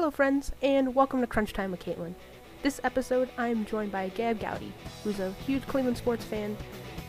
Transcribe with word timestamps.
Hello, 0.00 0.10
friends, 0.10 0.50
and 0.62 0.94
welcome 0.94 1.20
to 1.20 1.26
Crunch 1.26 1.52
Time 1.52 1.72
with 1.72 1.84
Caitlin. 1.84 2.14
This 2.62 2.80
episode, 2.84 3.28
I 3.36 3.48
am 3.48 3.66
joined 3.66 3.92
by 3.92 4.08
Gab 4.08 4.40
Gowdy, 4.40 4.72
who's 5.04 5.20
a 5.20 5.30
huge 5.44 5.66
Cleveland 5.66 5.98
sports 5.98 6.24
fan, 6.24 6.56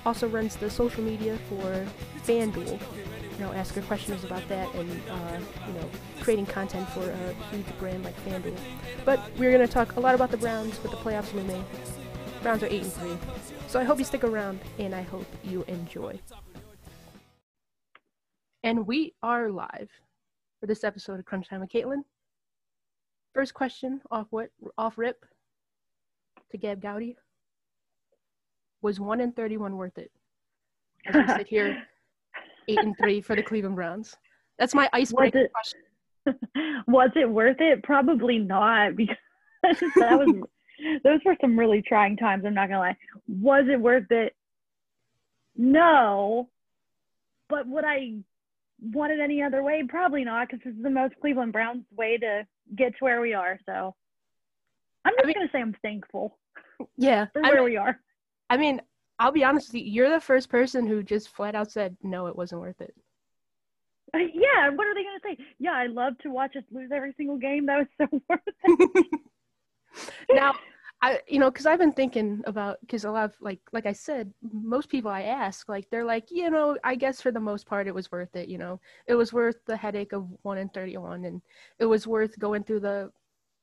also 0.05 0.27
runs 0.27 0.57
the 0.57 0.69
social 0.69 1.01
media 1.01 1.37
for 1.47 1.87
FanDuel. 2.25 2.67
You 2.67 3.39
know, 3.39 3.53
ask 3.53 3.75
her 3.75 3.81
questions 3.83 4.25
about 4.25 4.45
that 4.49 4.75
and, 4.75 4.91
uh, 5.09 5.39
you 5.67 5.73
know, 5.75 5.89
creating 6.19 6.47
content 6.47 6.85
for 6.89 7.09
a 7.09 7.33
huge 7.55 7.65
brand 7.79 8.03
like 8.03 8.25
FanDuel. 8.25 8.59
But 9.05 9.21
we're 9.37 9.53
going 9.53 9.65
to 9.65 9.73
talk 9.73 9.95
a 9.95 10.01
lot 10.01 10.13
about 10.13 10.29
the 10.29 10.35
Browns 10.35 10.77
with 10.83 10.91
the 10.91 10.97
playoffs 10.97 11.33
looming. 11.33 11.63
Browns 12.43 12.61
are 12.61 12.67
8 12.67 12.83
and 12.83 12.91
3. 12.91 13.17
So 13.69 13.79
I 13.79 13.85
hope 13.85 13.99
you 13.99 14.03
stick 14.03 14.25
around, 14.25 14.59
and 14.79 14.93
I 14.93 15.03
hope 15.03 15.27
you 15.45 15.63
enjoy. 15.69 16.19
And 18.63 18.85
we 18.85 19.13
are 19.23 19.49
live 19.49 19.89
for 20.59 20.65
this 20.65 20.83
episode 20.83 21.19
of 21.19 21.25
Crunch 21.25 21.47
Time 21.47 21.61
with 21.61 21.69
Caitlin. 21.69 22.03
First 23.33 23.53
question 23.53 24.01
off 24.11 24.27
what 24.29 24.49
off 24.77 24.97
rip 24.97 25.25
to 26.51 26.57
Gab 26.57 26.81
Gowdy. 26.81 27.15
Was 28.81 28.99
one 28.99 29.21
and 29.21 29.35
thirty 29.35 29.57
one 29.57 29.77
worth 29.77 29.97
it? 29.97 30.11
As 31.05 31.15
we 31.15 31.27
sit 31.35 31.47
here, 31.47 31.83
eight 32.67 32.79
and 32.79 32.95
three 32.97 33.21
for 33.21 33.35
the 33.35 33.43
Cleveland 33.43 33.75
Browns. 33.75 34.15
That's 34.59 34.75
my 34.75 34.89
icebreaker 34.91 35.39
was 35.39 35.45
it, 35.45 35.53
question. 35.53 36.83
Was 36.87 37.09
it 37.15 37.27
worth 37.27 37.59
it? 37.59 37.81
Probably 37.81 38.37
not 38.37 38.95
because 38.95 39.17
that 39.63 40.19
was 40.19 40.35
those 41.03 41.19
were 41.25 41.35
some 41.41 41.57
really 41.57 41.81
trying 41.81 42.15
times. 42.15 42.43
I'm 42.45 42.53
not 42.53 42.69
gonna 42.69 42.79
lie. 42.79 42.97
Was 43.27 43.65
it 43.71 43.79
worth 43.79 44.11
it? 44.11 44.35
No. 45.55 46.49
But 47.49 47.67
would 47.67 47.85
I 47.85 48.19
want 48.81 49.11
it 49.11 49.19
any 49.19 49.41
other 49.41 49.63
way? 49.63 49.83
Probably 49.87 50.23
not, 50.23 50.47
because 50.47 50.63
this 50.63 50.75
is 50.75 50.83
the 50.83 50.89
most 50.89 51.15
Cleveland 51.21 51.53
Browns 51.53 51.83
way 51.95 52.17
to 52.17 52.45
get 52.75 52.97
to 52.97 53.03
where 53.03 53.21
we 53.21 53.33
are. 53.33 53.59
So 53.65 53.95
I'm 55.05 55.13
just 55.13 55.23
I 55.23 55.27
mean, 55.27 55.35
gonna 55.35 55.49
say 55.51 55.61
I'm 55.61 55.75
thankful. 55.81 56.37
Yeah, 56.97 57.27
for 57.31 57.43
where 57.43 57.51
I 57.51 57.55
mean, 57.55 57.63
we 57.63 57.77
are. 57.77 57.99
I 58.49 58.57
mean, 58.57 58.81
I'll 59.19 59.31
be 59.31 59.43
honest 59.43 59.67
with 59.67 59.83
you. 59.83 59.91
You're 59.91 60.09
the 60.09 60.19
first 60.19 60.49
person 60.49 60.87
who 60.87 61.03
just 61.03 61.29
flat 61.29 61.53
out 61.53 61.71
said 61.71 61.95
no, 62.01 62.25
it 62.25 62.35
wasn't 62.35 62.61
worth 62.61 62.81
it. 62.81 62.95
Uh, 64.13 64.17
yeah, 64.33 64.69
what 64.69 64.87
are 64.87 64.95
they 64.95 65.03
gonna 65.03 65.19
say? 65.23 65.37
Yeah, 65.59 65.73
I 65.73 65.85
love 65.85 66.17
to 66.23 66.29
watch 66.29 66.55
us 66.55 66.63
lose 66.71 66.89
every 66.91 67.13
single 67.17 67.37
game. 67.37 67.67
That 67.67 67.77
was 67.77 67.87
so 68.11 68.21
worth 68.29 68.39
it. 68.63 69.21
now, 70.31 70.55
I 71.01 71.19
you 71.27 71.39
know 71.39 71.49
because 71.49 71.65
I've 71.65 71.79
been 71.79 71.91
thinking 71.91 72.43
about 72.45 72.79
because 72.81 73.05
a 73.05 73.11
lot 73.11 73.25
of 73.25 73.35
like 73.41 73.59
like 73.71 73.85
I 73.85 73.93
said 73.93 74.31
most 74.51 74.89
people 74.89 75.09
I 75.09 75.23
ask 75.23 75.67
like 75.67 75.89
they're 75.89 76.05
like 76.05 76.29
you 76.29 76.49
know 76.49 76.77
I 76.83 76.95
guess 76.95 77.21
for 77.21 77.31
the 77.31 77.39
most 77.39 77.65
part 77.65 77.87
it 77.87 77.95
was 77.95 78.11
worth 78.11 78.35
it 78.35 78.49
you 78.49 78.57
know. 78.57 78.79
It 79.07 79.15
was 79.15 79.33
worth 79.33 79.57
the 79.65 79.75
headache 79.75 80.13
of 80.13 80.27
one 80.43 80.59
and 80.59 80.71
thirty 80.73 80.95
one 80.97 81.25
and 81.25 81.41
it 81.79 81.85
was 81.85 82.05
worth 82.05 82.37
going 82.37 82.63
through 82.63 82.81
the 82.81 83.11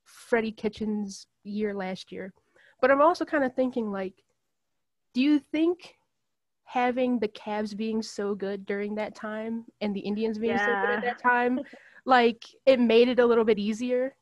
Freddie 0.05 0.53
Kitchens 0.53 1.27
year 1.45 1.75
last 1.75 2.11
year. 2.11 2.33
But 2.81 2.91
I'm 2.91 3.03
also 3.03 3.25
kind 3.25 3.45
of 3.45 3.55
thinking 3.55 3.93
like 3.93 4.15
do 5.15 5.21
you 5.21 5.39
think 5.39 5.95
having 6.65 7.19
the 7.19 7.29
Cavs 7.29 7.77
being 7.77 8.03
so 8.03 8.35
good 8.35 8.67
during 8.67 8.95
that 8.97 9.15
time 9.15 9.65
and 9.81 9.95
the 9.95 10.01
Indians 10.01 10.39
being 10.39 10.57
yeah. 10.57 10.67
so 10.67 10.87
good 10.87 10.97
at 10.97 11.03
that 11.03 11.23
time 11.23 11.61
like 12.05 12.45
it 12.67 12.81
made 12.81 13.09
it 13.09 13.21
a 13.21 13.27
little 13.27 13.45
bit 13.45 13.59
easier 13.59 14.15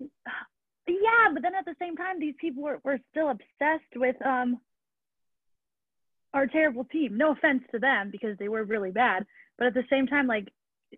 yeah, 0.94 1.32
but 1.32 1.42
then 1.42 1.54
at 1.54 1.64
the 1.64 1.76
same 1.78 1.96
time, 1.96 2.18
these 2.18 2.34
people 2.40 2.62
were, 2.62 2.80
were 2.84 2.98
still 3.10 3.30
obsessed 3.30 3.94
with 3.96 4.16
um 4.24 4.60
our 6.34 6.46
terrible 6.46 6.84
team. 6.84 7.16
No 7.16 7.32
offense 7.32 7.62
to 7.72 7.78
them 7.78 8.10
because 8.10 8.36
they 8.38 8.48
were 8.48 8.64
really 8.64 8.90
bad, 8.90 9.26
but 9.56 9.66
at 9.66 9.74
the 9.74 9.84
same 9.90 10.06
time, 10.06 10.26
like 10.26 10.48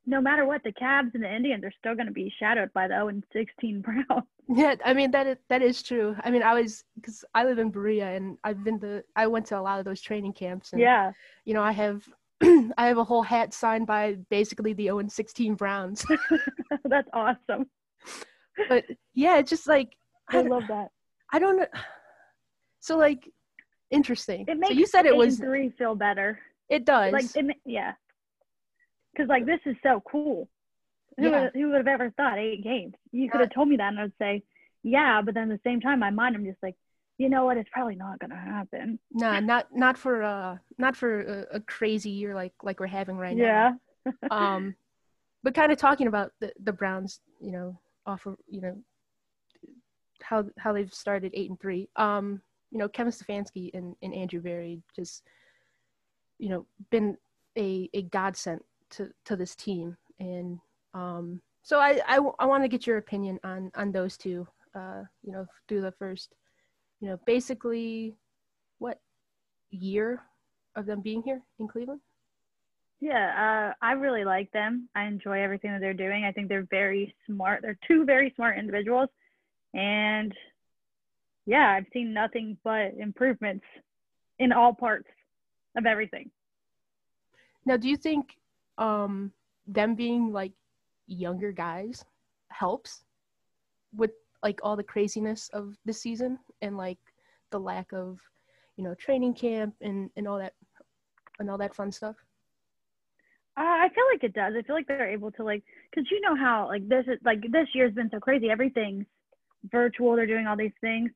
no 0.07 0.21
matter 0.21 0.45
what, 0.45 0.63
the 0.63 0.73
Cavs 0.73 1.15
and 1.15 1.23
the 1.25 1.35
Indians 1.35 1.65
are 1.65 1.73
still 1.79 1.95
going 1.95 2.07
to 2.07 2.13
be 2.13 2.33
shadowed 2.39 2.73
by 2.73 2.87
the 2.87 2.95
0 2.95 3.09
and 3.09 3.25
16 3.33 3.81
Browns. 4.09 4.25
Yeah, 4.49 4.75
I 4.85 4.95
mean 4.95 5.11
that 5.13 5.27
is 5.27 5.37
that 5.49 5.63
is 5.63 5.83
true. 5.83 6.17
I 6.23 6.31
mean, 6.31 6.43
I 6.43 6.55
was 6.55 6.85
because 6.95 7.25
I 7.35 7.45
live 7.45 7.59
in 7.59 7.71
Berea 7.71 8.15
and 8.17 8.37
I've 8.45 8.65
been 8.65 8.81
to 8.81 9.03
I 9.17 9.27
went 9.27 9.47
to 9.47 9.59
a 9.59 9.63
lot 9.63 9.79
of 9.79 9.85
those 9.85 10.01
training 10.01 10.33
camps. 10.33 10.73
And, 10.73 10.81
yeah, 10.81 11.13
you 11.45 11.55
know, 11.55 11.63
I 11.63 11.73
have 11.73 12.03
I 12.43 12.87
have 12.87 12.99
a 12.99 13.05
whole 13.05 13.23
hat 13.23 13.55
signed 13.55 13.87
by 13.87 14.17
basically 14.31 14.73
the 14.73 14.85
0 14.85 15.01
and 15.01 15.13
16 15.13 15.55
Browns. 15.55 16.05
That's 16.85 17.09
awesome 17.13 17.67
but 18.69 18.85
yeah, 19.15 19.39
it's 19.39 19.51
just 19.51 19.67
like 19.67 19.97
I, 20.29 20.39
I 20.39 20.43
love 20.43 20.65
that. 20.69 20.89
I 21.33 21.39
don't 21.39 21.57
know. 21.57 21.67
So 22.81 22.97
like, 22.97 23.31
interesting. 23.91 24.47
It 24.49 24.59
makes 24.59 24.73
so 24.73 24.79
you 24.79 24.87
said 24.87 25.07
it 25.07 25.17
was 25.17 25.39
three 25.39 25.71
feel 25.77 25.95
better. 25.95 26.41
It 26.69 26.85
does. 26.85 27.13
Like 27.13 27.27
it, 27.35 27.57
yeah, 27.65 27.93
because 29.13 29.29
like 29.29 29.47
this 29.47 29.61
is 29.67 29.77
so 29.83 30.03
cool. 30.11 30.49
Who, 31.19 31.29
yeah. 31.29 31.43
would, 31.43 31.51
who 31.55 31.69
would 31.69 31.77
have 31.77 31.89
ever 31.89 32.11
thought 32.17 32.39
eight 32.39 32.65
games? 32.65 32.95
You 33.13 33.29
could 33.31 33.41
have 33.41 33.53
told 33.53 33.69
me 33.69 33.77
that, 33.77 33.89
and 33.89 34.01
I'd 34.01 34.13
say, 34.19 34.43
yeah. 34.83 35.21
But 35.21 35.35
then 35.35 35.51
at 35.51 35.63
the 35.63 35.69
same 35.69 35.81
time, 35.81 35.99
my 35.99 36.11
mind, 36.11 36.37
I'm 36.37 36.45
just 36.45 36.63
like, 36.63 36.77
you 37.19 37.29
know 37.29 37.45
what? 37.45 37.59
It's 37.59 37.69
probably 37.71 37.97
not 37.97 38.19
gonna 38.19 38.41
happen. 38.41 38.99
Nah, 39.13 39.41
not 39.41 39.67
not 39.75 39.99
for 39.99 40.23
uh 40.23 40.57
not 40.79 40.97
for 40.97 41.21
a, 41.21 41.57
a 41.57 41.61
crazy 41.61 42.11
year 42.11 42.35
like 42.35 42.55
like 42.63 42.81
we're 42.81 42.87
having 42.87 43.17
right 43.19 43.37
now. 43.37 43.77
Yeah. 44.07 44.13
um, 44.31 44.75
but 45.43 45.55
kind 45.55 45.71
of 45.73 45.79
talking 45.79 46.07
about 46.07 46.33
the 46.41 46.53
the 46.63 46.73
Browns, 46.73 47.21
you 47.41 47.53
know, 47.53 47.79
offer 48.07 48.37
you 48.49 48.61
know 48.61 48.77
how 50.23 50.45
how 50.59 50.73
they've 50.73 50.93
started 50.93 51.33
eight 51.35 51.51
and 51.51 51.61
three. 51.61 51.89
Um, 51.97 52.41
you 52.71 52.79
know, 52.79 52.89
Kevin 52.89 53.13
Stefanski 53.13 53.71
and, 53.75 53.97
and 54.03 54.15
Andrew 54.15 54.41
Berry 54.41 54.83
just 54.95 55.25
you 56.39 56.49
know 56.49 56.67
been 56.91 57.17
a 57.59 57.89
a 57.95 58.03
godsend 58.03 58.61
to 58.91 59.11
to 59.25 59.37
this 59.37 59.55
team, 59.55 59.97
and 60.19 60.59
um, 60.95 61.41
so 61.63 61.79
I 61.79 62.01
I, 62.07 62.21
I 62.39 62.47
want 62.47 62.65
to 62.65 62.69
get 62.69 62.87
your 62.87 62.99
opinion 62.99 63.39
on 63.45 63.71
on 63.75 63.93
those 63.93 64.17
two. 64.17 64.47
Uh, 64.75 65.03
you 65.25 65.33
know, 65.33 65.45
through 65.67 65.81
the 65.81 65.91
first, 65.91 66.37
you 67.01 67.09
know, 67.09 67.19
basically 67.27 68.15
what 68.79 69.01
year 69.71 70.23
of 70.77 70.87
them 70.87 71.01
being 71.01 71.23
here 71.23 71.43
in 71.59 71.67
Cleveland? 71.67 72.01
Yeah, 73.01 73.73
uh, 73.73 73.85
I 73.85 73.93
really 73.93 74.25
like 74.25 74.53
them. 74.53 74.89
I 74.95 75.07
enjoy 75.07 75.43
everything 75.43 75.73
that 75.73 75.81
they're 75.81 75.95
doing. 75.95 76.25
I 76.25 76.33
think 76.33 76.49
they're 76.49 76.69
very 76.71 77.15
smart. 77.27 77.63
They're 77.63 77.79
two 77.89 78.05
very 78.05 78.33
smart 78.37 78.59
individuals. 78.59 79.09
And 79.73 80.35
yeah, 81.47 81.75
I've 81.77 81.87
seen 81.93 82.13
nothing 82.13 82.59
but 82.63 82.93
improvements 82.99 83.65
in 84.39 84.53
all 84.53 84.75
parts 84.75 85.09
of 85.77 85.87
everything. 85.87 86.31
Now, 87.65 87.79
do 87.79 87.89
you 87.89 87.97
think 87.97 88.37
um, 88.77 89.33
them 89.67 89.95
being 89.95 90.33
like 90.33 90.53
younger 91.07 91.53
guys 91.53 92.05
helps 92.49 93.05
with 93.97 94.11
like 94.43 94.61
all 94.63 94.77
the 94.77 94.83
craziness 94.83 95.49
of 95.55 95.75
this 95.87 96.03
season 96.03 96.39
and 96.61 96.77
like 96.77 96.99
the 97.51 97.61
lack 97.61 97.93
of, 97.93 98.19
you 98.77 98.85
know, 98.85 98.95
training 98.95 99.35
camp 99.35 99.75
and, 99.81 100.11
and 100.17 100.29
all 100.29 100.39
that 100.39 100.53
and 101.39 101.51
all 101.51 101.59
that 101.59 101.75
fun 101.75 101.91
stuff? 101.91 102.17
Uh, 103.57 103.63
I 103.63 103.89
feel 103.95 104.05
like 104.13 104.25
it 104.25 104.33
does. 104.33 104.55
I 104.57 104.63
feel 104.63 104.77
like 104.77 104.87
they're 104.87 105.11
able 105.11 105.33
to 105.33 105.45
like, 105.45 105.63
cause 105.95 106.05
you 106.11 106.21
know 106.21 106.37
how 106.37 106.69
like 106.69 106.89
this 106.89 107.05
is 107.07 107.19
like 107.25 107.41
this 107.51 107.69
year's 107.75 107.93
been 107.93 108.11
so 108.11 108.21
crazy. 108.21 108.51
Everything's 108.51 109.07
virtual. 109.71 110.17
They're 110.17 110.27
doing 110.27 110.47
all 110.47 110.57
these 110.57 110.73
things. 110.81 111.11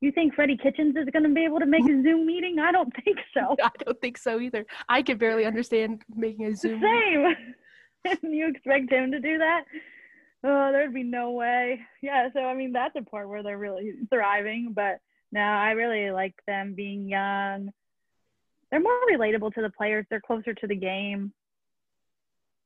You 0.00 0.10
think 0.10 0.34
Freddie 0.34 0.56
Kitchens 0.56 0.96
is 0.96 1.08
going 1.12 1.22
to 1.22 1.28
be 1.28 1.44
able 1.44 1.60
to 1.60 1.66
make 1.66 1.84
a 1.84 2.02
Zoom 2.02 2.26
meeting? 2.26 2.58
I 2.58 2.72
don't 2.72 2.92
think 3.04 3.18
so. 3.32 3.56
I 3.62 3.70
don't 3.84 4.00
think 4.00 4.18
so 4.18 4.40
either. 4.40 4.66
I 4.88 5.02
could 5.02 5.18
barely 5.18 5.44
understand 5.44 6.02
making 6.12 6.46
a 6.46 6.56
Zoom. 6.56 6.80
Same. 6.82 7.36
you 8.32 8.48
expect 8.48 8.90
him 8.90 9.12
to 9.12 9.20
do 9.20 9.38
that? 9.38 9.64
Oh, 10.44 10.72
there'd 10.72 10.92
be 10.92 11.04
no 11.04 11.30
way. 11.30 11.80
Yeah. 12.02 12.28
So 12.32 12.40
I 12.40 12.54
mean, 12.54 12.72
that's 12.72 12.96
a 12.96 13.02
part 13.02 13.28
where 13.28 13.42
they're 13.42 13.58
really 13.58 13.92
thriving. 14.10 14.72
But 14.74 14.98
no, 15.30 15.40
I 15.40 15.70
really 15.72 16.10
like 16.10 16.34
them 16.46 16.74
being 16.74 17.08
young. 17.08 17.70
They're 18.70 18.80
more 18.80 18.92
relatable 19.10 19.54
to 19.54 19.62
the 19.62 19.70
players. 19.70 20.06
They're 20.10 20.20
closer 20.20 20.52
to 20.52 20.66
the 20.66 20.74
game. 20.74 21.32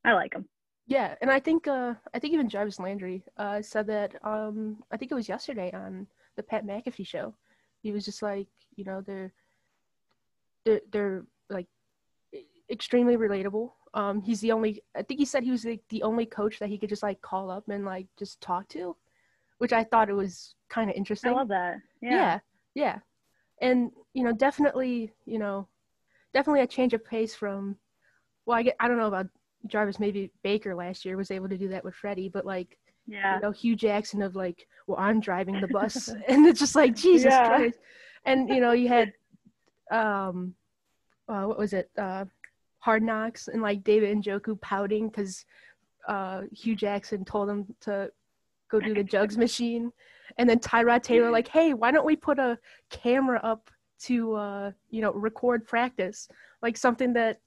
I 0.07 0.15
like 0.15 0.35
him. 0.35 0.49
Yeah, 0.87 1.17
and 1.21 1.31
I 1.31 1.41
think 1.41 1.67
uh, 1.67 1.95
I 2.15 2.19
think 2.21 2.33
even 2.33 2.49
Jarvis 2.49 2.79
Landry 2.79 3.25
uh, 3.37 3.61
said 3.61 3.89
that 3.89 4.15
um, 4.25 4.83
I 4.93 4.97
think 4.97 5.11
it 5.11 5.17
was 5.17 5.29
yesterday 5.29 5.73
on 5.75 6.07
the 6.37 6.45
Pat 6.45 6.65
McAfee 6.65 7.07
show. 7.07 7.35
He 7.83 7.91
was 7.91 8.05
just 8.05 8.23
like, 8.23 8.47
you 8.77 8.85
know, 8.85 9.01
they're 9.01 9.33
they're, 10.65 10.81
they're 10.93 11.25
like 11.51 11.67
extremely 12.71 13.17
relatable. 13.17 13.73
Um, 13.95 14.23
he's 14.23 14.41
the 14.41 14.53
only. 14.53 14.81
I 14.95 15.03
think 15.03 15.19
he 15.19 15.27
said 15.27 15.43
he 15.43 15.51
was 15.51 15.65
like 15.65 15.83
the 15.89 16.05
only 16.05 16.25
coach 16.25 16.61
that 16.61 16.69
he 16.69 16.79
could 16.79 16.89
just 16.89 17.03
like 17.03 17.21
call 17.21 17.51
up 17.51 17.69
and 17.69 17.85
like 17.85 18.07
just 18.17 18.41
talk 18.41 18.69
to, 18.69 18.95
which 19.59 19.73
I 19.73 19.83
thought 19.83 20.09
it 20.09 20.15
was 20.15 20.55
kind 20.69 20.89
of 20.89 20.95
interesting. 20.95 21.33
I 21.33 21.35
love 21.35 21.49
that. 21.49 21.79
Yeah. 22.01 22.11
yeah, 22.11 22.39
yeah, 22.75 22.99
and 23.61 23.91
you 24.15 24.23
know, 24.23 24.33
definitely, 24.33 25.13
you 25.25 25.41
know, 25.41 25.67
definitely 26.33 26.61
a 26.61 26.67
change 26.69 26.95
of 26.95 27.05
pace 27.05 27.35
from. 27.35 27.77
Well, 28.45 28.57
I 28.57 28.63
get. 28.63 28.77
I 28.79 28.87
don't 28.87 28.99
know 28.99 29.09
about 29.09 29.27
Jarvis, 29.69 30.01
maybe 30.01 30.31
Baker 30.43 30.75
last 30.75 31.05
year 31.05 31.17
was 31.17 31.31
able 31.31 31.49
to 31.49 31.59
do 31.59 31.69
that 31.69 31.85
with 31.85 31.95
Freddie, 31.95 32.29
but 32.29 32.47
like, 32.47 32.79
yeah, 33.07 33.37
you 33.37 33.43
know, 33.43 33.51
Hue 33.51 33.77
Jackson 33.77 34.23
of 34.23 34.35
like, 34.35 34.67
well, 34.87 34.99
I'm 34.99 35.21
driving 35.21 35.61
the 35.61 35.69
bus, 35.69 36.09
and 36.29 36.47
it's 36.47 36.61
just 36.61 36.75
like 36.75 36.95
Jesus 36.95 37.33
yeah. 37.33 37.47
Christ. 37.49 37.79
And 38.25 38.49
you 38.49 38.61
know, 38.61 38.73
you 38.73 38.89
had, 38.89 39.13
um, 39.91 40.55
uh, 41.29 41.45
what 41.45 41.59
was 41.59 41.73
it, 41.73 41.91
uh, 41.97 42.25
Hard 42.81 43.03
Knocks, 43.03 43.49
and 43.49 43.63
like 43.63 43.85
David 43.85 44.17
Njoku 44.19 44.61
pouting 44.61 45.09
because 45.09 45.45
uh, 46.09 46.43
Hue 46.53 46.75
Jackson 46.75 47.25
told 47.25 47.49
him 47.49 47.67
to 47.83 48.11
go 48.71 48.81
do 48.81 48.95
the 48.95 49.05
jugs 49.05 49.39
machine, 49.47 49.93
and 50.39 50.49
then 50.49 50.59
Tyrod 50.59 51.03
Taylor 51.03 51.31
like, 51.31 51.49
hey, 51.49 51.75
why 51.75 51.91
don't 51.91 52.07
we 52.07 52.17
put 52.17 52.39
a 52.39 52.59
camera 52.91 53.41
up 53.43 53.71
to 53.99 54.35
uh, 54.35 54.71
you 54.91 55.01
know 55.01 55.13
record 55.13 55.67
practice, 55.67 56.29
like 56.63 56.77
something 56.77 57.13
that 57.15 57.41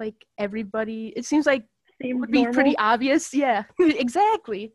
like 0.00 0.24
everybody. 0.38 1.12
It 1.16 1.24
seems 1.24 1.46
like 1.46 1.64
Seems 2.02 2.20
would 2.20 2.30
be 2.30 2.38
normal. 2.38 2.54
pretty 2.54 2.76
obvious. 2.78 3.32
Yeah, 3.32 3.64
exactly, 3.78 4.72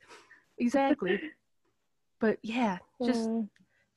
exactly. 0.57 1.19
but 2.19 2.37
yeah, 2.41 2.77
just 3.05 3.29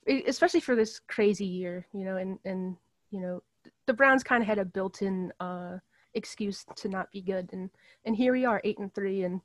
e- 0.09 0.23
especially 0.27 0.59
for 0.59 0.75
this 0.75 0.99
crazy 1.07 1.45
year, 1.45 1.85
you 1.93 2.05
know, 2.05 2.17
and 2.17 2.39
and 2.45 2.75
you 3.11 3.21
know, 3.21 3.41
the 3.87 3.93
Browns 3.93 4.23
kind 4.23 4.41
of 4.41 4.47
had 4.47 4.59
a 4.59 4.65
built-in 4.65 5.31
uh 5.39 5.77
excuse 6.15 6.65
to 6.75 6.89
not 6.89 7.11
be 7.11 7.21
good, 7.21 7.49
and 7.53 7.69
and 8.05 8.15
here 8.15 8.33
we 8.33 8.45
are, 8.45 8.61
eight 8.63 8.77
and 8.79 8.93
three, 8.93 9.23
and 9.23 9.41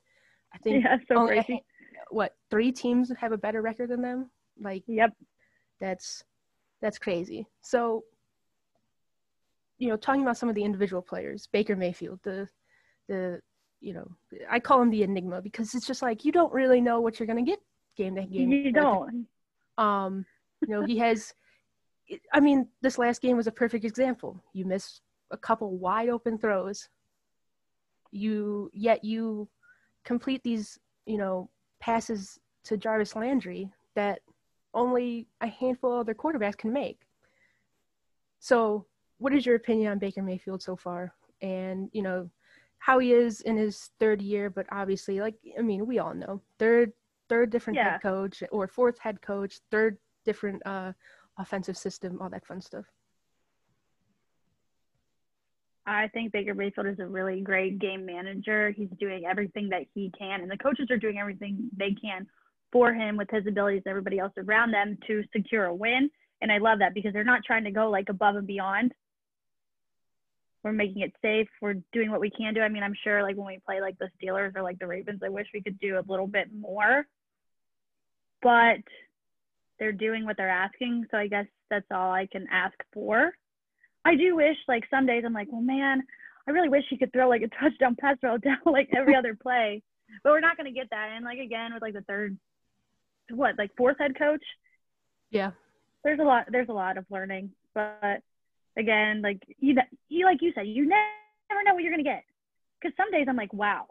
I 0.53 0.57
think 0.57 0.83
yeah, 0.83 0.97
so 1.07 1.15
only 1.17 1.41
crazy. 1.43 1.63
what 2.09 2.35
three 2.51 2.71
teams 2.71 3.11
have 3.17 3.31
a 3.31 3.37
better 3.37 3.61
record 3.61 3.89
than 3.89 4.01
them. 4.01 4.29
Like 4.61 4.83
Yep. 4.87 5.13
that's 5.79 6.23
that's 6.81 6.97
crazy. 6.97 7.45
So, 7.61 8.03
you 9.79 9.87
know, 9.87 9.97
talking 9.97 10.21
about 10.21 10.37
some 10.37 10.49
of 10.49 10.55
the 10.55 10.63
individual 10.63 11.01
players, 11.01 11.47
Baker 11.51 11.75
Mayfield, 11.75 12.19
the 12.23 12.47
the 13.07 13.41
you 13.81 13.93
know, 13.93 14.11
I 14.49 14.59
call 14.59 14.81
him 14.81 14.89
the 14.89 15.03
enigma 15.03 15.41
because 15.41 15.73
it's 15.73 15.87
just 15.87 16.01
like 16.01 16.25
you 16.25 16.31
don't 16.31 16.53
really 16.53 16.81
know 16.81 16.99
what 16.99 17.19
you're 17.19 17.27
gonna 17.27 17.41
get 17.41 17.59
game 17.97 18.15
to 18.15 18.23
game. 18.23 18.51
You 18.51 18.71
don't. 18.71 19.25
Um, 19.77 20.25
you 20.61 20.67
know, 20.67 20.83
he 20.85 20.97
has. 20.97 21.33
I 22.33 22.39
mean, 22.39 22.67
this 22.81 22.97
last 22.97 23.21
game 23.21 23.37
was 23.37 23.47
a 23.47 23.51
perfect 23.51 23.85
example. 23.85 24.43
You 24.53 24.65
miss 24.65 24.99
a 25.31 25.37
couple 25.37 25.77
wide 25.77 26.09
open 26.09 26.37
throws. 26.37 26.89
You 28.11 28.69
yet 28.73 29.03
you 29.03 29.47
complete 30.03 30.43
these, 30.43 30.77
you 31.05 31.17
know, 31.17 31.49
passes 31.79 32.39
to 32.65 32.77
Jarvis 32.77 33.15
Landry 33.15 33.71
that 33.95 34.19
only 34.73 35.27
a 35.41 35.47
handful 35.47 35.93
of 35.93 35.99
other 35.99 36.13
quarterbacks 36.13 36.57
can 36.57 36.73
make. 36.73 37.01
So, 38.39 38.85
what 39.19 39.33
is 39.33 39.45
your 39.45 39.55
opinion 39.55 39.91
on 39.91 39.99
Baker 39.99 40.23
Mayfield 40.23 40.61
so 40.63 40.75
far? 40.75 41.13
And 41.41 41.89
you 41.93 42.01
know, 42.01 42.29
how 42.79 42.99
he 42.99 43.13
is 43.13 43.41
in 43.41 43.57
his 43.57 43.91
third 43.99 44.21
year, 44.21 44.49
but 44.49 44.65
obviously, 44.71 45.19
like 45.19 45.35
I 45.57 45.61
mean, 45.61 45.85
we 45.85 45.99
all 45.99 46.13
know 46.13 46.41
third 46.57 46.91
third 47.27 47.51
different 47.51 47.77
Yeah. 47.77 47.91
head 47.91 48.01
coach 48.01 48.41
or 48.51 48.67
fourth 48.67 48.97
head 48.99 49.21
coach, 49.21 49.59
third 49.69 49.97
different 50.25 50.65
uh 50.65 50.93
offensive 51.37 51.77
system, 51.77 52.17
all 52.21 52.29
that 52.29 52.45
fun 52.45 52.61
stuff. 52.61 52.85
I 55.85 56.07
think 56.09 56.31
Baker 56.31 56.53
Mayfield 56.53 56.87
is 56.87 56.99
a 56.99 57.07
really 57.07 57.41
great 57.41 57.79
game 57.79 58.05
manager. 58.05 58.69
He's 58.71 58.89
doing 58.99 59.25
everything 59.25 59.69
that 59.69 59.83
he 59.93 60.11
can, 60.17 60.41
and 60.41 60.51
the 60.51 60.57
coaches 60.57 60.87
are 60.91 60.97
doing 60.97 61.17
everything 61.17 61.69
they 61.75 61.93
can 61.93 62.27
for 62.71 62.93
him 62.93 63.17
with 63.17 63.29
his 63.31 63.47
abilities 63.47 63.81
and 63.85 63.89
everybody 63.89 64.19
else 64.19 64.33
around 64.37 64.71
them 64.71 64.97
to 65.07 65.23
secure 65.35 65.65
a 65.65 65.73
win. 65.73 66.09
And 66.41 66.51
I 66.51 66.59
love 66.59 66.79
that 66.79 66.93
because 66.93 67.13
they're 67.13 67.23
not 67.23 67.43
trying 67.43 67.63
to 67.63 67.71
go 67.71 67.89
like 67.89 68.09
above 68.09 68.35
and 68.35 68.45
beyond. 68.45 68.93
We're 70.63 70.73
making 70.73 71.01
it 71.03 71.13
safe. 71.21 71.47
We're 71.61 71.75
doing 71.93 72.11
what 72.11 72.19
we 72.19 72.29
can 72.29 72.53
do. 72.53 72.61
I 72.61 72.67
mean, 72.69 72.83
I'm 72.83 72.95
sure 73.03 73.23
like 73.23 73.37
when 73.37 73.47
we 73.47 73.59
play 73.65 73.79
like 73.81 73.97
the 73.97 74.09
Steelers 74.21 74.55
or 74.55 74.61
like 74.61 74.77
the 74.79 74.87
Ravens, 74.87 75.21
I 75.23 75.29
wish 75.29 75.47
we 75.53 75.61
could 75.61 75.79
do 75.79 75.97
a 75.97 76.03
little 76.07 76.27
bit 76.27 76.49
more. 76.53 77.05
But 78.41 78.79
they're 79.79 79.91
doing 79.93 80.25
what 80.25 80.37
they're 80.37 80.49
asking. 80.49 81.05
So 81.11 81.17
I 81.17 81.27
guess 81.27 81.45
that's 81.69 81.85
all 81.91 82.11
I 82.11 82.25
can 82.25 82.47
ask 82.51 82.75
for. 82.93 83.31
I 84.05 84.15
do 84.15 84.35
wish 84.35 84.57
like 84.67 84.83
some 84.89 85.05
days 85.05 85.23
I'm 85.25 85.33
like, 85.33 85.47
well, 85.51 85.61
man, 85.61 86.03
I 86.47 86.51
really 86.51 86.69
wish 86.69 86.83
he 86.89 86.97
could 86.97 87.13
throw 87.13 87.29
like 87.29 87.41
a 87.41 87.47
touchdown 87.47 87.95
pass 87.99 88.17
throw 88.19 88.37
down 88.39 88.57
like 88.65 88.89
every 88.95 89.15
other 89.15 89.35
play, 89.35 89.81
but 90.23 90.31
we're 90.31 90.39
not 90.39 90.57
gonna 90.57 90.71
get 90.71 90.89
that. 90.91 91.09
And 91.15 91.23
like 91.23 91.39
again 91.39 91.73
with 91.73 91.81
like 91.81 91.93
the 91.93 92.01
third, 92.01 92.37
what 93.29 93.57
like 93.57 93.71
fourth 93.77 93.97
head 93.99 94.17
coach, 94.17 94.43
Yeah. 95.31 95.51
there's 96.03 96.19
a 96.19 96.23
lot 96.23 96.47
there's 96.51 96.69
a 96.69 96.73
lot 96.73 96.97
of 96.97 97.05
learning. 97.09 97.51
But 97.75 98.21
again, 98.79 99.21
like 99.21 99.41
you 99.59 99.75
you 100.07 100.25
like 100.25 100.41
you 100.41 100.51
said, 100.55 100.67
you 100.67 100.87
never 100.87 101.63
know 101.65 101.73
what 101.73 101.83
you're 101.83 101.91
gonna 101.91 102.03
get. 102.03 102.23
Because 102.81 102.95
some 102.95 103.11
days 103.11 103.27
I'm 103.29 103.35
like, 103.35 103.53
wow, 103.53 103.87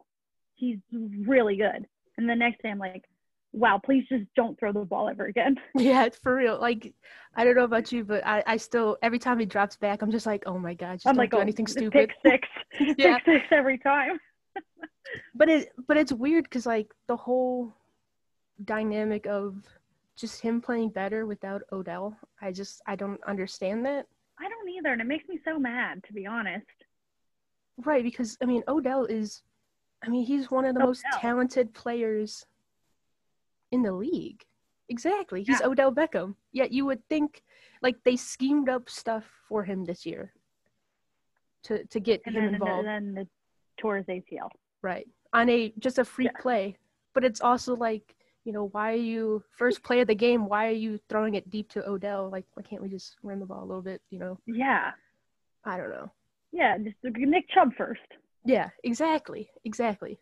he's 0.55 0.79
really 0.93 1.57
good, 1.57 1.87
and 2.17 2.29
the 2.29 2.35
next 2.35 2.63
day 2.63 2.71
I'm 2.71 2.79
like, 2.79 3.05
wow, 3.53 3.81
please 3.83 4.05
just 4.09 4.25
don't 4.37 4.59
throw 4.59 4.73
the 4.73 4.81
ball 4.81 5.09
ever 5.09 5.27
again. 5.27 5.57
Yeah, 5.75 6.05
it's 6.05 6.19
for 6.19 6.35
real. 6.35 6.59
Like, 6.61 6.93
I 7.35 7.45
don't 7.45 7.57
know 7.57 7.65
about 7.65 7.93
you, 7.93 8.05
but 8.05 8.27
I, 8.27 8.43
I 8.47 8.57
still 8.57 8.97
every 9.03 9.19
time 9.19 9.39
he 9.39 9.47
drops 9.47 9.77
back, 9.77 10.03
I'm 10.03 10.11
just 10.11 10.27
like, 10.27 10.43
oh 10.47 10.59
my 10.59 10.75
god, 10.75 10.95
just 10.95 11.07
I'm 11.07 11.15
don't 11.15 11.23
like, 11.23 11.31
do 11.31 11.39
oh, 11.39 11.41
anything 11.41 11.67
pick 11.67 11.73
stupid. 11.73 12.13
six, 12.25 12.49
yeah, 12.99 13.19
pick 13.19 13.43
six 13.43 13.47
every 13.51 13.79
time. 13.79 14.19
but 15.35 15.49
it 15.49 15.69
but 15.87 15.97
it's 15.97 16.13
weird 16.13 16.45
because 16.45 16.67
like 16.67 16.93
the 17.07 17.17
whole 17.17 17.73
dynamic 18.65 19.27
of 19.27 19.55
just 20.17 20.41
him 20.41 20.61
playing 20.61 20.91
better 20.91 21.27
without 21.27 21.63
Odell, 21.73 22.17
I 22.43 22.53
just 22.53 22.83
I 22.87 22.97
don't 22.97 23.21
understand 23.25 23.87
that. 23.87 24.07
Either, 24.79 24.93
and 24.93 25.01
it 25.01 25.07
makes 25.07 25.29
me 25.29 25.39
so 25.45 25.59
mad 25.59 26.03
to 26.07 26.13
be 26.13 26.27
honest. 26.27 26.67
Right, 27.85 28.03
because 28.03 28.37
I 28.43 28.47
mean 28.47 28.63
Odell 28.69 29.05
is, 29.05 29.43
I 30.03 30.09
mean 30.09 30.25
he's 30.25 30.51
one 30.51 30.65
of 30.65 30.75
the 30.75 30.81
most 30.81 31.05
talented 31.21 31.75
players 31.75 32.45
in 33.71 33.83
the 33.83 33.93
league. 33.93 34.45
Exactly, 34.89 35.43
he's 35.43 35.61
Yeah. 35.61 35.67
Odell 35.69 35.93
Beckham. 35.93 36.35
Yet 36.53 36.73
you 36.73 36.87
would 36.87 37.07
think 37.09 37.43
like 37.83 37.97
they 38.05 38.17
schemed 38.17 38.69
up 38.69 38.89
stuff 38.89 39.25
for 39.49 39.65
him 39.65 39.85
this 39.85 40.05
year 40.07 40.33
to 41.65 41.85
to 41.87 42.01
get 42.01 42.23
And 42.27 42.35
him 42.37 42.45
then, 42.45 42.55
involved. 42.55 42.87
and 42.89 43.15
then 43.17 43.25
the 43.25 43.29
tour 43.79 43.99
is 43.99 44.07
ACL. 44.07 44.51
Right. 44.83 45.07
On 45.33 45.49
a 45.49 45.73
just 45.79 45.99
a 45.99 46.05
free 46.05 46.27
Yeah. 46.27 46.41
play. 46.41 46.77
But 47.15 47.25
it's 47.25 47.41
also 47.41 47.75
like, 47.75 48.15
you 48.49 48.55
know, 48.55 48.71
why 48.73 48.93
are 48.93 48.97
you 48.97 49.45
first 49.59 49.83
play 49.83 50.01
of 50.01 50.07
the 50.07 50.15
game, 50.15 50.49
why 50.49 50.69
are 50.69 50.81
you 50.87 50.99
throwing 51.11 51.35
it 51.35 51.51
deep 51.51 51.69
to 51.73 51.87
Odell? 51.87 52.31
Like 52.31 52.47
why 52.55 52.63
can't 52.63 52.81
we 52.81 52.89
just 52.89 53.17
run 53.23 53.41
the 53.41 53.45
ball 53.45 53.63
a 53.63 53.69
little 53.69 53.83
bit, 53.83 54.01
you 54.09 54.19
know? 54.19 54.39
Yeah, 54.47 54.93
I 55.67 55.77
don't 55.77 55.91
know. 55.91 56.11
yeah, 56.51 56.79
just 56.79 56.97
Nick 57.03 57.51
Chubb 57.51 57.75
first. 57.77 58.01
Yeah, 58.47 58.71
exactly. 58.85 59.51
Exactly. 59.67 60.19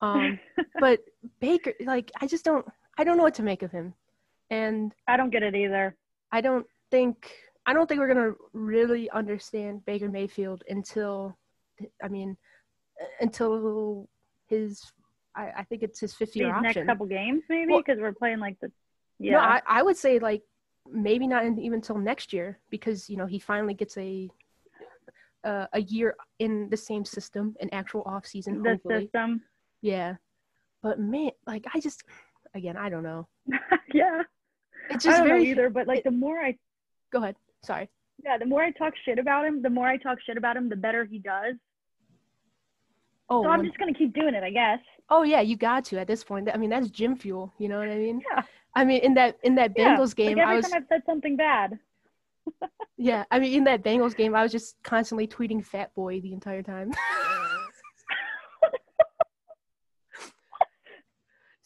Um 0.00 0.38
but 0.78 1.00
Baker 1.40 1.72
like 1.84 2.12
I 2.20 2.28
just 2.28 2.44
don't 2.44 2.64
I 2.96 3.02
don't 3.02 3.16
know 3.16 3.24
what 3.24 3.34
to 3.34 3.42
make 3.42 3.64
of 3.64 3.72
him. 3.72 3.92
And 4.50 4.94
I 5.08 5.16
don't 5.16 5.30
get 5.30 5.42
it 5.42 5.56
either. 5.56 5.96
I 6.30 6.42
don't 6.42 6.66
think 6.92 7.28
I 7.66 7.72
don't 7.72 7.88
think 7.88 7.98
we're 7.98 8.14
gonna 8.14 8.34
really 8.52 9.10
understand 9.10 9.84
Baker 9.84 10.08
Mayfield 10.08 10.62
until 10.68 11.36
I 12.00 12.06
mean 12.06 12.36
until 13.20 14.08
his 14.46 14.92
I, 15.36 15.50
I 15.58 15.62
think 15.64 15.82
it's 15.82 16.00
his 16.00 16.14
fifth 16.14 16.32
These 16.32 16.42
year 16.42 16.60
next 16.60 16.84
couple 16.86 17.06
games, 17.06 17.42
maybe, 17.48 17.72
Well- 17.72 17.82
because 17.84 18.00
we're 18.00 18.12
playing 18.12 18.38
like 18.40 18.58
the. 18.60 18.70
Yeah. 19.18 19.32
No, 19.32 19.38
I, 19.38 19.62
I 19.66 19.82
would 19.82 19.96
say 19.96 20.18
like 20.18 20.42
maybe 20.90 21.26
not 21.26 21.44
in, 21.44 21.58
even 21.58 21.74
until 21.74 21.96
next 21.98 22.32
year 22.32 22.58
because 22.70 23.08
you 23.08 23.16
know 23.16 23.26
he 23.26 23.38
finally 23.38 23.74
gets 23.74 23.96
a 23.96 24.28
uh, 25.44 25.66
a 25.72 25.80
year 25.82 26.16
in 26.38 26.68
the 26.70 26.76
same 26.76 27.04
system, 27.04 27.54
an 27.60 27.68
actual 27.72 28.02
off 28.06 28.26
season. 28.26 28.62
the 28.62 28.70
Hopefully, 28.70 29.04
system. 29.04 29.42
yeah. 29.82 30.16
But 30.82 30.98
man, 30.98 31.30
like 31.46 31.64
I 31.74 31.80
just 31.80 32.02
again 32.54 32.76
I 32.76 32.88
don't 32.88 33.02
know. 33.02 33.28
yeah. 33.94 34.22
It's 34.90 35.06
I 35.06 35.08
just 35.10 35.18
don't 35.18 35.28
very 35.28 35.44
know 35.44 35.50
either, 35.50 35.70
but 35.70 35.86
like 35.86 36.04
the 36.04 36.10
more 36.10 36.38
I, 36.38 36.56
Go 37.12 37.18
ahead. 37.22 37.36
Sorry. 37.62 37.88
yeah, 38.24 38.36
the 38.36 38.46
more 38.46 38.62
I 38.62 38.70
talk 38.72 38.94
shit 39.04 39.18
about 39.18 39.46
him, 39.46 39.62
the 39.62 39.70
more 39.70 39.86
I 39.86 39.96
talk 39.96 40.18
shit 40.26 40.36
about 40.36 40.56
him, 40.56 40.68
the 40.68 40.76
better 40.76 41.04
he 41.04 41.18
does. 41.18 41.54
Oh, 43.30 43.42
So 43.42 43.48
I'm 43.48 43.64
just 43.64 43.78
gonna 43.78 43.94
keep 43.94 44.12
doing 44.14 44.34
it, 44.34 44.42
I 44.44 44.50
guess. 44.50 44.80
oh 45.10 45.22
yeah, 45.22 45.40
you 45.40 45.56
got 45.56 45.84
to 45.86 45.98
at 45.98 46.06
this 46.06 46.22
point. 46.24 46.48
I 46.52 46.56
mean 46.56 46.70
that's 46.70 46.90
gym 46.90 47.16
fuel. 47.16 47.52
You 47.58 47.68
know 47.68 47.78
what 47.78 47.88
I 47.88 47.96
mean? 47.96 48.22
Yeah. 48.30 48.42
I 48.74 48.84
mean 48.84 49.00
in 49.02 49.14
that 49.14 49.38
in 49.42 49.54
that 49.56 49.72
Yeah, 49.76 49.96
Bengals 49.96 50.14
game, 50.14 50.36
like 50.36 50.42
every 50.42 50.54
I 50.54 50.56
was 50.56 50.68
time 50.68 50.82
I've 50.82 50.88
said 50.88 51.02
something 51.06 51.36
bad. 51.36 51.78
yeah. 52.96 53.24
I 53.30 53.38
mean 53.38 53.54
in 53.58 53.64
that 53.64 53.82
Bengals 53.82 54.14
game, 54.16 54.34
I 54.34 54.42
was 54.42 54.52
just 54.52 54.76
constantly 54.82 55.26
tweeting 55.26 55.64
"Fat 55.64 55.94
Boy" 55.94 56.20
the 56.20 56.32
entire 56.32 56.62
time. 56.62 56.92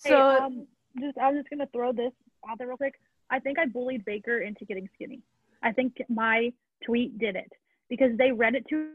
Hey, 0.05 0.11
so 0.11 0.21
um, 0.21 0.67
just 1.00 1.19
I'm 1.19 1.37
just 1.37 1.50
gonna 1.50 1.69
throw 1.73 1.93
this 1.93 2.12
out 2.49 2.59
there 2.59 2.69
real 2.69 2.77
quick. 2.77 2.95
I 3.31 3.41
think 3.41 3.59
I 3.59 3.67
bullied 3.67 4.05
Baker 4.05 4.38
into 4.43 4.65
getting 4.65 4.88
skinny. 4.95 5.23
I 5.62 5.73
think 5.73 5.97
my 6.09 6.53
tweet 6.85 7.19
did 7.19 7.35
it 7.37 7.50
because 7.91 8.17
they 8.17 8.31
read 8.31 8.55
it 8.55 8.65
to 8.71 8.91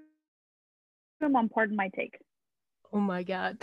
him 1.21 1.35
on 1.35 1.49
Pardon 1.49 1.75
My 1.75 1.89
Take, 1.95 2.15
oh 2.93 2.99
my 2.99 3.23
god. 3.23 3.57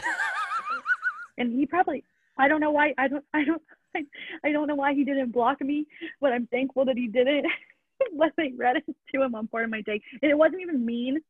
and 1.39 1.53
he 1.53 1.67
probably 1.67 2.05
I 2.37 2.49
don't 2.49 2.61
know 2.61 2.71
why 2.71 2.95
I 2.99 3.09
don't 3.09 3.25
I 3.33 3.45
don't 3.45 3.63
I, 3.95 4.05
I 4.45 4.53
don't 4.53 4.69
know 4.69 4.75
why 4.75 4.95
he 4.95 5.05
didn't 5.05 5.33
block 5.33 5.61
me, 5.61 5.87
but 6.21 6.33
I'm 6.33 6.47
thankful 6.47 6.85
that 6.87 6.97
he 6.97 7.09
didn't. 7.09 7.47
but 8.19 8.33
they 8.37 8.53
read 8.57 8.77
it 8.77 8.97
to 9.15 9.23
him 9.23 9.35
on 9.35 9.49
of 9.53 9.71
My 9.71 9.83
day. 9.83 10.01
and 10.23 10.31
it 10.31 10.39
wasn't 10.39 10.63
even 10.63 10.85
mean. 10.85 11.21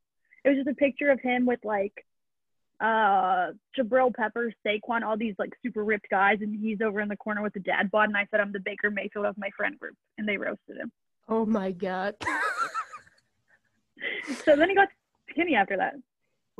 It 0.44 0.48
was 0.48 0.58
just 0.58 0.68
a 0.68 0.74
picture 0.74 1.10
of 1.10 1.20
him 1.20 1.46
with 1.46 1.60
like 1.64 2.04
uh 2.80 3.52
Jabril 3.78 4.14
Peppers, 4.14 4.54
Saquon, 4.66 5.02
all 5.02 5.16
these 5.16 5.34
like 5.38 5.52
super 5.62 5.84
ripped 5.84 6.08
guys, 6.10 6.38
and 6.40 6.58
he's 6.58 6.80
over 6.80 7.00
in 7.00 7.08
the 7.08 7.16
corner 7.16 7.42
with 7.42 7.52
the 7.52 7.60
dad 7.60 7.90
bod. 7.90 8.08
And 8.08 8.16
I 8.16 8.26
said 8.30 8.40
I'm 8.40 8.52
the 8.52 8.60
Baker 8.60 8.90
Mayfield 8.90 9.26
of 9.26 9.36
my 9.36 9.50
friend 9.56 9.78
group, 9.78 9.96
and 10.16 10.26
they 10.26 10.38
roasted 10.38 10.78
him. 10.78 10.90
Oh 11.28 11.44
my 11.44 11.72
god. 11.72 12.14
So 14.44 14.56
then 14.56 14.68
he 14.68 14.74
got 14.74 14.88
skinny 15.30 15.54
after 15.54 15.76
that. 15.76 15.94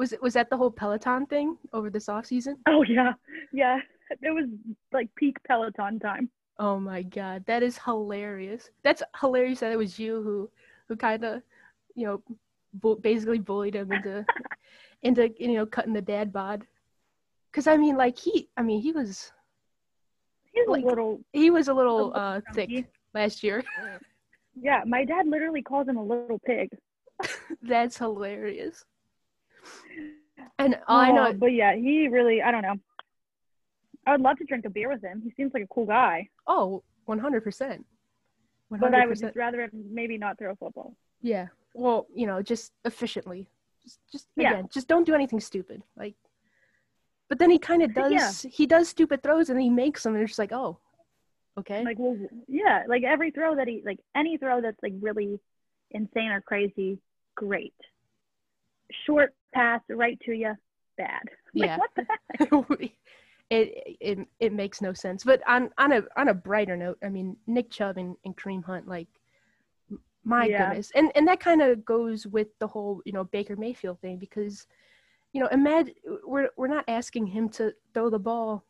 Was 0.00 0.14
it 0.14 0.22
was 0.22 0.32
that 0.32 0.48
the 0.48 0.56
whole 0.56 0.70
Peloton 0.70 1.26
thing 1.26 1.58
over 1.74 1.90
this 1.90 2.08
off 2.08 2.24
season? 2.24 2.56
Oh 2.66 2.82
yeah, 2.82 3.12
yeah. 3.52 3.78
it 4.22 4.30
was 4.30 4.46
like 4.92 5.14
peak 5.14 5.36
Peloton 5.46 6.00
time. 6.00 6.30
Oh 6.58 6.80
my 6.80 7.02
god, 7.02 7.44
that 7.46 7.62
is 7.62 7.78
hilarious. 7.84 8.70
That's 8.82 9.02
hilarious 9.20 9.60
that 9.60 9.72
it 9.72 9.76
was 9.76 9.98
you 9.98 10.22
who 10.22 10.50
who 10.88 10.96
kind 10.96 11.22
of, 11.22 11.42
you 11.94 12.06
know, 12.06 12.22
bu- 12.72 12.98
basically 12.98 13.40
bullied 13.40 13.76
him 13.76 13.92
into 13.92 14.24
into 15.02 15.30
you 15.38 15.52
know 15.52 15.66
cutting 15.66 15.92
the 15.92 16.00
dad 16.00 16.32
bod. 16.32 16.66
Cuz 17.52 17.66
I 17.66 17.76
mean 17.76 17.98
like 17.98 18.18
he 18.18 18.48
I 18.56 18.62
mean 18.62 18.80
he 18.80 18.92
was 18.92 19.30
He's 20.52 20.66
Like, 20.66 20.82
a 20.82 20.86
little 20.86 21.20
he 21.32 21.50
was 21.50 21.68
a 21.68 21.74
little 21.74 22.06
little 22.08 22.14
uh 22.14 22.40
thick 22.54 22.86
last 23.12 23.42
year. 23.42 23.62
yeah, 24.60 24.82
my 24.86 25.04
dad 25.04 25.26
literally 25.26 25.62
calls 25.62 25.86
him 25.86 25.98
a 25.98 26.02
little 26.02 26.40
pig. 26.46 26.70
That's 27.62 27.98
hilarious. 27.98 28.82
And 30.58 30.76
I 30.88 31.10
Oh, 31.10 31.14
know 31.14 31.32
but 31.32 31.52
yeah, 31.52 31.74
he 31.74 32.08
really 32.08 32.42
I 32.42 32.50
don't 32.50 32.62
know. 32.62 32.76
I 34.06 34.12
would 34.12 34.20
love 34.20 34.38
to 34.38 34.44
drink 34.44 34.64
a 34.64 34.70
beer 34.70 34.90
with 34.90 35.02
him. 35.02 35.20
He 35.22 35.30
seems 35.36 35.52
like 35.54 35.62
a 35.62 35.66
cool 35.68 35.86
guy. 35.86 36.28
oh, 36.46 36.82
100%. 37.08 37.42
100%. 37.42 37.84
But 38.80 38.94
I 38.94 39.06
would 39.06 39.18
just 39.20 39.36
rather 39.36 39.68
maybe 39.72 40.16
not 40.16 40.38
throw 40.38 40.52
a 40.52 40.56
football. 40.56 40.94
Yeah. 41.22 41.48
Well, 41.74 42.06
you 42.14 42.26
know, 42.26 42.40
just 42.42 42.72
efficiently. 42.84 43.48
Just 43.82 43.98
just 44.12 44.28
Yeah. 44.36 44.52
again, 44.52 44.68
just 44.72 44.88
don't 44.88 45.04
do 45.06 45.14
anything 45.14 45.40
stupid. 45.40 45.82
Like 45.96 46.14
but 47.28 47.38
then 47.38 47.50
he 47.50 47.58
kind 47.58 47.82
of 47.82 47.94
does 47.94 48.12
Yeah. 48.44 48.50
he 48.50 48.66
does 48.66 48.88
stupid 48.88 49.22
throws 49.22 49.50
and 49.50 49.60
he 49.60 49.70
makes 49.70 50.02
them 50.02 50.14
and 50.14 50.22
it's 50.22 50.32
just 50.32 50.38
like, 50.38 50.52
"Oh. 50.52 50.78
Okay." 51.58 51.84
Like 51.84 51.98
well 51.98 52.16
yeah, 52.48 52.84
like 52.88 53.02
every 53.04 53.30
throw 53.30 53.56
that 53.56 53.68
he 53.68 53.82
like 53.84 54.00
any 54.14 54.36
throw 54.36 54.60
that's 54.60 54.82
like 54.82 54.94
really 55.00 55.40
insane 55.90 56.30
or 56.30 56.40
crazy, 56.40 56.98
great. 57.36 57.74
Short 59.06 59.34
pass 59.52 59.80
right 59.88 60.18
to 60.20 60.32
you, 60.32 60.54
bad. 60.96 61.22
Like, 61.54 61.68
Yeah. 61.68 61.76
what 61.78 61.90
the 61.96 62.06
heck? 62.08 62.90
it, 63.50 63.96
it 64.00 64.18
it 64.38 64.52
makes 64.52 64.80
no 64.80 64.92
sense. 64.92 65.24
But 65.24 65.42
on 65.48 65.70
on 65.78 65.92
a 65.92 66.02
on 66.16 66.28
a 66.28 66.34
brighter 66.34 66.76
note, 66.76 66.98
I 67.02 67.08
mean, 67.08 67.36
Nick 67.48 67.70
Chubb 67.70 67.96
and, 67.98 68.16
and 68.24 68.36
Kareem 68.36 68.64
Hunt 68.64 68.86
like 68.86 69.08
my 70.24 70.48
Yeah. 70.48 70.68
goodness. 70.68 70.92
And 70.94 71.10
and 71.16 71.26
that 71.26 71.40
kind 71.40 71.60
of 71.60 71.84
goes 71.84 72.26
with 72.26 72.56
the 72.60 72.68
whole, 72.68 73.02
you 73.04 73.12
know, 73.12 73.24
Baker 73.24 73.56
Mayfield 73.56 74.00
thing 74.00 74.18
because 74.18 74.66
you 75.32 75.40
know, 75.40 75.48
imagine 75.48 75.94
we're 76.24 76.50
we're 76.56 76.68
not 76.68 76.84
asking 76.88 77.26
him 77.26 77.48
to 77.50 77.72
throw 77.94 78.10
the 78.10 78.18
ball 78.18 78.64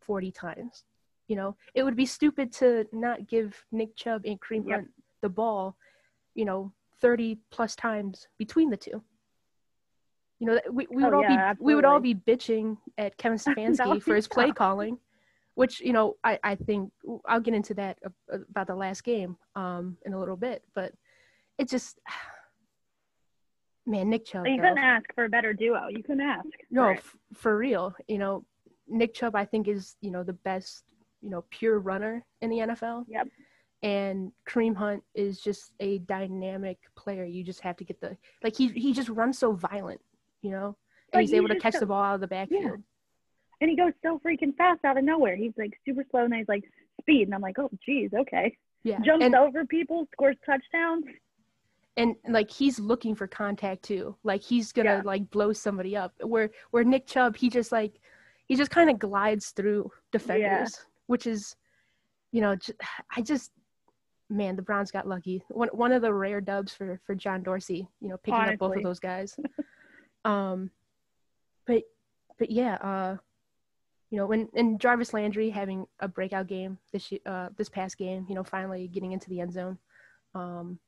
40 0.00 0.30
times. 0.32 0.84
You 1.28 1.36
know, 1.36 1.56
it 1.74 1.82
would 1.82 1.96
be 1.96 2.06
stupid 2.06 2.52
to 2.54 2.86
not 2.92 3.26
give 3.28 3.64
Nick 3.72 3.96
Chubb 3.96 4.22
and 4.24 4.40
Kareem 4.40 4.66
Yep. 4.68 4.76
Hunt 4.76 4.88
the 5.22 5.28
ball, 5.28 5.76
you 6.34 6.44
know, 6.44 6.72
30 7.00 7.38
plus 7.50 7.74
times 7.76 8.26
between 8.38 8.70
the 8.70 8.76
two. 8.76 9.02
You 10.42 10.48
know, 10.48 10.60
we, 10.72 10.88
we 10.90 11.04
would 11.04 11.12
Oh, 11.14 11.18
all 11.18 11.22
yeah, 11.22 11.52
be 11.52 11.58
we 11.62 11.74
would 11.76 11.84
all 11.84 12.00
be 12.00 12.16
bitching 12.16 12.76
at 12.98 13.16
Kevin 13.16 13.38
Stefanski 13.44 14.02
for 14.02 14.16
his 14.16 14.26
play 14.26 14.46
tough. 14.48 14.56
calling, 14.56 14.98
which 15.54 15.80
you 15.80 15.92
know 15.92 16.16
I 16.24 16.36
I 16.42 16.54
think 16.56 16.90
I'll 17.28 17.38
get 17.38 17.54
into 17.54 17.74
that 17.74 17.98
about 18.50 18.66
the 18.66 18.74
last 18.74 19.04
game 19.04 19.36
um 19.54 19.96
in 20.04 20.14
a 20.14 20.18
little 20.18 20.36
bit, 20.36 20.64
but 20.74 20.92
it 21.58 21.68
just 21.68 22.00
man 23.86 24.10
Nick 24.10 24.24
Chubb 24.26 24.46
You 24.46 24.56
though. 24.56 24.62
couldn't 24.62 24.78
ask 24.78 25.04
for 25.14 25.24
a 25.26 25.28
better 25.28 25.52
duo. 25.52 25.86
You 25.88 26.02
couldn't 26.02 26.22
ask. 26.22 26.46
No, 26.72 26.86
for 26.86 26.92
f- 26.94 27.16
for 27.34 27.56
real. 27.56 27.94
You 28.08 28.18
know, 28.18 28.44
Nick 28.88 29.14
Chubb, 29.14 29.36
I 29.36 29.44
think, 29.44 29.68
is 29.68 29.94
you 30.00 30.10
know 30.10 30.24
the 30.24 30.32
best, 30.32 30.82
you 31.20 31.30
know, 31.30 31.44
pure 31.50 31.78
runner 31.78 32.24
in 32.40 32.50
the 32.50 32.58
NFL. 32.58 33.04
Yep. 33.08 33.28
And 33.84 34.32
Kareem 34.48 34.76
Hunt 34.76 35.02
is 35.14 35.40
just 35.40 35.72
a 35.80 35.98
dynamic 35.98 36.78
player. 36.96 37.24
You 37.24 37.42
just 37.42 37.60
have 37.60 37.76
to 37.78 37.84
get 37.84 38.00
the 38.00 38.16
like 38.42 38.56
he 38.56 38.68
he 38.68 38.92
just 38.92 39.08
runs 39.08 39.38
so 39.38 39.52
violent, 39.52 40.00
you 40.42 40.50
know, 40.50 40.76
and 41.12 41.20
Like, 41.20 41.22
he's 41.22 41.34
able 41.34 41.48
to 41.48 41.58
catch 41.58 41.74
so- 41.74 41.80
the 41.80 41.86
ball 41.86 42.02
out 42.02 42.14
of 42.16 42.20
the 42.20 42.26
backfield. 42.28 42.82
and 43.60 43.70
he 43.70 43.76
goes 43.76 43.92
so 44.02 44.18
freaking 44.24 44.54
fast 44.56 44.84
out 44.84 44.98
of 44.98 45.04
nowhere. 45.04 45.36
He's 45.36 45.52
like 45.56 45.78
super 45.86 46.04
slow 46.10 46.24
and 46.24 46.34
he's 46.34 46.48
like 46.48 46.64
speed, 47.00 47.28
and 47.28 47.34
I'm 47.34 47.40
like, 47.40 47.58
oh 47.58 47.70
geez, 47.84 48.10
okay. 48.12 48.56
Yeah, 48.84 48.98
Jumps 49.04 49.24
and, 49.24 49.34
over 49.36 49.64
people, 49.64 50.08
scores 50.12 50.36
touchdowns. 50.44 51.04
and 51.96 52.16
like 52.28 52.50
he's 52.50 52.80
looking 52.80 53.14
for 53.14 53.26
contact 53.28 53.84
too. 53.84 54.16
Like 54.24 54.42
he's 54.42 54.72
gonna 54.72 54.96
Yeah. 54.96 55.02
like 55.04 55.30
blow 55.30 55.52
somebody 55.52 55.96
up. 55.96 56.12
Where 56.22 56.50
where 56.72 56.82
Nick 56.84 57.06
Chubb, 57.06 57.36
he 57.36 57.48
just 57.48 57.70
like 57.70 58.00
he 58.48 58.56
just 58.56 58.70
kind 58.72 58.90
of 58.90 58.98
glides 58.98 59.50
through 59.50 59.90
defenders, 60.10 60.84
which 61.06 61.26
is, 61.28 61.54
you 62.32 62.40
know, 62.40 62.56
I 63.16 63.20
just 63.22 63.52
man, 64.28 64.56
the 64.56 64.62
Browns 64.62 64.90
got 64.90 65.06
lucky. 65.06 65.44
One 65.48 65.68
one 65.68 65.92
of 65.92 66.02
the 66.02 66.12
rare 66.12 66.40
dubs 66.40 66.74
for 66.74 66.98
for 67.06 67.14
John 67.14 67.42
Dorsey. 67.44 67.86
You 68.00 68.08
know, 68.08 68.16
picking 68.16 68.40
up 68.40 68.58
both 68.58 68.76
of 68.76 68.82
those 68.82 68.98
guys. 68.98 69.36
um, 70.24 70.70
but 71.66 71.82
but 72.38 72.50
yeah, 72.50 72.74
uh, 72.76 73.16
you 74.10 74.18
know, 74.18 74.26
when 74.26 74.48
and 74.54 74.80
Jarvis 74.80 75.14
Landry 75.14 75.50
having 75.50 75.86
a 76.00 76.08
breakout 76.08 76.46
game 76.46 76.78
this 76.92 77.12
uh 77.26 77.48
this 77.56 77.68
past 77.68 77.96
game, 77.98 78.26
you 78.28 78.34
know, 78.34 78.44
finally 78.44 78.88
getting 78.88 79.12
into 79.12 79.28
the 79.28 79.40
end 79.40 79.52
zone. 79.52 79.78
Um, 80.34 80.78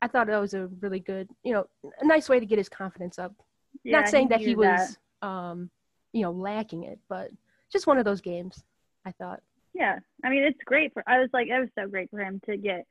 I 0.00 0.08
thought 0.08 0.26
that 0.26 0.40
was 0.40 0.54
a 0.54 0.66
really 0.80 0.98
good, 0.98 1.28
you 1.44 1.52
know, 1.52 1.66
a 2.00 2.04
nice 2.04 2.28
way 2.28 2.40
to 2.40 2.46
get 2.46 2.58
his 2.58 2.68
confidence 2.68 3.18
up. 3.18 3.32
Yeah, 3.84 4.00
Not 4.00 4.08
saying 4.08 4.28
that 4.28 4.40
he 4.40 4.56
was, 4.56 4.98
um, 5.22 5.70
you 6.12 6.22
know, 6.22 6.32
lacking 6.32 6.82
it, 6.82 6.98
but 7.08 7.30
just 7.72 7.86
one 7.86 7.98
of 7.98 8.04
those 8.04 8.20
games. 8.20 8.64
I 9.04 9.12
thought. 9.12 9.40
Yeah, 9.74 9.98
I 10.24 10.28
mean 10.28 10.42
it's 10.42 10.62
great 10.64 10.92
for. 10.92 11.02
I 11.06 11.18
was 11.18 11.30
like, 11.32 11.48
it 11.48 11.58
was 11.58 11.68
so 11.78 11.88
great 11.88 12.10
for 12.10 12.20
him 12.20 12.40
to 12.46 12.56
get 12.56 12.86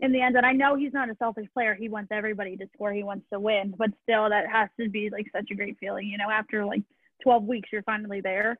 in 0.00 0.12
the 0.12 0.20
end. 0.20 0.36
And 0.36 0.46
I 0.46 0.52
know 0.52 0.76
he's 0.76 0.92
not 0.92 1.10
a 1.10 1.16
selfish 1.16 1.46
player. 1.52 1.74
He 1.74 1.88
wants 1.88 2.08
everybody 2.12 2.56
to 2.56 2.66
score. 2.74 2.92
He 2.92 3.02
wants 3.02 3.26
to 3.32 3.40
win. 3.40 3.74
But 3.76 3.90
still, 4.02 4.28
that 4.30 4.46
has 4.50 4.68
to 4.80 4.88
be 4.88 5.10
like 5.10 5.26
such 5.34 5.50
a 5.50 5.54
great 5.54 5.76
feeling. 5.78 6.06
You 6.06 6.18
know, 6.18 6.30
after 6.30 6.64
like 6.64 6.82
12 7.22 7.44
weeks, 7.44 7.70
you're 7.72 7.82
finally 7.82 8.20
there. 8.20 8.56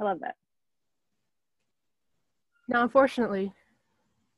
I 0.00 0.04
love 0.04 0.20
that. 0.20 0.36
Now, 2.68 2.82
unfortunately, 2.82 3.52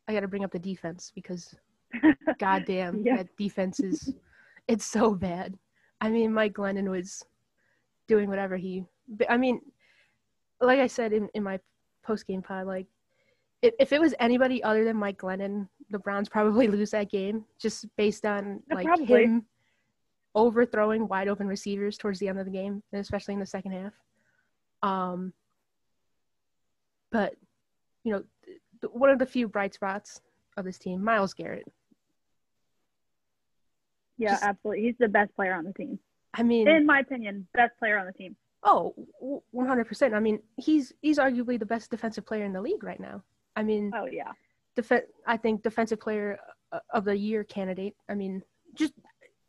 I 0.08 0.12
got 0.14 0.20
to 0.20 0.28
bring 0.28 0.44
up 0.44 0.50
the 0.52 0.58
defense 0.58 1.12
because, 1.14 1.54
goddamn, 2.38 3.02
Yeah. 3.04 3.16
that 3.18 3.36
defense 3.36 3.80
is 3.80 4.14
it's 4.66 4.84
so 4.84 5.14
bad. 5.14 5.58
I 6.00 6.08
mean, 6.10 6.32
Mike 6.32 6.54
Glennon 6.54 6.88
was 6.90 7.24
doing 8.08 8.28
whatever 8.28 8.56
he. 8.56 8.84
but, 9.08 9.30
I 9.30 9.36
mean, 9.36 9.60
like 10.60 10.78
I 10.80 10.86
said 10.86 11.12
in, 11.12 11.28
in 11.34 11.42
my 11.42 11.58
post 12.02 12.26
game 12.26 12.42
pod, 12.42 12.66
like 12.66 12.86
if, 13.62 13.74
if 13.78 13.92
it 13.92 14.00
was 14.00 14.14
anybody 14.18 14.62
other 14.62 14.84
than 14.84 14.96
Mike 14.96 15.18
Glennon, 15.18 15.68
the 15.94 15.98
Browns 16.00 16.28
probably 16.28 16.66
lose 16.76 16.90
that 16.90 17.10
game 17.10 17.44
just 17.58 17.86
based 17.96 18.26
on 18.26 18.60
Yeah, 18.68 18.74
like 18.74 18.86
probably. 18.86 19.24
him 19.24 19.46
overthrowing 20.34 21.06
wide 21.08 21.28
open 21.28 21.46
receivers 21.46 21.96
towards 21.96 22.18
the 22.18 22.28
end 22.28 22.38
of 22.40 22.44
the 22.44 22.50
game, 22.50 22.82
especially 22.92 23.34
in 23.34 23.40
the 23.40 23.46
second 23.46 23.72
half. 23.72 23.92
Um, 24.82 25.32
but 27.12 27.34
you 28.02 28.12
know, 28.12 28.22
th- 28.44 28.58
th- 28.80 28.92
one 28.92 29.08
of 29.10 29.18
the 29.20 29.26
few 29.26 29.46
bright 29.48 29.72
spots 29.72 30.20
of 30.56 30.64
this 30.64 30.76
team, 30.78 31.02
Myles 31.02 31.32
Garrett. 31.32 31.66
Yeah, 34.18 34.30
Just- 34.30 34.42
absolutely. 34.44 34.82
He's 34.84 34.96
the 34.98 35.08
best 35.08 35.34
player 35.36 35.54
on 35.54 35.64
the 35.64 35.72
team, 35.72 35.98
I 36.34 36.42
mean, 36.42 36.68
in 36.68 36.84
my 36.86 36.98
opinion. 37.00 37.46
Best 37.54 37.78
player 37.78 37.98
on 37.98 38.06
the 38.06 38.12
team. 38.12 38.36
Oh, 38.62 38.94
oh, 39.22 39.42
one 39.52 39.66
hundred 39.68 39.86
percent. 39.86 40.14
I 40.14 40.20
mean, 40.20 40.40
he's 40.56 40.92
he's 41.02 41.18
arguably 41.18 41.58
the 41.58 41.66
best 41.66 41.90
defensive 41.90 42.26
player 42.26 42.44
in 42.44 42.52
the 42.52 42.60
league 42.60 42.82
right 42.82 43.00
now. 43.00 43.22
I 43.56 43.62
mean, 43.62 43.92
Oh 43.94 44.06
yeah. 44.06 44.32
Def- 44.76 45.08
I 45.26 45.36
think 45.36 45.62
defensive 45.62 46.00
player 46.00 46.38
uh, 46.72 46.80
of 46.92 47.04
the 47.04 47.16
year 47.16 47.44
candidate. 47.44 47.94
I 48.08 48.14
mean, 48.14 48.42
just 48.74 48.92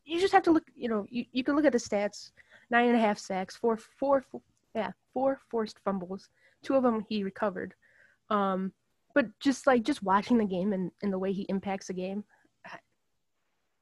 you 0.06 0.20
just 0.20 0.34
have 0.34 0.44
to 0.44 0.52
look. 0.52 0.64
You 0.76 0.90
know, 0.90 1.06
you, 1.10 1.26
you 1.32 1.44
can 1.44 1.56
look 1.56 1.66
at 1.66 1.72
the 1.72 1.78
stats: 1.78 2.32
nine 2.70 2.88
and 2.88 2.96
a 2.96 3.00
half 3.00 3.18
sacks, 3.18 3.56
four 3.56 3.78
four, 3.78 4.22
four 4.22 4.42
yeah, 4.76 4.92
four 5.14 5.40
forced 5.50 5.80
fumbles. 5.80 6.30
Two 6.64 6.76
of 6.76 6.84
them 6.84 7.06
he 7.08 7.24
recovered. 7.24 7.74
Um, 8.30 8.74
but 9.14 9.28
just 9.40 9.66
like 9.66 9.84
just 9.84 10.04
watching 10.04 10.38
the 10.38 10.46
game 10.46 10.74
and, 10.74 10.92
and 11.02 11.12
the 11.12 11.20
way 11.20 11.32
he 11.32 11.44
impacts 11.44 11.88
the 11.88 11.94
game, 11.94 12.26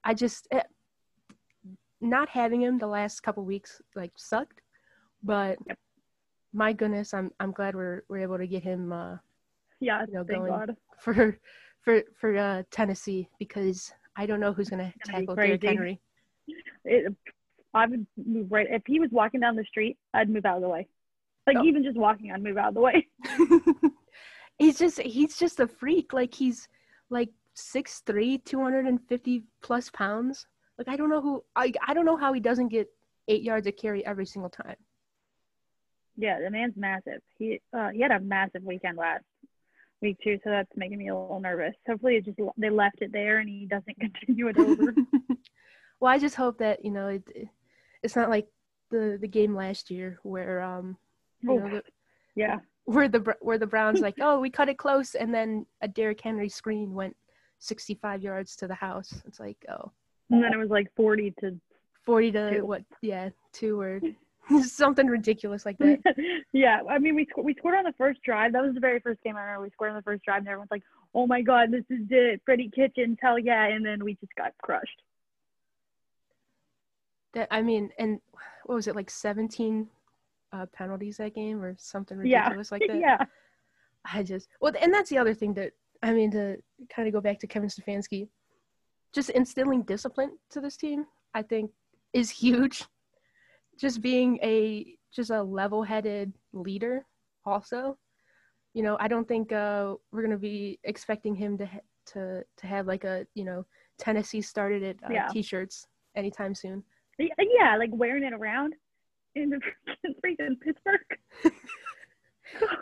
I, 0.04 0.14
just 0.14 0.48
eh, 0.52 0.62
not 2.02 2.30
having 2.30 2.62
him 2.62 2.78
the 2.78 2.88
last 2.88 3.22
couple 3.22 3.44
weeks 3.44 3.82
like 3.96 4.12
sucked. 4.16 4.62
But 5.24 5.58
my 6.54 6.72
goodness, 6.72 7.14
I'm 7.14 7.32
I'm 7.40 7.52
glad 7.52 7.74
we're 7.74 8.04
we're 8.08 8.20
able 8.20 8.38
to 8.38 8.48
get 8.48 8.64
him. 8.64 8.94
Uh, 8.94 9.18
Yeah. 9.84 10.06
You 10.08 10.14
know, 10.14 10.24
going- 10.24 10.48
God. 10.48 10.76
for 11.00 11.38
for 11.82 12.04
for 12.20 12.38
uh, 12.38 12.64
Tennessee 12.72 13.28
because 13.40 13.94
I 14.16 14.26
don't 14.26 14.40
know 14.40 14.54
who's 14.54 14.70
gonna 14.70 14.94
gonna 15.06 15.20
tackle 15.20 15.36
Derrick. 15.36 15.64
Henry. 15.64 16.00
It, 16.86 17.14
I 17.74 17.86
would 17.88 18.06
move 18.18 18.52
right. 18.52 18.68
If 18.70 18.84
he 18.86 19.00
was 19.00 19.10
walking 19.12 19.40
down 19.40 19.56
the 19.56 19.66
street, 19.66 19.98
I'd 20.14 20.30
move 20.30 20.46
out 20.46 20.58
of 20.58 20.62
the 20.62 20.70
way. 20.70 20.88
Like 21.48 21.58
Oh. 21.60 21.64
even 21.66 21.84
just 21.84 21.98
walking, 21.98 22.32
I'd 22.32 22.44
move 22.44 22.58
out 22.58 22.70
of 22.70 22.74
the 22.76 22.82
way. 22.82 23.08
he's 24.60 24.78
just 24.78 25.02
he's 25.02 25.38
just 25.38 25.60
a 25.60 25.68
freak. 25.68 26.14
Like 26.14 26.34
he's 26.34 26.68
like 27.10 27.30
6'3", 27.58 28.44
250 28.46 29.44
plus 29.62 29.90
pounds. 29.90 30.46
Like 30.78 30.88
I 30.88 30.96
don't 30.96 31.10
know 31.10 31.22
who 31.22 31.44
I 31.56 31.72
I 31.86 31.94
don't 31.94 32.06
know 32.06 32.18
how 32.18 32.32
he 32.34 32.40
doesn't 32.40 32.70
get 32.70 32.88
eight 33.28 33.44
yards 33.44 33.68
of 33.68 33.76
carry 33.76 34.06
every 34.06 34.26
single 34.26 34.50
time. 34.50 34.76
Yeah, 36.16 36.40
the 36.40 36.52
man's 36.52 36.78
massive. 36.78 37.22
He 37.38 37.60
uh, 37.76 37.90
he 37.90 38.02
had 38.02 38.12
a 38.12 38.20
massive 38.20 38.64
weekend 38.64 38.98
last 38.98 39.24
week 40.04 40.18
too, 40.24 40.38
so 40.44 40.52
that's 40.52 40.70
making 40.76 41.00
me 41.00 41.08
a 41.08 41.16
little 41.18 41.40
nervous. 41.40 41.74
Hopefully, 41.88 42.18
it 42.18 42.26
just 42.26 42.38
they 42.58 42.70
left 42.70 43.02
it 43.02 43.12
there 43.12 43.40
and 43.40 43.50
he 43.50 43.66
doesn't 43.66 44.00
continue 44.00 44.48
it 44.50 44.58
over. 44.60 44.94
well, 46.00 46.12
I 46.14 46.20
just 46.20 46.36
hope 46.36 46.60
that 46.60 46.86
you 46.86 46.92
know 46.92 47.08
it. 47.08 47.24
It's 48.04 48.16
not 48.16 48.30
like 48.30 48.48
the 48.92 49.18
the 49.20 49.28
game 49.28 49.56
last 49.56 49.90
year 49.90 50.20
where 50.22 50.62
um 50.62 50.98
you 51.42 51.52
Oh, 51.52 51.58
know 51.58 51.70
the, 51.70 51.84
yeah, 52.36 52.60
where 52.86 53.08
the 53.08 53.36
where 53.42 53.58
the 53.58 53.66
Browns 53.68 54.02
like, 54.02 54.16
oh, 54.22 54.40
we 54.40 54.50
cut 54.52 54.70
it 54.70 54.78
close, 54.78 55.16
and 55.16 55.34
then 55.34 55.66
a 55.82 55.88
Derrick 55.88 56.22
Henry 56.22 56.50
screen 56.50 56.94
went 56.94 57.16
65 57.60 58.22
yards 58.22 58.56
to 58.58 58.68
the 58.68 58.76
house. 58.76 59.24
It's 59.26 59.40
like, 59.40 59.58
oh. 59.70 59.92
And 60.30 60.44
then 60.44 60.54
it 60.54 60.58
was 60.58 60.70
like 60.70 60.88
40 60.96 61.34
to 61.42 61.60
40 62.04 62.32
to 62.32 62.56
two. 62.58 62.66
what? 62.66 62.84
Yeah, 63.02 63.30
two 63.54 63.80
or 63.80 64.02
something 64.64 65.08
ridiculous 65.08 65.66
like 65.66 65.78
that. 65.78 66.00
yeah, 66.54 66.82
I 66.90 67.00
mean, 67.00 67.16
we 67.16 67.28
we 67.38 67.54
scored 67.54 67.76
on 67.76 67.84
the 67.84 67.94
first 67.98 68.22
drive. 68.24 68.54
That 68.54 68.64
was 68.64 68.74
the 68.74 68.80
very 68.80 69.00
first 69.00 69.22
game 69.24 69.36
I 69.36 69.42
remember. 69.42 69.64
We 69.64 69.70
scored 69.72 69.92
on 69.92 69.96
the 69.96 70.04
first 70.04 70.24
drive, 70.24 70.40
and 70.40 70.48
everyone's 70.48 70.72
like, 70.72 70.84
"Oh 71.14 71.28
my 71.28 71.42
God, 71.42 71.72
this 71.72 71.86
is 71.90 72.06
it, 72.10 72.42
Freddie 72.46 72.70
Kitchen, 72.70 73.18
hell 73.22 73.40
yeah!" 73.40 73.68
And 73.68 73.86
then 73.86 74.04
we 74.04 74.16
just 74.16 74.36
got 74.36 74.54
crushed. 74.62 75.02
That 77.34 77.48
I 77.52 77.62
mean, 77.62 77.92
and 77.98 78.20
what 78.66 78.76
was 78.76 78.88
it 78.88 78.96
like 78.96 79.10
17 79.10 79.88
uh, 80.52 80.66
penalties 80.74 81.18
that 81.18 81.36
game 81.36 81.62
or 81.62 81.76
something 81.78 82.18
ridiculous 82.18 82.70
yeah. 82.72 82.76
like 82.76 82.88
that? 82.88 83.00
yeah. 83.00 83.26
I 84.06 84.24
just 84.24 84.50
well, 84.60 84.74
and 84.82 84.94
that's 84.94 85.10
the 85.10 85.18
other 85.18 85.34
thing 85.34 85.54
that 85.54 85.72
I 86.02 86.12
mean 86.12 86.32
to 86.32 86.58
kind 86.94 87.08
of 87.08 87.14
go 87.14 87.22
back 87.22 87.40
to 87.40 87.48
Kevin 87.48 87.70
Stefanski, 87.70 88.28
just 89.14 89.30
instilling 89.30 89.84
discipline 89.84 90.38
to 90.50 90.60
this 90.60 90.76
team. 90.76 91.06
I 91.34 91.42
think 91.44 91.72
is 92.12 92.30
huge. 92.30 92.86
Just 93.80 94.02
being 94.02 94.40
a 94.44 94.96
just 95.14 95.30
a 95.30 95.42
level-headed 95.42 96.34
leader, 96.54 97.06
also. 97.46 97.98
You 98.74 98.82
know, 98.84 98.98
I 99.00 99.08
don't 99.08 99.28
think 99.28 99.52
uh, 99.52 99.96
we're 100.12 100.24
gonna 100.24 100.38
be 100.38 100.80
expecting 100.84 101.36
him 101.36 101.58
to 101.58 101.70
to 102.08 102.44
to 102.58 102.68
have 102.68 102.88
like 102.88 103.04
a 103.04 103.26
you 103.36 103.46
know 103.46 103.66
Tennessee 103.98 104.42
started 104.42 104.84
it 104.84 105.00
uh, 105.06 105.10
Yeah. 105.12 105.28
t-shirts 105.28 105.88
anytime 106.16 106.56
soon. 106.56 106.84
Yeah, 107.20 107.78
like 107.78 107.92
wearing 107.94 108.24
it 108.24 108.34
around 108.34 108.74
in 109.36 109.50
the 109.50 109.58
freaking, 109.88 110.16
freaking 110.24 110.60
Pittsburgh. 110.60 111.02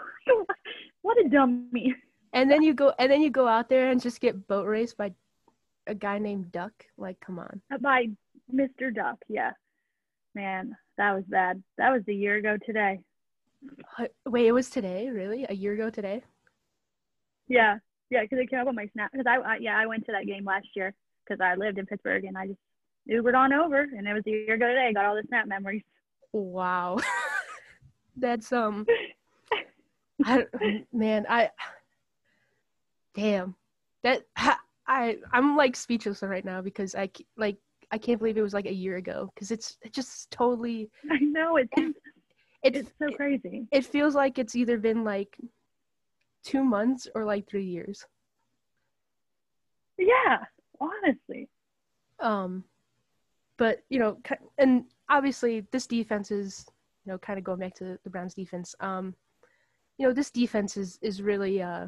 what 1.02 1.18
a 1.26 1.30
dummy. 1.30 1.96
And 2.34 2.50
then 2.50 2.64
you 2.64 2.74
go 2.74 2.94
and 2.98 3.12
then 3.12 3.22
you 3.22 3.30
go 3.30 3.48
out 3.48 3.70
there 3.70 3.90
and 3.92 4.02
just 4.02 4.22
get 4.22 4.48
boat 4.48 4.66
raced 4.66 4.98
by 4.98 5.14
a 5.88 5.96
guy 5.96 6.18
named 6.18 6.52
Duck. 6.52 6.72
Like, 6.98 7.20
come 7.20 7.40
on. 7.40 7.62
By 7.82 8.08
Mr. 8.54 8.94
Duck, 8.94 9.18
yeah. 9.28 9.52
Man, 10.34 10.76
that 10.98 11.14
was 11.14 11.24
bad. 11.28 11.62
That 11.78 11.92
was 11.92 12.04
a 12.08 12.14
year 12.14 12.36
ago 12.36 12.58
today. 12.66 13.02
Wait, 14.26 14.48
it 14.48 14.52
was 14.54 14.70
today, 14.70 15.10
really? 15.10 15.46
A 15.50 15.54
year 15.54 15.74
ago 15.74 15.90
today? 15.90 16.24
Yeah, 17.48 17.78
yeah, 18.10 18.22
because 18.22 18.40
it 18.40 18.50
came 18.50 18.60
up 18.60 18.68
on 18.68 18.76
my 18.76 18.88
snap. 18.94 19.12
Because 19.12 19.28
I, 19.28 19.38
I, 19.38 19.58
yeah, 19.58 19.78
I 19.78 19.86
went 19.86 20.06
to 20.06 20.12
that 20.14 20.26
game 20.26 20.46
last 20.46 20.68
year 20.76 20.94
because 21.24 21.42
I 21.42 21.56
lived 21.56 21.78
in 21.78 21.86
Pittsburgh 21.86 22.24
and 22.26 22.38
I 22.38 22.48
just 22.48 22.60
Ubered 23.10 23.36
on 23.36 23.52
over, 23.52 23.82
and 23.82 24.08
it 24.08 24.14
was 24.14 24.24
a 24.28 24.30
year 24.30 24.54
ago 24.54 24.68
today. 24.68 24.88
I 24.90 24.94
got 24.94 25.06
all 25.06 25.16
the 25.16 25.24
snap 25.28 25.48
memories. 25.48 25.84
Wow. 26.34 26.98
That's 28.16 28.52
um 28.52 28.86
I 30.26 30.46
man, 30.94 31.26
I 31.28 31.50
damn. 33.16 33.56
That 34.04 34.24
I 34.88 35.18
I'm 35.34 35.58
like 35.58 35.76
speechless 35.76 36.22
right 36.22 36.46
now 36.46 36.62
because 36.62 36.94
I 36.94 37.10
like 37.38 37.58
I 37.92 37.98
can't 37.98 38.20
believe 38.20 38.38
it 38.38 38.42
was 38.42 38.54
like 38.54 38.66
a 38.68 38.74
year 38.74 38.96
ago 38.96 39.30
because 39.34 39.52
it's 39.52 39.78
it 39.82 39.94
just 39.94 40.32
totally 40.32 40.90
I 41.12 41.20
know 41.20 41.58
it's 41.58 41.72
it, 41.78 42.76
it's 42.76 42.92
so 42.98 43.10
crazy. 43.16 43.68
it 43.72 43.86
feels 43.86 44.16
like 44.16 44.40
it's 44.40 44.56
either 44.56 44.78
been 44.78 45.04
like 45.04 45.38
2 46.46 46.64
months 46.64 47.08
or 47.14 47.26
like 47.26 47.48
3 47.48 47.64
years. 47.66 48.06
Yeah, 49.98 50.38
honestly. 50.80 51.50
Um 52.20 52.64
but 53.58 53.84
you 53.90 54.00
know 54.00 54.18
and 54.58 54.86
obviously 55.10 55.68
this 55.72 55.86
defense 55.86 56.32
is 56.32 56.66
you 57.06 57.12
know 57.12 57.18
kind 57.18 57.38
of 57.38 57.46
going 57.46 57.60
back 57.60 57.76
to 57.76 58.00
the 58.04 58.10
Browns 58.10 58.34
defense. 58.34 58.74
Um 58.80 59.16
you 59.98 60.08
know 60.08 60.14
this 60.14 60.32
defense 60.32 60.78
is 60.78 60.98
is 61.02 61.22
really 61.22 61.62
uh 61.62 61.88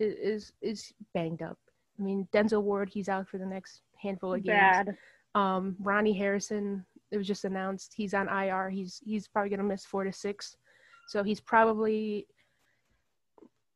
is 0.00 0.52
is 0.62 0.92
banged 1.12 1.42
up. 1.42 1.58
I 1.98 2.02
mean 2.02 2.26
Denzel 2.32 2.62
Ward 2.62 2.88
he's 2.88 3.08
out 3.10 3.28
for 3.28 3.38
the 3.38 3.46
next 3.46 3.82
handful 4.02 4.34
of 4.34 4.42
games. 4.42 4.56
Bad. 4.86 4.96
Um 5.34 5.76
Ronnie 5.80 6.16
Harrison 6.16 6.84
it 7.12 7.18
was 7.18 7.26
just 7.26 7.44
announced 7.44 7.92
he's 7.94 8.14
on 8.14 8.26
IR. 8.28 8.70
He's 8.70 9.00
he's 9.04 9.28
probably 9.28 9.50
going 9.50 9.60
to 9.60 9.66
miss 9.66 9.84
4 9.84 10.04
to 10.04 10.12
6. 10.12 10.56
So 11.08 11.22
he's 11.22 11.40
probably 11.40 12.26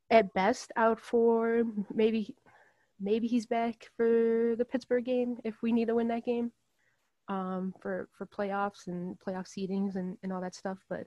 at 0.09 0.33
best 0.33 0.71
out 0.75 0.99
for 0.99 1.63
maybe 1.93 2.35
maybe 2.99 3.27
he's 3.27 3.45
back 3.45 3.89
for 3.95 4.55
the 4.57 4.65
Pittsburgh 4.65 5.05
game 5.05 5.37
if 5.43 5.61
we 5.61 5.71
need 5.71 5.87
to 5.87 5.95
win 5.95 6.07
that 6.07 6.25
game 6.25 6.51
um, 7.27 7.73
for 7.79 8.09
for 8.17 8.25
playoffs 8.25 8.87
and 8.87 9.15
playoff 9.19 9.47
seedings 9.47 9.95
and, 9.95 10.17
and 10.23 10.33
all 10.33 10.41
that 10.41 10.55
stuff. 10.55 10.79
But 10.89 11.05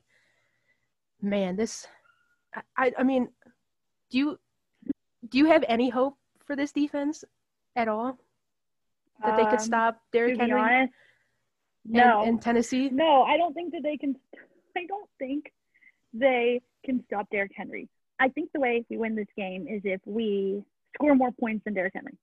man, 1.21 1.57
this 1.57 1.89
I 2.77 2.93
I 2.97 3.03
mean, 3.03 3.29
do 4.11 4.19
you 4.19 4.39
do 5.29 5.39
you 5.39 5.47
have 5.47 5.65
any 5.67 5.89
hope 5.89 6.17
for 6.47 6.55
this 6.55 6.71
defense 6.71 7.25
at 7.75 7.89
all 7.89 8.19
that 9.25 9.37
they 9.37 9.45
could 9.45 9.61
Um, 9.61 9.67
stop 9.67 9.95
To 9.97 10.01
Derrick 10.13 10.35
be 10.35 10.41
Henry 10.41 10.61
honest, 10.61 10.93
no, 11.85 12.23
and 12.25 12.41
Tennessee? 12.41 12.89
no, 12.91 13.23
I 13.23 13.37
don't 13.37 13.55
think 13.55 13.73
that 13.73 13.83
they 13.83 13.97
can. 13.97 14.17
I 14.77 14.87
don't 14.87 15.09
think 15.19 15.53
they 16.13 16.61
can 16.85 17.03
stop 17.07 17.29
Derrick 17.31 17.53
Henry. 17.55 17.89
I 18.19 18.29
think 18.29 18.51
the 18.53 18.61
way 18.61 18.85
we 18.91 18.97
win 18.97 19.15
this 19.15 19.29
game 19.37 19.67
is 19.69 19.83
if 19.85 20.01
we 20.05 20.63
score 20.95 21.15
more 21.15 21.33
points 21.33 21.65
than 21.65 21.75
Derrick 21.75 21.95
Henry. 21.95 22.17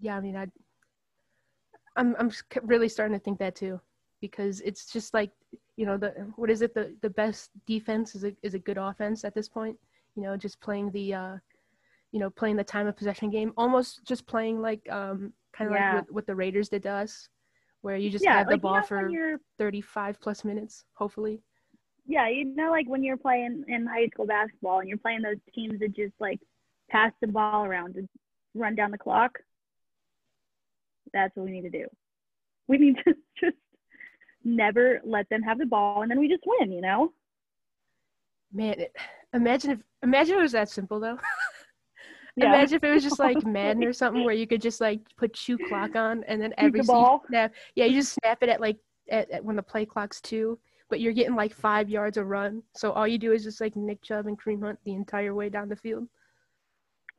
Yeah, 0.00 0.16
I 0.16 0.20
mean, 0.20 0.36
I 0.36 0.46
I'm 1.96 2.14
I'm 2.18 2.30
really 2.62 2.88
starting 2.88 3.16
to 3.18 3.22
think 3.22 3.38
that 3.38 3.54
too, 3.56 3.80
because 4.20 4.60
it's 4.62 4.92
just 4.92 5.14
like 5.14 5.30
you 5.76 5.86
know 5.86 5.96
the 5.96 6.10
what 6.36 6.50
is 6.50 6.62
it 6.62 6.74
the 6.74 6.94
the 7.02 7.10
best 7.10 7.50
defense 7.66 8.14
is 8.14 8.24
a 8.24 8.32
is 8.42 8.54
a 8.54 8.58
good 8.58 8.78
offense 8.78 9.24
at 9.24 9.34
this 9.34 9.48
point. 9.48 9.76
You 10.16 10.22
know, 10.22 10.36
just 10.36 10.60
playing 10.60 10.90
the 10.90 11.14
uh, 11.14 11.36
you 12.12 12.20
know 12.20 12.30
playing 12.30 12.56
the 12.56 12.64
time 12.64 12.86
of 12.86 12.96
possession 12.96 13.30
game, 13.30 13.52
almost 13.56 14.04
just 14.04 14.26
playing 14.26 14.60
like 14.60 14.80
um 14.90 15.32
kind 15.52 15.68
of 15.70 15.74
Yeah. 15.74 15.94
like 15.94 16.06
what, 16.06 16.14
what 16.14 16.26
the 16.26 16.34
Raiders 16.34 16.68
did 16.68 16.82
to 16.84 16.90
us, 16.90 17.28
where 17.82 17.96
you 17.96 18.10
just 18.10 18.24
yeah, 18.24 18.38
have 18.38 18.46
the 18.46 18.52
like, 18.52 18.62
you 18.62 18.62
ball 18.62 18.80
know, 18.80 18.86
for 18.86 19.10
35 19.58 20.20
plus 20.20 20.44
minutes, 20.44 20.84
hopefully. 20.94 21.42
yeah, 22.06 22.28
you 22.28 22.44
know, 22.44 22.70
like 22.70 22.88
when 22.88 23.02
you're 23.02 23.16
playing 23.16 23.64
in 23.68 23.86
high 23.86 24.08
school 24.08 24.26
basketball 24.26 24.80
and 24.80 24.88
you're 24.88 24.98
playing 24.98 25.22
those 25.22 25.36
teams 25.54 25.78
that 25.80 25.94
just 25.94 26.14
like 26.20 26.40
pass 26.90 27.12
the 27.20 27.26
ball 27.28 27.64
around 27.64 27.96
and 27.96 28.08
run 28.54 28.74
down 28.74 28.90
the 28.90 28.98
clock. 28.98 29.38
That's 31.12 31.34
what 31.36 31.44
we 31.46 31.52
need 31.52 31.62
to 31.62 31.70
do. 31.70 31.86
We 32.68 32.78
need 32.78 32.96
to 33.04 33.14
just 33.40 33.56
never 34.44 35.00
let 35.04 35.28
them 35.28 35.42
have 35.42 35.58
the 35.58 35.66
ball, 35.66 36.02
and 36.02 36.10
then 36.10 36.18
we 36.18 36.28
just 36.28 36.44
win. 36.46 36.72
You 36.72 36.80
know? 36.80 37.12
Man, 38.52 38.80
it, 38.80 38.96
imagine 39.32 39.70
if 39.72 39.78
imagine 40.02 40.34
if 40.34 40.38
it 40.40 40.42
was 40.42 40.52
that 40.52 40.68
simple 40.68 41.00
though. 41.00 41.18
Yeah. 42.36 42.48
Imagine 42.48 42.76
if 42.76 42.84
it 42.84 42.90
was 42.92 43.02
just 43.02 43.18
like 43.18 43.44
Madden 43.46 43.84
or 43.84 43.92
something 43.92 44.24
where 44.24 44.34
you 44.34 44.46
could 44.46 44.62
just 44.62 44.80
like 44.80 45.00
put 45.16 45.36
shoe 45.36 45.58
clock 45.58 45.96
on 45.96 46.24
and 46.24 46.40
then 46.40 46.54
every 46.56 46.80
the 46.80 46.86
ball. 46.86 47.22
snap. 47.28 47.52
Yeah, 47.74 47.84
you 47.84 48.00
just 48.00 48.14
snap 48.14 48.42
it 48.42 48.48
at 48.48 48.60
like 48.60 48.78
at, 49.10 49.30
at 49.30 49.44
when 49.44 49.56
the 49.56 49.62
play 49.62 49.84
clock's 49.84 50.20
two, 50.20 50.58
but 50.88 51.00
you're 51.00 51.12
getting 51.12 51.34
like 51.34 51.52
five 51.54 51.90
yards 51.90 52.16
a 52.16 52.24
run. 52.24 52.62
So 52.74 52.92
all 52.92 53.06
you 53.06 53.18
do 53.18 53.32
is 53.32 53.44
just 53.44 53.60
like 53.60 53.76
Nick 53.76 54.02
Chubb 54.02 54.26
and 54.26 54.40
Kareem 54.40 54.62
Hunt 54.62 54.78
the 54.84 54.94
entire 54.94 55.34
way 55.34 55.50
down 55.50 55.68
the 55.68 55.76
field. 55.76 56.08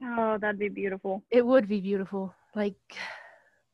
Oh, 0.03 0.37
that'd 0.39 0.59
be 0.59 0.69
beautiful. 0.69 1.23
It 1.29 1.45
would 1.45 1.67
be 1.67 1.79
beautiful, 1.79 2.33
like 2.55 2.75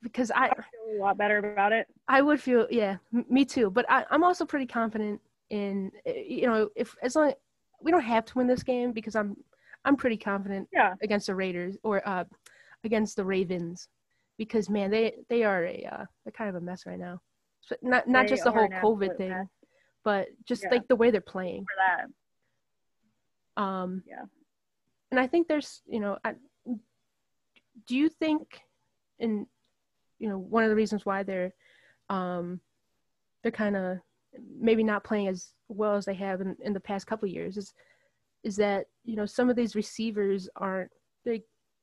because 0.01 0.31
I 0.31 0.45
I 0.45 0.49
feel 0.55 0.97
a 0.97 1.01
lot 1.01 1.17
better 1.17 1.37
about 1.37 1.71
it. 1.71 1.87
I 2.07 2.21
would 2.21 2.41
feel 2.41 2.67
yeah, 2.69 2.97
m- 3.13 3.25
me 3.29 3.45
too. 3.45 3.69
But 3.69 3.85
I, 3.89 4.05
I'm 4.11 4.23
also 4.23 4.45
pretty 4.45 4.65
confident 4.67 5.21
in 5.49 5.91
uh, 6.07 6.11
you 6.11 6.47
know 6.47 6.69
if 6.75 6.95
as 7.01 7.15
long 7.15 7.33
we 7.81 7.91
don't 7.91 8.01
have 8.01 8.25
to 8.25 8.37
win 8.37 8.47
this 8.47 8.63
game 8.63 8.91
because 8.91 9.15
I'm 9.15 9.37
I'm 9.89 9.95
pretty 9.97 10.17
confident 10.17 10.69
Yeah. 10.71 10.93
against 11.01 11.25
the 11.25 11.33
Raiders 11.35 11.75
or 11.81 12.07
uh, 12.07 12.23
against 12.83 13.15
the 13.15 13.25
Ravens 13.25 13.87
because 14.37 14.69
man 14.69 14.91
they 14.91 15.15
they 15.29 15.43
are 15.43 15.65
a 15.65 15.83
uh, 15.91 16.05
they're 16.23 16.31
kind 16.31 16.47
of 16.47 16.55
a 16.55 16.61
mess 16.61 16.85
right 16.85 16.99
now. 16.99 17.19
So 17.61 17.75
not 17.81 18.07
not 18.07 18.25
They 18.27 18.29
just 18.29 18.43
the 18.43 18.51
whole 18.51 18.69
COVID 18.69 19.17
thing, 19.17 19.31
mess. 19.31 19.47
but 20.03 20.27
just 20.45 20.61
Yeah. 20.63 20.69
like 20.69 20.87
the 20.87 20.95
way 20.95 21.09
they're 21.09 21.21
playing. 21.21 21.65
For 21.65 22.05
that. 23.57 23.63
Um, 23.63 24.03
Yeah. 24.05 24.25
And 25.09 25.19
I 25.19 25.25
think 25.25 25.47
there's 25.47 25.81
you 25.87 25.99
know 25.99 26.19
I, 26.23 26.35
do 27.87 27.95
you 27.97 28.09
think 28.09 28.61
in 29.17 29.47
you 30.19 30.29
know 30.29 30.37
one 30.37 30.63
of 30.63 30.69
the 30.69 30.75
reasons 30.75 31.03
why 31.03 31.23
they're 31.23 31.51
um 32.09 32.61
they're 33.41 33.51
kind 33.51 33.75
of 33.75 33.97
maybe 34.59 34.83
not 34.83 35.03
playing 35.03 35.29
as 35.29 35.49
well 35.67 35.95
as 35.95 36.05
they 36.05 36.13
have 36.13 36.41
in, 36.41 36.55
in 36.61 36.73
the 36.73 36.79
past 36.79 37.07
couple 37.07 37.27
years 37.27 37.57
is 37.57 37.73
is 38.43 38.55
that 38.55 38.85
you 39.03 39.15
know 39.15 39.25
some 39.25 39.49
of 39.49 39.55
these 39.55 39.75
receivers 39.75 40.49
aren't 40.55 40.89
they 41.25 41.41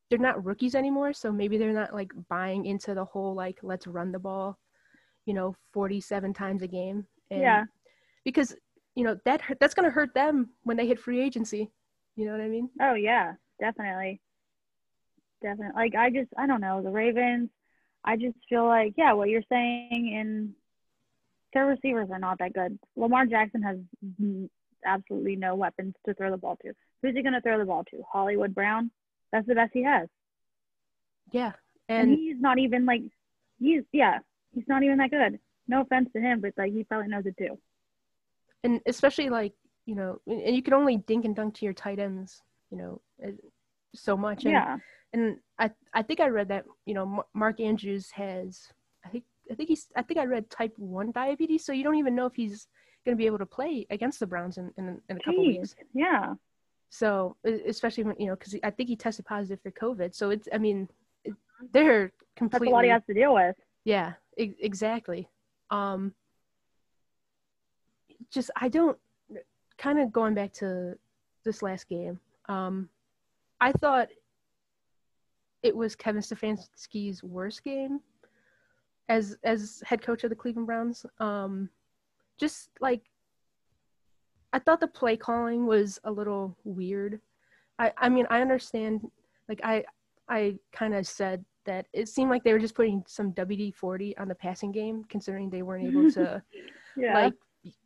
they're 0.09 0.19
not 0.19 0.45
rookies 0.45 0.75
anymore 0.75 1.13
so 1.13 1.33
maybe 1.33 1.59
they're 1.59 1.73
not 1.73 1.93
like 1.95 2.11
buying 2.29 2.65
into 2.67 2.95
the 2.95 3.05
whole 3.05 3.35
like 3.35 3.59
let's 3.63 3.87
run 3.87 4.13
the 4.13 4.19
ball 4.19 4.59
you 5.27 5.35
know 5.35 5.55
47 5.73 6.33
times 6.33 6.63
a 6.63 6.67
game 6.69 7.07
and 7.31 7.41
Yeah. 7.43 7.65
because 8.25 8.55
you 8.95 9.05
know 9.05 9.17
that 9.25 9.43
that's 9.61 9.75
going 9.75 9.85
to 9.85 9.91
hurt 9.95 10.15
them 10.15 10.51
when 10.63 10.77
they 10.77 10.87
hit 10.87 10.99
free 11.01 11.21
agency 11.21 11.71
you 12.17 12.25
know 12.25 12.33
what 12.33 12.41
i 12.41 12.49
mean 12.49 12.71
Oh 12.81 12.95
yeah, 12.95 13.35
definitely. 13.61 14.21
Definitely. 15.43 15.75
Like 15.77 15.95
I 15.95 16.11
just 16.11 16.31
I 16.39 16.47
don't 16.47 16.61
know, 16.63 16.83
the 16.83 16.91
Ravens, 16.91 17.51
I 18.05 18.17
just 18.17 18.37
feel 18.49 18.67
like, 18.67 18.95
yeah, 18.97 19.13
what 19.13 19.29
you're 19.29 19.43
saying 19.51 20.17
and 20.19 20.55
their 21.53 21.67
receivers 21.67 22.09
are 22.11 22.19
not 22.19 22.39
that 22.39 22.53
good. 22.55 22.79
Lamar 22.97 23.27
Jackson 23.27 23.63
has 23.63 23.77
absolutely 24.85 25.37
no 25.37 25.55
weapons 25.55 25.95
to 26.07 26.15
throw 26.15 26.31
the 26.31 26.37
ball 26.37 26.57
to. 26.63 26.73
Who's 27.03 27.15
he 27.15 27.23
going 27.23 27.35
to 27.35 27.41
throw 27.41 27.59
the 27.59 27.65
ball 27.65 27.85
to? 27.91 28.03
Hollywood 28.11 28.55
Brown? 28.55 28.91
That's 29.33 29.47
the 29.47 29.55
best 29.55 29.71
he 29.75 29.83
has. 29.85 30.09
Yeah. 31.33 31.53
And, 31.89 32.11
And, 32.11 32.19
he's 32.19 32.41
not 32.41 32.59
even 32.59 32.85
like, 32.87 33.03
he's, 33.59 33.83
yeah, 33.93 34.19
he's 34.53 34.69
not 34.69 34.83
even 34.83 34.99
that 34.99 35.11
good. 35.11 35.39
No 35.69 35.81
offense 35.83 36.09
to 36.15 36.21
him, 36.21 36.41
but 36.41 36.53
like 36.57 36.73
he 36.73 36.85
probably 36.85 37.09
knows 37.09 37.27
it 37.27 37.37
too. 37.39 37.59
and 38.65 38.81
especially 38.87 39.29
like, 39.29 39.53
you 39.85 39.95
know, 39.95 40.21
and 40.27 40.55
you 40.55 40.63
can 40.63 40.75
only 40.75 40.97
dink 40.97 41.25
and 41.25 41.37
dunk 41.37 41.55
to 41.55 41.65
your 41.65 41.75
tight 41.75 41.99
ends, 41.99 42.43
you 42.71 42.79
know, 42.79 43.01
uh, 43.25 43.31
so 43.95 44.17
much. 44.17 44.45
And, 44.45 44.53
Yeah. 44.53 44.79
and 45.13 45.37
I 45.59 45.71
I 45.95 46.03
think 46.03 46.21
I 46.21 46.29
read 46.29 46.49
that 46.49 46.65
you 46.85 46.95
know 46.95 47.25
Mark 47.35 47.61
Andrews 47.61 48.11
has 48.13 48.69
I 49.05 49.09
think 49.09 49.25
I 49.51 49.55
think 49.55 49.69
he's 49.69 49.87
I 49.97 50.03
think 50.03 50.19
I 50.19 50.25
read 50.25 50.51
type 50.51 50.75
one 50.77 51.13
diabetes, 51.13 51.65
so 51.65 51.73
you 51.73 51.85
don't 51.85 51.97
even 51.97 52.15
know 52.17 52.27
if 52.27 52.35
he's 52.35 52.67
going 53.07 53.17
to 53.17 53.19
be 53.19 53.25
able 53.27 53.39
to 53.39 53.47
play 53.47 53.87
against 53.89 54.21
the 54.21 54.27
Browns 54.27 54.59
in 54.59 54.71
in, 54.77 55.01
in 55.09 55.17
a 55.17 55.21
couple 55.21 55.43
Jeez. 55.45 55.59
weeks. 55.61 55.75
Yeah. 55.95 56.35
So 56.91 57.37
especially 57.45 58.05
when 58.05 58.17
you 58.19 58.27
know 58.27 58.37
because 58.37 58.55
I 58.63 58.71
think 58.71 58.89
he 58.91 58.97
tested 58.97 59.25
positive 59.25 59.61
for 59.63 59.71
COVID, 59.71 60.15
so 60.15 60.31
it's 60.31 60.49
I 60.53 60.59
mean 60.59 60.89
it, 61.25 61.33
they're 61.73 62.09
That's 62.09 62.13
completely 62.37 62.69
a 62.69 62.71
lot 62.73 62.85
he 62.85 62.91
has 62.91 63.03
to 63.07 63.15
deal 63.15 63.33
with. 63.35 63.57
yeah 63.85 64.13
e- 64.37 64.57
exactly. 64.61 65.29
Um, 65.71 66.13
just 68.31 68.51
I 68.57 68.69
don't 68.69 68.99
kind 69.79 69.99
of 69.99 70.13
going 70.13 70.35
back 70.35 70.53
to 70.55 70.97
this 71.45 71.63
last 71.63 71.89
game. 71.89 72.19
Um, 72.49 72.89
I 73.61 73.73
thought 73.73 74.09
it 75.63 75.75
was 75.75 75.97
Kevin 75.97 76.23
Stefanski's 76.23 77.23
worst 77.23 77.65
game 77.65 78.01
as 79.09 79.37
as 79.45 79.83
head 79.85 80.03
coach 80.03 80.25
of 80.25 80.31
the 80.31 80.37
Cleveland 80.37 80.67
Browns. 80.67 81.05
Um, 81.19 81.69
just 82.39 82.71
like 82.81 83.03
I 84.53 84.59
thought 84.59 84.81
the 84.81 84.87
play 84.89 85.17
calling 85.17 85.67
was 85.67 85.99
a 86.05 86.11
little 86.11 86.57
weird. 86.65 87.21
I 87.79 87.93
I 87.97 88.09
mean 88.09 88.27
I 88.31 88.41
understand 88.41 89.01
like 89.49 89.61
I 89.65 89.85
I 90.29 90.57
kind 90.73 90.95
of 90.95 91.07
said 91.07 91.45
that 91.67 91.87
it 91.93 92.09
seemed 92.09 92.31
like 92.31 92.45
they 92.45 92.53
were 92.53 92.59
just 92.59 92.75
putting 92.75 93.03
some 93.07 93.33
WD 93.33 93.75
forty 93.75 94.17
on 94.19 94.29
the 94.29 94.35
passing 94.35 94.73
game, 94.73 95.05
considering 95.09 95.51
they 95.51 95.63
weren't 95.63 95.87
able 95.87 96.11
to 96.13 96.43
Yeah. 96.97 97.15
like 97.15 97.35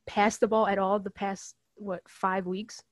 pass 0.07 0.39
the 0.39 0.47
ball 0.47 0.67
at 0.67 0.79
all 0.79 0.99
the 0.99 1.11
past 1.11 1.57
what 1.77 2.03
five 2.09 2.47
weeks. 2.47 2.83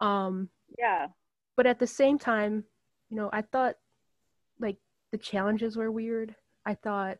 Um, 0.00 0.48
yeah. 0.78 1.08
but 1.56 1.66
at 1.66 1.78
the 1.78 1.86
same 1.86 2.18
time, 2.18 2.64
you 3.10 3.16
know, 3.16 3.28
I 3.32 3.42
thought 3.42 3.74
like 4.58 4.78
the 5.12 5.18
challenges 5.18 5.76
were 5.76 5.90
weird. 5.90 6.34
I 6.64 6.74
thought, 6.74 7.18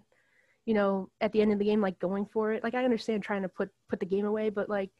you 0.66 0.74
know, 0.74 1.08
at 1.20 1.32
the 1.32 1.40
end 1.42 1.52
of 1.52 1.58
the 1.58 1.64
game, 1.64 1.80
like 1.80 1.98
going 1.98 2.26
for 2.26 2.52
it. 2.52 2.62
Like 2.62 2.74
I 2.74 2.84
understand 2.84 3.22
trying 3.22 3.42
to 3.42 3.48
put 3.48 3.70
put 3.88 4.00
the 4.00 4.06
game 4.06 4.26
away, 4.26 4.50
but 4.50 4.68
like, 4.68 4.90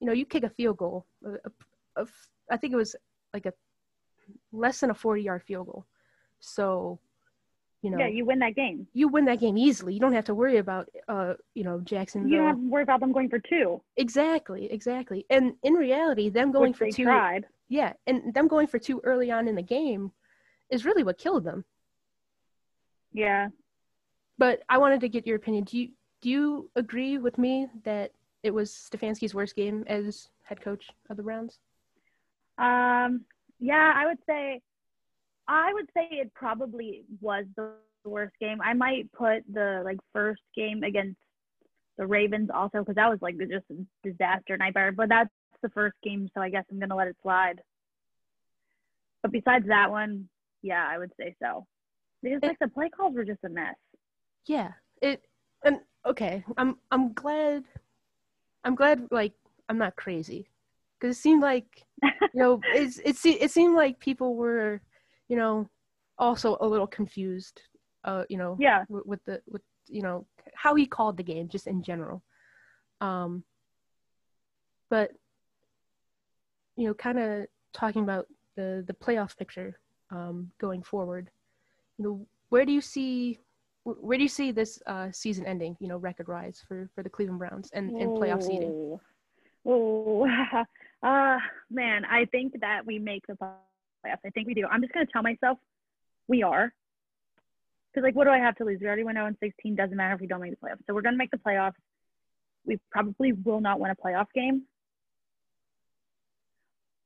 you 0.00 0.06
know, 0.06 0.12
you 0.12 0.24
kick 0.26 0.42
a 0.44 0.50
field 0.50 0.76
goal. 0.78 1.06
a- 1.24 1.34
a- 1.48 2.02
a 2.02 2.06
I 2.50 2.56
think 2.56 2.72
it 2.72 2.76
was 2.76 2.96
like 3.34 3.46
a 3.46 3.52
less 4.52 4.80
than 4.80 4.90
a 4.90 4.94
forty 4.94 5.22
yard 5.22 5.42
field 5.42 5.66
goal. 5.66 5.86
So, 6.40 6.98
you 7.82 7.90
know, 7.90 7.98
Yeah, 7.98 8.08
you 8.08 8.24
win 8.24 8.38
that 8.40 8.54
game. 8.56 8.86
you 8.92 9.08
win 9.08 9.24
that 9.26 9.38
game 9.40 9.56
easily. 9.56 9.94
You 9.94 10.00
don't 10.00 10.12
have 10.12 10.24
to 10.26 10.34
worry 10.34 10.56
about, 10.58 10.88
uh, 11.08 11.34
you 11.54 11.62
know, 11.64 11.80
Jackson. 11.80 12.28
You 12.28 12.38
don't 12.38 12.46
have 12.46 12.56
to 12.56 12.68
worry 12.70 12.82
about 12.82 13.00
them 13.00 13.12
going 13.12 13.28
for 13.28 13.38
two, 13.38 13.80
Exactly, 13.96 14.70
exactly. 14.72 15.24
And 15.30 15.54
in 15.62 15.74
reality, 15.74 16.28
them 16.30 16.50
going 16.52 16.70
which 16.72 16.78
for 16.78 16.84
they 16.86 16.90
two, 16.90 17.04
tried. 17.04 17.46
yeah, 17.68 17.92
and 18.06 18.32
them 18.34 18.48
going 18.48 18.66
for 18.66 18.78
two 18.78 19.00
early 19.04 19.30
on 19.30 19.46
in 19.48 19.54
the 19.54 19.62
game 19.62 20.10
is 20.70 20.84
really 20.84 21.04
what 21.04 21.18
killed 21.18 21.44
them. 21.44 21.64
Yeah. 23.12 23.48
But 24.42 24.64
I 24.68 24.78
wanted 24.78 25.00
to 25.02 25.08
get 25.08 25.24
your 25.24 25.36
opinion. 25.36 25.62
Do 25.62 25.78
you 25.78 25.90
do 26.20 26.28
you 26.28 26.70
agree 26.74 27.16
with 27.16 27.38
me 27.38 27.68
that 27.84 28.10
it 28.42 28.52
was 28.52 28.72
Stefanski's 28.72 29.36
worst 29.36 29.54
game 29.54 29.84
as 29.86 30.30
head 30.42 30.60
coach 30.60 30.90
of 31.08 31.16
the 31.16 31.22
Browns? 31.22 31.60
Um, 32.58 33.24
yeah, 33.60 33.92
I 33.94 34.04
would 34.04 34.18
say, 34.28 34.60
I 35.46 35.72
would 35.72 35.88
say 35.94 36.08
it 36.10 36.34
probably 36.34 37.04
was 37.20 37.44
the 37.54 37.70
worst 38.04 38.34
game. 38.40 38.60
I 38.60 38.74
might 38.74 39.12
put 39.12 39.44
the 39.48 39.82
like 39.84 39.98
first 40.12 40.42
game 40.56 40.82
against 40.82 41.20
the 41.96 42.08
Ravens 42.08 42.50
also 42.52 42.80
because 42.80 42.96
that 42.96 43.10
was 43.10 43.22
like 43.22 43.38
just 43.38 43.66
a 43.70 43.76
disaster 44.02 44.56
nightmare. 44.56 44.90
But 44.90 45.08
that's 45.08 45.30
the 45.62 45.68
first 45.68 45.94
game, 46.02 46.28
so 46.34 46.40
I 46.40 46.50
guess 46.50 46.64
I'm 46.68 46.80
gonna 46.80 46.96
let 46.96 47.06
it 47.06 47.16
slide. 47.22 47.62
But 49.22 49.30
besides 49.30 49.68
that 49.68 49.92
one, 49.92 50.28
yeah, 50.62 50.84
I 50.84 50.98
would 50.98 51.12
say 51.16 51.36
so. 51.40 51.64
Because 52.24 52.40
like 52.42 52.58
the 52.58 52.66
play 52.66 52.88
calls 52.88 53.14
were 53.14 53.24
just 53.24 53.44
a 53.44 53.48
mess. 53.48 53.76
Yeah. 54.46 54.72
It 55.00 55.24
and 55.64 55.80
okay, 56.06 56.44
I'm 56.56 56.76
I'm 56.90 57.12
glad 57.12 57.64
I'm 58.64 58.74
glad 58.74 59.08
like 59.10 59.34
I'm 59.68 59.78
not 59.78 59.96
crazy. 59.96 60.48
Cuz 61.00 61.16
it 61.16 61.20
seemed 61.20 61.42
like 61.42 61.86
you 62.02 62.10
know, 62.34 62.60
it's 62.74 62.98
it 63.04 63.16
se- 63.16 63.40
it 63.40 63.50
seemed 63.50 63.74
like 63.74 63.98
people 63.98 64.36
were, 64.36 64.80
you 65.28 65.36
know, 65.36 65.68
also 66.18 66.56
a 66.60 66.66
little 66.66 66.86
confused 66.86 67.62
uh, 68.04 68.24
you 68.28 68.36
know, 68.36 68.56
Yeah, 68.58 68.84
with, 68.88 69.06
with 69.06 69.24
the 69.24 69.42
with 69.46 69.62
you 69.86 70.02
know 70.02 70.26
how 70.54 70.74
he 70.74 70.86
called 70.86 71.16
the 71.16 71.22
game 71.22 71.48
just 71.48 71.66
in 71.66 71.82
general 71.82 72.22
um 73.00 73.42
but 74.88 75.10
you 76.76 76.86
know 76.86 76.94
kind 76.94 77.18
of 77.18 77.46
talking 77.72 78.02
about 78.02 78.26
the 78.56 78.84
the 78.86 78.92
playoff 78.94 79.36
picture 79.36 79.78
um 80.10 80.50
going 80.58 80.82
forward 80.82 81.30
you 81.98 82.04
know 82.04 82.26
where 82.50 82.64
do 82.64 82.72
you 82.72 82.80
see 82.80 83.38
where 83.84 84.16
do 84.16 84.22
you 84.22 84.28
see 84.28 84.52
this 84.52 84.80
uh 84.86 85.10
season 85.10 85.44
ending 85.44 85.76
you 85.80 85.88
know 85.88 85.96
record 85.96 86.28
rise 86.28 86.62
for 86.66 86.88
for 86.94 87.02
the 87.02 87.10
cleveland 87.10 87.38
browns 87.38 87.70
and 87.72 87.90
and 87.90 88.10
playoff 88.10 88.42
seeding 88.42 88.98
Oh, 89.64 90.26
uh, 91.02 91.38
man, 91.70 92.04
I 92.04 92.24
think 92.26 92.60
that 92.60 92.84
we 92.84 92.98
make 92.98 93.26
the 93.26 93.34
playoffs. 93.34 94.18
I 94.24 94.30
think 94.30 94.46
we 94.46 94.54
do. 94.54 94.66
I'm 94.70 94.82
just 94.82 94.92
gonna 94.92 95.06
tell 95.12 95.22
myself 95.22 95.58
we 96.28 96.42
are. 96.42 96.72
Because 97.92 98.04
like, 98.04 98.16
what 98.16 98.24
do 98.24 98.30
I 98.30 98.38
have 98.38 98.56
to 98.56 98.64
lose? 98.64 98.78
We 98.80 98.86
already 98.86 99.04
went 99.04 99.16
0 99.16 99.26
and 99.26 99.36
16. 99.40 99.76
Doesn't 99.76 99.96
matter 99.96 100.14
if 100.14 100.20
we 100.20 100.26
don't 100.26 100.40
make 100.40 100.58
the 100.58 100.66
playoffs. 100.66 100.80
So 100.86 100.94
we're 100.94 101.02
gonna 101.02 101.16
make 101.16 101.30
the 101.30 101.36
playoffs. 101.36 101.74
We 102.64 102.80
probably 102.90 103.32
will 103.32 103.60
not 103.60 103.80
win 103.80 103.90
a 103.90 103.96
playoff 103.96 104.26
game. 104.34 104.62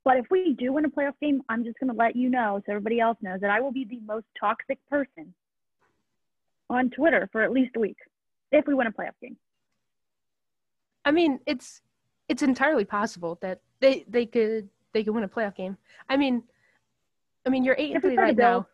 But 0.04 0.18
if 0.18 0.26
we 0.30 0.54
do 0.54 0.72
win 0.72 0.84
a 0.84 0.88
playoff 0.88 1.18
game, 1.20 1.42
I'm 1.48 1.64
just 1.64 1.78
gonna 1.78 1.92
let 1.92 2.16
you 2.16 2.30
know, 2.30 2.62
so 2.64 2.72
everybody 2.72 3.00
else 3.00 3.18
knows 3.20 3.40
that 3.40 3.50
I 3.50 3.60
will 3.60 3.72
be 3.72 3.84
the 3.84 4.00
most 4.06 4.26
toxic 4.40 4.78
person 4.88 5.34
on 6.70 6.90
Twitter 6.90 7.28
for 7.32 7.42
at 7.42 7.52
least 7.52 7.76
a 7.76 7.80
week 7.80 7.96
if 8.52 8.66
we 8.66 8.74
win 8.74 8.86
a 8.86 8.92
playoff 8.92 9.18
game. 9.20 9.36
i 11.04 11.10
mean 11.10 11.38
it's 11.46 11.80
it's 12.28 12.42
entirely 12.42 12.84
possible 12.84 13.38
that 13.40 13.60
they 13.80 14.04
they 14.08 14.26
could 14.26 14.68
they 14.92 15.02
could 15.04 15.14
win 15.14 15.24
a 15.24 15.28
playoff 15.28 15.54
game 15.54 15.76
i 16.08 16.16
mean 16.16 16.42
i 17.44 17.48
mean 17.50 17.64
you're 17.64 17.76
eight 17.78 17.92
and 17.94 18.02
three 18.02 18.16
right 18.16 18.36
now 18.36 18.66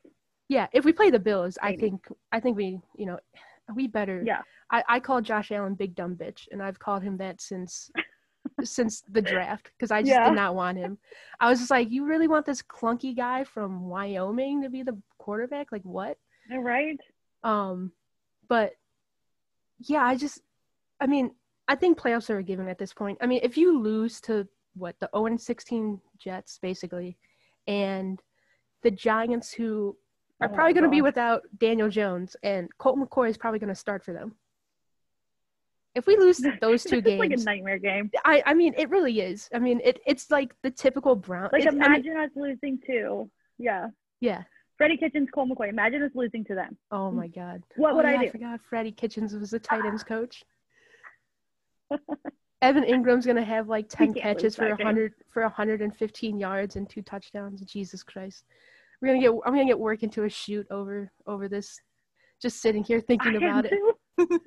Yeah, 0.49 0.67
if 0.73 0.85
we 0.85 0.93
play 0.93 1.11
the 1.11 1.19
Bills, 1.31 1.57
I 1.63 1.77
think 1.77 2.07
I 2.31 2.39
think 2.41 2.57
we, 2.59 2.79
you 3.01 3.07
know, 3.07 3.19
we 3.75 3.87
better. 3.87 4.23
Yeah. 4.33 4.43
I 4.71 4.79
I 4.95 5.01
call 5.01 5.23
Josh 5.23 5.51
Allen 5.51 5.75
big 5.75 5.95
dumb 5.95 6.15
bitch, 6.23 6.41
and 6.53 6.61
I've 6.63 6.79
called 6.79 7.03
him 7.03 7.17
that 7.19 7.41
since 7.41 7.91
since 8.77 9.03
the 9.17 9.23
draft 9.23 9.71
because 9.73 9.91
I 9.91 10.03
just 10.03 10.13
Yeah. 10.13 10.29
did 10.29 10.37
not 10.37 10.55
want 10.55 10.77
him. 10.77 10.99
I 11.41 11.49
was 11.49 11.59
just 11.61 11.71
like, 11.71 11.91
you 11.91 12.05
really 12.05 12.29
want 12.29 12.45
this 12.45 12.61
clunky 12.61 13.17
guy 13.17 13.45
from 13.45 13.89
Wyoming 13.89 14.61
to 14.63 14.69
be 14.69 14.83
the 14.83 14.97
quarterback? 15.17 15.73
Like 15.73 15.87
what? 15.99 16.19
all 16.53 16.61
right. 16.75 17.01
Um, 17.45 17.93
but 18.49 18.73
yeah, 19.81 20.05
I 20.05 20.17
just, 20.17 20.41
I 21.01 21.07
mean, 21.07 21.33
I 21.69 21.75
think 21.75 21.99
playoffs 21.99 22.31
are 22.31 22.39
a 22.39 22.43
given 22.43 22.69
at 22.69 22.79
this 22.79 22.93
point. 22.93 23.19
I 23.21 23.27
mean, 23.27 23.41
if 23.43 23.57
you 23.57 23.79
lose 23.79 24.21
to 24.23 24.47
what 24.75 24.97
the 25.01 25.09
0 25.15 25.37
16 25.37 26.01
Jets 26.19 26.59
basically, 26.61 27.17
and 27.67 28.21
the 28.83 28.91
Giants 28.91 29.53
who 29.53 29.97
are 30.41 30.49
Oh 30.51 30.55
probably 30.55 30.73
going 30.73 30.85
to 30.85 30.91
be 30.91 31.03
without 31.03 31.43
Daniel 31.59 31.89
Jones 31.89 32.37
and 32.43 32.69
Colt 32.79 32.99
McCoy 32.99 33.29
is 33.31 33.37
probably 33.39 33.61
going 33.61 33.69
to 33.69 33.75
start 33.77 34.03
for 34.05 34.13
them. 34.13 34.35
If 35.95 36.07
we 36.07 36.17
lose 36.17 36.39
those 36.61 36.83
two 36.85 36.97
It's 36.99 37.07
like 37.07 37.27
a 37.27 37.29
games, 37.29 37.45
nightmare 37.45 37.79
game. 37.79 38.11
I, 38.25 38.43
I 38.47 38.55
mean, 38.55 38.75
it 38.77 38.91
really 38.91 39.21
is. 39.21 39.49
I 39.55 39.59
mean, 39.59 39.81
it, 39.85 40.01
it's 40.07 40.31
like 40.31 40.53
the 40.63 40.71
typical 40.71 41.15
Brown. 41.15 41.51
Like 41.53 41.63
it- 41.63 41.69
I 41.69 41.71
mean, 41.73 41.83
imagine 41.83 42.17
us 42.17 42.31
losing 42.35 42.79
two. 42.85 43.31
yeah. 43.59 43.89
yeah. 44.21 44.43
Freddie 44.83 44.97
Kitchens, 44.97 45.29
Colt 45.33 45.49
McCoy. 45.49 45.69
Imagine 45.69 46.03
us 46.03 46.11
losing 46.15 46.45
to 46.47 46.57
them. 46.57 46.77
Oh 46.91 47.13
my 47.13 47.29
God. 47.29 47.63
What 47.77 47.95
would 47.95 48.05
oh, 48.05 48.09
I 48.09 48.17
do? 48.17 48.27
I 48.27 48.31
forgot 48.31 48.61
Freddie 48.69 48.91
Kitchens 48.91 49.33
was 49.33 49.51
the 49.51 49.59
tight 49.61 49.85
ends 49.85 50.03
coach. 50.03 50.43
Evan 52.63 52.85
Engram's 52.85 53.25
gonna 53.25 53.45
have 53.45 53.69
like 53.69 53.89
ten 53.89 54.13
catches 54.13 54.57
for 54.57 54.75
hundred 54.83 55.15
for 55.31 55.49
hundred 55.49 55.83
and 55.83 55.95
fifteen 55.95 56.39
yards 56.39 56.75
and 56.75 56.91
two 56.91 57.03
touchdowns. 57.03 57.61
Jesus 57.63 58.03
Christ, 58.03 58.45
we're 59.01 59.09
gonna 59.09 59.21
get. 59.21 59.31
I'm 59.31 59.53
gonna 59.53 59.67
get 59.67 59.79
work 59.79 60.03
into 60.03 60.25
a 60.25 60.29
shoot 60.29 60.67
over 60.71 61.13
over 61.29 61.49
this. 61.49 61.81
Just 62.41 62.61
sitting 62.61 62.83
here 62.83 63.01
thinking 63.01 63.37
I 63.37 63.37
about 63.37 63.67
it. 63.67 63.79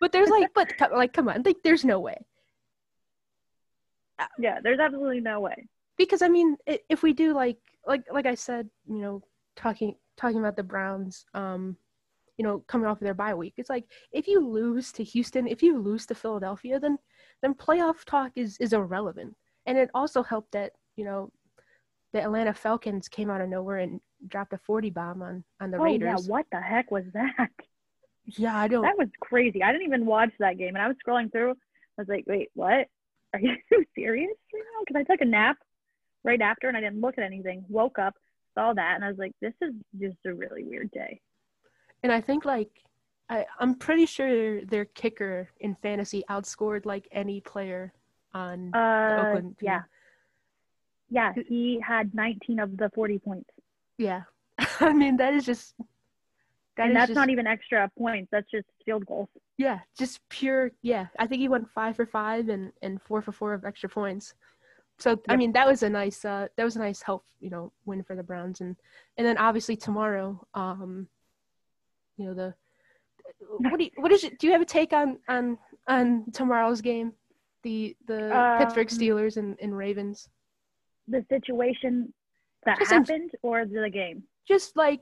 But 0.00 0.12
there's 0.12 0.28
like, 0.28 0.52
but 0.54 0.70
like, 0.92 1.14
come 1.14 1.30
on, 1.30 1.42
like, 1.44 1.62
there's 1.64 1.82
no 1.82 1.98
way 1.98 2.18
Yeah, 4.38 4.60
there's 4.62 4.78
absolutely 4.78 5.20
no 5.20 5.40
way. 5.40 5.66
because 5.96 6.20
I 6.20 6.28
mean, 6.28 6.58
if 6.66 7.02
we 7.02 7.14
do 7.14 7.32
like, 7.32 7.56
like, 7.86 8.04
like 8.12 8.26
I 8.26 8.34
said, 8.34 8.68
you 8.88 9.00
know, 9.00 9.22
talking 9.56 9.94
talking 10.16 10.38
about 10.38 10.56
the 10.56 10.62
Browns, 10.62 11.24
um, 11.34 11.76
you 12.36 12.44
know, 12.44 12.64
coming 12.66 12.86
off 12.86 12.98
of 12.98 13.04
their 13.04 13.14
bye 13.14 13.34
week, 13.34 13.54
it's 13.56 13.70
like 13.70 13.84
if 14.12 14.26
you 14.26 14.46
lose 14.46 14.92
to 14.92 15.04
Houston, 15.04 15.46
if 15.46 15.62
you 15.62 15.78
lose 15.78 16.06
to 16.06 16.14
Philadelphia, 16.14 16.80
then 16.80 16.98
then 17.42 17.54
playoff 17.54 18.04
talk 18.04 18.32
is 18.36 18.56
is 18.58 18.72
irrelevant. 18.72 19.34
And 19.66 19.78
it 19.78 19.90
also 19.94 20.22
helped 20.22 20.52
that 20.52 20.72
you 20.96 21.04
know 21.04 21.30
the 22.12 22.22
Atlanta 22.22 22.54
Falcons 22.54 23.08
came 23.08 23.30
out 23.30 23.40
of 23.40 23.48
nowhere 23.48 23.78
and 23.78 24.00
dropped 24.28 24.52
a 24.52 24.58
40 24.58 24.90
bomb 24.90 25.22
on 25.22 25.44
on 25.60 25.70
the 25.70 25.78
oh 25.78 25.84
Raiders. 25.84 26.26
yeah, 26.26 26.30
what 26.32 26.46
the 26.52 26.60
heck 26.60 26.90
was 26.90 27.04
that? 27.12 27.50
Yeah, 28.26 28.56
I 28.56 28.68
don't. 28.68 28.82
That 28.82 28.96
was 28.96 29.08
crazy. 29.20 29.62
I 29.62 29.70
didn't 29.70 29.86
even 29.86 30.06
watch 30.06 30.30
that 30.38 30.56
game, 30.56 30.74
and 30.74 30.78
I 30.78 30.88
was 30.88 30.96
scrolling 31.06 31.30
through. 31.30 31.50
I 31.50 31.54
was 31.98 32.08
like, 32.08 32.24
wait, 32.26 32.48
what? 32.54 32.86
Are 33.34 33.40
you 33.40 33.54
serious 33.94 34.30
right 34.52 34.62
now? 34.62 34.84
Because 34.86 35.00
I 35.00 35.12
took 35.12 35.20
a 35.20 35.26
nap 35.26 35.58
right 36.24 36.40
after, 36.40 36.68
and 36.68 36.76
I 36.76 36.80
didn't 36.80 37.00
look 37.00 37.18
at 37.18 37.24
anything. 37.24 37.64
Woke 37.68 37.98
up, 37.98 38.14
saw 38.54 38.72
that, 38.72 38.94
and 38.96 39.04
I 39.04 39.08
was 39.08 39.18
like, 39.18 39.32
this 39.40 39.54
is 39.60 39.74
just 40.00 40.16
a 40.26 40.34
really 40.34 40.64
weird 40.64 40.90
day. 40.90 41.20
And 42.02 42.12
I 42.12 42.20
think 42.20 42.44
like 42.44 42.70
I, 43.28 43.46
I'm 43.58 43.74
pretty 43.76 44.06
sure 44.06 44.64
their 44.64 44.84
kicker 44.84 45.48
in 45.60 45.74
fantasy 45.76 46.22
outscored 46.28 46.84
like 46.86 47.08
any 47.12 47.40
player 47.40 47.92
on 48.34 48.74
Uh, 48.74 49.16
Oakland 49.28 49.58
team. 49.58 49.66
yeah, 49.68 49.82
yeah. 51.10 51.32
He 51.48 51.80
had 51.86 52.14
19 52.14 52.58
of 52.60 52.76
the 52.76 52.90
40 52.94 53.18
points, 53.20 53.50
Yeah. 53.98 54.22
I 54.80 54.92
mean 54.92 55.16
that 55.16 55.34
is 55.34 55.44
just 55.46 55.74
that 56.76 56.84
and 56.84 56.90
is 56.90 56.94
that's 56.94 57.08
just, 57.08 57.16
not 57.16 57.30
even 57.30 57.46
extra 57.46 57.90
points. 57.98 58.28
That's 58.30 58.50
just 58.50 58.66
field 58.84 59.06
goals. 59.06 59.28
yeah, 59.56 59.78
just 59.98 60.20
pure 60.28 60.72
yeah. 60.82 61.06
I 61.18 61.26
think 61.26 61.40
he 61.40 61.48
went 61.48 61.70
five 61.74 61.96
for 61.96 62.06
five 62.06 62.48
and, 62.48 62.72
and 62.82 63.00
four 63.02 63.22
for 63.22 63.32
four 63.32 63.54
of 63.54 63.64
extra 63.64 63.88
points. 63.88 64.34
So 64.98 65.20
I 65.28 65.36
mean 65.36 65.52
that 65.52 65.66
was 65.66 65.82
a 65.82 65.90
nice 65.90 66.24
uh 66.24 66.46
that 66.56 66.64
was 66.64 66.76
a 66.76 66.78
nice 66.78 67.02
help, 67.02 67.24
you 67.40 67.50
know, 67.50 67.72
win 67.84 68.02
for 68.02 68.14
the 68.16 68.22
Browns 68.22 68.60
and 68.60 68.76
and 69.16 69.26
then 69.26 69.38
obviously 69.38 69.76
tomorrow, 69.76 70.46
um 70.54 71.08
you 72.16 72.26
know 72.26 72.34
the 72.34 72.54
what 73.58 73.78
do 73.78 73.84
you, 73.84 73.90
what 73.96 74.12
is 74.12 74.22
it 74.24 74.38
do 74.38 74.46
you 74.46 74.52
have 74.52 74.62
a 74.62 74.66
take 74.66 74.92
on 74.92 75.18
on 75.28 75.58
on 75.88 76.30
tomorrow's 76.32 76.80
game? 76.80 77.12
The 77.62 77.96
the 78.06 78.56
Pittsburgh 78.58 78.90
Um, 78.92 78.98
Steelers 78.98 79.36
and, 79.36 79.56
and 79.60 79.76
Ravens. 79.76 80.28
The 81.08 81.24
situation 81.28 82.12
that 82.64 82.78
Just 82.78 82.92
in- 82.92 82.98
happened, 82.98 83.30
or 83.42 83.66
the 83.66 83.90
game. 83.90 84.22
Just 84.46 84.76
like 84.76 85.00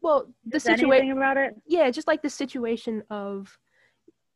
well 0.00 0.28
the 0.46 0.60
situation 0.60 1.12
about 1.12 1.36
it. 1.38 1.54
yeah, 1.66 1.90
just 1.90 2.06
like 2.06 2.22
the 2.22 2.30
situation 2.30 3.02
of, 3.10 3.58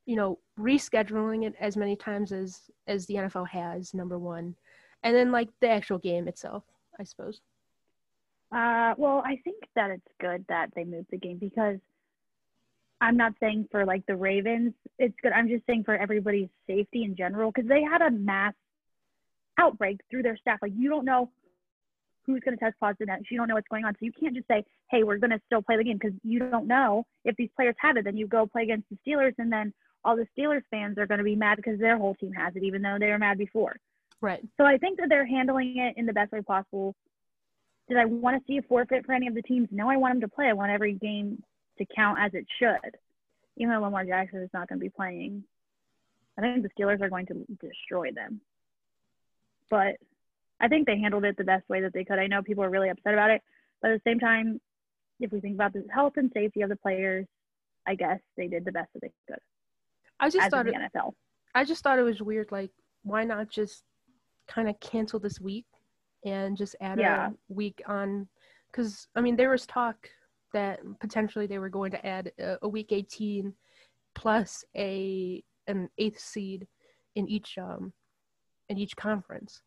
you 0.06 0.16
know, 0.16 0.38
rescheduling 0.58 1.46
it 1.46 1.54
as 1.60 1.76
many 1.76 1.94
times 1.94 2.32
as 2.32 2.62
as 2.86 3.06
the 3.06 3.14
NFL 3.14 3.48
has. 3.48 3.92
Number 3.94 4.18
one, 4.18 4.54
and 5.02 5.14
then 5.14 5.32
like 5.32 5.48
the 5.60 5.68
actual 5.68 5.98
game 5.98 6.28
itself, 6.28 6.64
I 6.98 7.04
suppose. 7.04 7.40
Uh, 8.50 8.94
well, 8.96 9.22
I 9.26 9.40
think 9.44 9.64
that 9.74 9.90
it's 9.90 10.08
good 10.20 10.44
that 10.48 10.70
they 10.74 10.84
moved 10.84 11.08
the 11.10 11.18
game 11.18 11.38
because 11.38 11.78
I'm 13.00 13.16
not 13.16 13.34
saying 13.40 13.68
for 13.70 13.84
like 13.84 14.04
the 14.06 14.16
Ravens, 14.16 14.72
it's 14.98 15.14
good. 15.22 15.32
I'm 15.32 15.48
just 15.48 15.66
saying 15.66 15.84
for 15.84 15.96
everybody's 15.96 16.48
safety 16.66 17.04
in 17.04 17.14
general 17.14 17.52
because 17.52 17.68
they 17.68 17.82
had 17.82 18.02
a 18.02 18.10
mass 18.10 18.54
outbreak 19.58 20.00
through 20.10 20.22
their 20.22 20.36
staff. 20.36 20.58
Like 20.62 20.72
you 20.76 20.88
don't 20.88 21.04
know 21.04 21.30
who's 22.26 22.40
going 22.40 22.56
to 22.56 22.62
test 22.62 22.76
positive 22.80 23.08
next. 23.08 23.30
You 23.30 23.38
don't 23.38 23.48
know 23.48 23.54
what's 23.54 23.68
going 23.68 23.84
on, 23.84 23.94
so 23.94 23.98
you 24.00 24.12
can't 24.12 24.34
just 24.34 24.48
say, 24.48 24.64
"Hey, 24.90 25.02
we're 25.02 25.18
going 25.18 25.30
to 25.30 25.40
still 25.46 25.62
play 25.62 25.76
the 25.76 25.84
game" 25.84 25.98
because 26.00 26.16
you 26.24 26.38
don't 26.38 26.66
know 26.66 27.04
if 27.24 27.36
these 27.36 27.50
players 27.54 27.76
have 27.78 27.96
it. 27.96 28.04
Then 28.04 28.16
you 28.16 28.26
go 28.26 28.46
play 28.46 28.62
against 28.62 28.88
the 28.90 28.98
Steelers, 29.06 29.34
and 29.38 29.52
then 29.52 29.72
all 30.04 30.16
the 30.16 30.26
Steelers 30.36 30.62
fans 30.70 30.98
are 30.98 31.06
going 31.06 31.18
to 31.18 31.24
be 31.24 31.36
mad 31.36 31.56
because 31.56 31.78
their 31.78 31.98
whole 31.98 32.14
team 32.14 32.32
has 32.32 32.56
it, 32.56 32.62
even 32.62 32.82
though 32.82 32.96
they 32.98 33.08
were 33.08 33.18
mad 33.18 33.38
before. 33.38 33.76
Right. 34.20 34.40
So 34.56 34.64
I 34.64 34.78
think 34.78 34.98
that 34.98 35.08
they're 35.08 35.26
handling 35.26 35.78
it 35.78 35.94
in 35.96 36.06
the 36.06 36.12
best 36.12 36.32
way 36.32 36.42
possible. 36.42 36.94
Did 37.88 37.98
I 37.98 38.04
want 38.04 38.36
to 38.36 38.44
see 38.46 38.58
a 38.58 38.62
forfeit 38.62 39.06
for 39.06 39.12
any 39.12 39.28
of 39.28 39.34
the 39.34 39.42
teams? 39.42 39.68
No, 39.70 39.88
I 39.88 39.96
want 39.96 40.14
them 40.14 40.20
to 40.22 40.28
play. 40.28 40.46
I 40.46 40.52
want 40.52 40.72
every 40.72 40.94
game 40.94 41.42
to 41.78 41.86
count 41.94 42.18
as 42.20 42.32
it 42.34 42.46
should. 42.58 42.96
Even 43.56 43.72
though 43.72 43.80
Lamar 43.80 44.04
Jackson 44.04 44.42
is 44.42 44.50
not 44.52 44.68
going 44.68 44.78
to 44.78 44.84
be 44.84 44.90
playing, 44.90 45.44
I 46.36 46.42
think 46.42 46.62
the 46.62 46.70
Steelers 46.78 47.00
are 47.00 47.08
going 47.08 47.26
to 47.26 47.46
destroy 47.60 48.10
them. 48.12 48.40
But 49.70 49.96
I 50.60 50.68
think 50.68 50.86
they 50.86 50.98
handled 50.98 51.24
it 51.24 51.36
the 51.36 51.44
best 51.44 51.68
way 51.68 51.80
that 51.82 51.92
they 51.92 52.04
could. 52.04 52.18
I 52.18 52.26
know 52.26 52.42
people 52.42 52.64
are 52.64 52.70
really 52.70 52.88
upset 52.88 53.14
about 53.14 53.30
it, 53.30 53.42
but 53.80 53.90
at 53.90 54.02
the 54.02 54.10
same 54.10 54.18
time, 54.18 54.60
if 55.20 55.32
we 55.32 55.40
think 55.40 55.54
about 55.54 55.72
the 55.72 55.84
health 55.92 56.14
and 56.16 56.30
safety 56.32 56.62
of 56.62 56.68
the 56.68 56.76
players, 56.76 57.26
I 57.86 57.94
guess 57.94 58.18
they 58.36 58.48
did 58.48 58.64
the 58.64 58.72
best 58.72 58.88
that 58.92 59.00
they 59.02 59.12
could 59.28 59.38
I 60.20 60.30
just 60.30 60.50
thought 60.50 60.66
it, 60.66 60.74
the 60.74 60.98
NFL. 60.98 61.12
I 61.54 61.64
just 61.64 61.82
thought 61.82 61.98
it 61.98 62.02
was 62.02 62.20
weird. 62.20 62.50
Like, 62.50 62.70
why 63.02 63.24
not 63.24 63.48
just 63.50 63.82
kind 64.48 64.68
of 64.68 64.78
cancel 64.80 65.20
this 65.20 65.40
week 65.40 65.66
and 66.24 66.56
just 66.56 66.74
add 66.80 66.98
Yeah. 66.98 67.28
a 67.28 67.34
week 67.48 67.82
on? 67.86 68.28
Because 68.70 69.06
I 69.14 69.20
mean, 69.20 69.36
there 69.36 69.50
was 69.50 69.66
talk 69.66 70.08
that 70.52 70.80
potentially 71.00 71.46
they 71.46 71.58
were 71.58 71.68
going 71.68 71.90
to 71.92 72.06
add 72.06 72.32
a, 72.38 72.56
a 72.62 72.68
week 72.68 72.92
18 72.92 73.52
plus 74.14 74.64
a 74.76 75.42
an 75.66 75.88
eighth 75.98 76.18
seed 76.18 76.66
in 77.14 77.28
each 77.28 77.58
um 77.58 77.92
in 78.68 78.78
each 78.78 78.96
conference. 78.96 79.60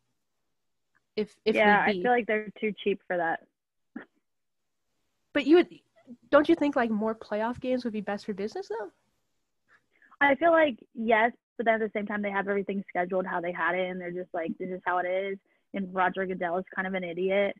If 1.16 1.34
if 1.44 1.56
yeah, 1.56 1.82
I 1.86 1.92
feel 1.92 2.10
like 2.10 2.26
they're 2.26 2.50
too 2.60 2.72
cheap 2.82 3.00
for 3.06 3.16
that. 3.16 3.40
but 5.32 5.46
you 5.46 5.56
would 5.56 5.68
don't 6.30 6.48
you 6.48 6.54
think 6.54 6.76
like 6.76 6.90
more 6.90 7.14
playoff 7.14 7.60
games 7.60 7.84
would 7.84 7.92
be 7.92 8.00
best 8.00 8.26
for 8.26 8.34
business 8.34 8.68
though? 8.68 8.90
I 10.20 10.34
feel 10.36 10.52
like 10.52 10.78
yes, 10.94 11.32
but 11.56 11.66
then 11.66 11.74
at 11.74 11.80
the 11.80 11.90
same 11.98 12.06
time 12.06 12.22
they 12.22 12.30
have 12.30 12.48
everything 12.48 12.84
scheduled 12.88 13.26
how 13.26 13.40
they 13.40 13.52
had 13.52 13.74
it, 13.74 13.90
and 13.90 14.00
they're 14.00 14.10
just 14.10 14.32
like, 14.32 14.56
this 14.58 14.70
is 14.70 14.80
how 14.84 14.98
it 14.98 15.06
is. 15.06 15.38
And 15.74 15.92
Roger 15.94 16.26
Goodell 16.26 16.58
is 16.58 16.64
kind 16.74 16.86
of 16.86 16.94
an 16.94 17.04
idiot, 17.04 17.56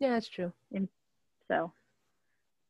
Yeah, 0.00 0.10
that's 0.10 0.28
true. 0.28 0.52
And 0.72 0.88
so 1.48 1.72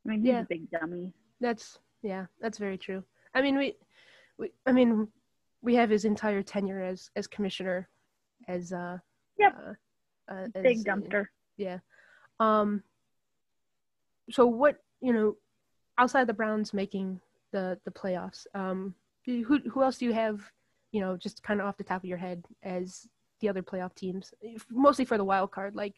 I 0.05 0.09
mean 0.09 0.21
he's 0.21 0.29
Yeah. 0.29 0.41
a 0.41 0.45
big 0.45 0.71
dummy. 0.71 1.13
That's 1.41 1.79
yeah, 2.03 2.27
that's 2.41 2.59
very 2.59 2.77
true. 2.79 3.03
I 3.35 3.41
mean, 3.43 3.57
we, 3.57 3.75
we 4.39 4.53
I 4.67 4.73
mean, 4.73 5.09
we 5.63 5.75
have 5.75 5.91
his 5.91 6.05
entire 6.05 6.43
tenure 6.43 6.83
as 6.83 7.11
as 7.17 7.27
commissioner, 7.27 7.89
as 8.47 8.73
uh, 8.73 8.99
Yep. 9.39 9.57
uh, 9.57 10.33
uh 10.33 10.47
as, 10.55 10.63
Big 10.63 10.85
dumpster. 10.85 11.27
Yeah. 11.57 11.79
Um. 12.41 12.83
So 14.31 14.47
what 14.47 14.77
you 15.01 15.13
know, 15.13 15.37
outside 15.99 16.27
the 16.27 16.35
Browns 16.35 16.73
making 16.75 17.21
the 17.53 17.79
the 17.85 17.91
playoffs, 17.91 18.47
um, 18.55 18.95
who 19.27 19.59
who 19.59 19.83
else 19.83 19.99
do 19.99 20.05
you 20.05 20.13
have? 20.13 20.41
You 20.93 21.01
know, 21.01 21.17
just 21.17 21.43
kind 21.43 21.61
of 21.61 21.67
off 21.67 21.77
the 21.77 21.85
top 21.85 22.03
of 22.03 22.09
your 22.09 22.19
head 22.19 22.45
as 22.63 23.07
the 23.41 23.49
other 23.49 23.63
playoff 23.63 23.95
teams, 23.95 24.33
mostly 24.71 25.05
for 25.05 25.19
the 25.19 25.25
wild 25.25 25.51
card. 25.51 25.75
Like, 25.75 25.95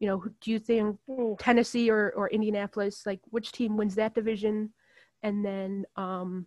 you 0.00 0.08
know, 0.08 0.24
do 0.40 0.50
you 0.50 0.58
think 0.58 0.98
Ooh. 1.08 1.36
Tennessee 1.38 1.90
or, 1.90 2.10
or 2.16 2.28
Indianapolis, 2.30 3.06
like 3.06 3.20
which 3.30 3.52
team 3.52 3.76
wins 3.76 3.94
that 3.94 4.14
division, 4.14 4.72
and 5.22 5.44
then 5.44 5.84
um, 5.96 6.46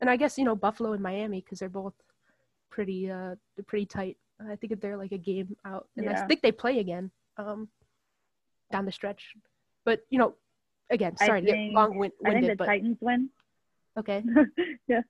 and 0.00 0.08
I 0.08 0.16
guess 0.16 0.38
you 0.38 0.44
know 0.44 0.56
Buffalo 0.56 0.92
and 0.92 1.02
Miami 1.02 1.40
because 1.40 1.58
they're 1.58 1.68
both 1.68 1.94
pretty 2.70 3.10
uh 3.10 3.34
pretty 3.66 3.86
tight. 3.86 4.16
I 4.50 4.56
think 4.56 4.80
they're 4.80 4.96
like 4.98 5.12
a 5.12 5.18
game 5.18 5.56
out, 5.64 5.88
and 5.96 6.08
I 6.08 6.26
think 6.26 6.42
they 6.42 6.52
play 6.52 6.78
again 6.78 7.10
um 7.36 7.68
down 8.72 8.84
the 8.84 8.92
stretch. 8.92 9.34
But 9.84 10.00
you 10.10 10.18
know, 10.18 10.34
again, 10.90 11.16
sorry 11.16 11.42
think- 11.42 11.74
long 11.74 11.98
wind- 11.98 12.12
I 12.24 12.32
think 12.32 12.46
the 12.46 12.56
but 12.56 12.66
Titans 12.66 12.98
win. 13.00 13.30
Okay, 13.98 14.22
yeah, 14.88 15.02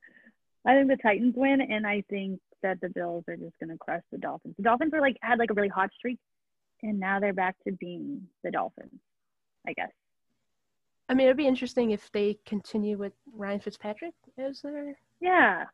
I 0.65 0.75
think 0.75 0.89
the 0.89 0.97
Titans 0.97 1.35
win, 1.37 1.61
and 1.61 1.87
I 1.87 2.05
think 2.09 2.41
that 2.63 2.81
the 2.81 2.89
Bills 2.89 3.25
are 3.29 3.37
just 3.37 3.59
gonna 3.61 3.79
crush 3.79 4.03
the 4.11 4.19
Dolphins. 4.19 4.55
The 4.57 4.63
Dolphins 4.63 4.93
were 4.93 5.01
like 5.01 5.17
had 5.23 5.39
like 5.39 5.51
a 5.51 5.55
really 5.55 5.69
hot 5.69 5.91
streak, 5.97 6.19
and 6.83 6.99
now 6.99 7.21
they're 7.21 7.33
back 7.33 7.57
to 7.67 7.73
being 7.73 8.23
the 8.43 8.51
Dolphins. 8.51 9.01
I 9.67 9.73
guess. 9.73 9.91
I 11.09 11.15
mean 11.15 11.27
it'd 11.27 11.37
be 11.37 11.47
interesting 11.47 11.91
if 11.91 12.11
they 12.13 12.39
continue 12.47 12.97
with 12.99 13.13
Ryan 13.33 13.61
Fitzpatrick 13.61 14.15
as 14.39 14.63
their. 14.63 14.99
Yeah. 15.21 15.65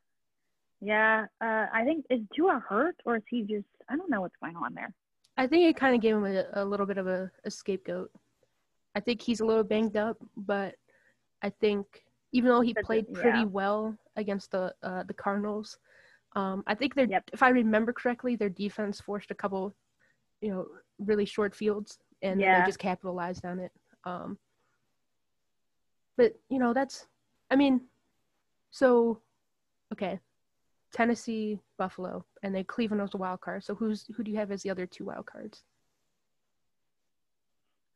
Yeah. 0.81 1.27
Uh, 1.41 1.67
I 1.73 1.85
think 1.85 2.07
is 2.11 2.21
Tua 2.35 2.63
hurt 2.67 2.97
or 3.05 3.17
is 3.17 3.23
he 3.29 3.43
just 3.43 3.67
I 3.89 3.97
don't 3.97 4.11
know 4.11 4.21
what's 4.21 4.37
going 4.43 4.57
on 4.57 4.75
there. 4.75 4.93
I 5.37 5.47
think 5.47 5.65
it 5.65 5.79
kind 5.79 5.95
of 5.95 6.03
gave 6.03 6.17
him 6.17 6.27
a, 6.27 6.45
a 6.53 6.65
little 6.65 6.87
bit 6.87 6.99
of 6.99 7.07
a, 7.07 7.31
a 7.45 7.51
scapegoat. 7.51 8.11
I 8.95 9.01
think 9.01 9.23
he's 9.23 9.41
a 9.41 9.47
little 9.47 9.65
banged 9.65 9.97
up, 9.97 10.19
but 10.37 10.75
I 11.41 11.49
think 11.49 11.87
even 12.33 12.49
though 12.51 12.61
he 12.63 12.75
played 12.75 13.13
pretty 13.13 13.41
yeah. 13.41 13.45
well 13.45 13.97
against 14.17 14.51
the 14.51 14.75
uh, 14.83 15.03
the 15.05 15.15
Cardinals, 15.15 15.79
um, 16.35 16.63
I 16.67 16.75
think 16.75 16.95
their 16.95 17.07
Yep. 17.07 17.31
if 17.33 17.43
I 17.43 17.51
remember 17.51 17.93
correctly, 17.93 18.37
their 18.37 18.49
defense 18.49 19.01
forced 19.01 19.31
a 19.31 19.35
couple, 19.35 19.75
you 20.41 20.51
know, 20.51 20.67
really 20.99 21.25
short 21.27 21.55
fields, 21.55 21.99
and 22.23 22.41
Yeah. 22.41 22.61
they 22.61 22.67
just 22.67 22.79
capitalized 22.79 23.45
on 23.45 23.59
it. 23.61 23.73
Um, 24.05 24.39
but 26.17 26.35
you 26.49 26.59
know, 26.59 26.73
that's, 26.75 27.07
I 27.51 27.57
mean, 27.57 27.83
so, 28.71 29.21
okay, 29.93 30.19
Tennessee, 30.93 31.59
Buffalo, 31.79 32.25
and 32.43 32.55
then 32.55 32.65
Cleveland 32.65 33.03
was 33.03 33.15
a 33.15 33.19
wild 33.19 33.41
card. 33.43 33.63
So 33.65 33.75
who's 33.75 34.07
who 34.17 34.23
do 34.25 34.31
you 34.31 34.39
have 34.39 34.51
as 34.51 34.63
the 34.63 34.71
other 34.71 34.87
two 34.87 35.05
wild 35.05 35.27
cards? 35.27 35.63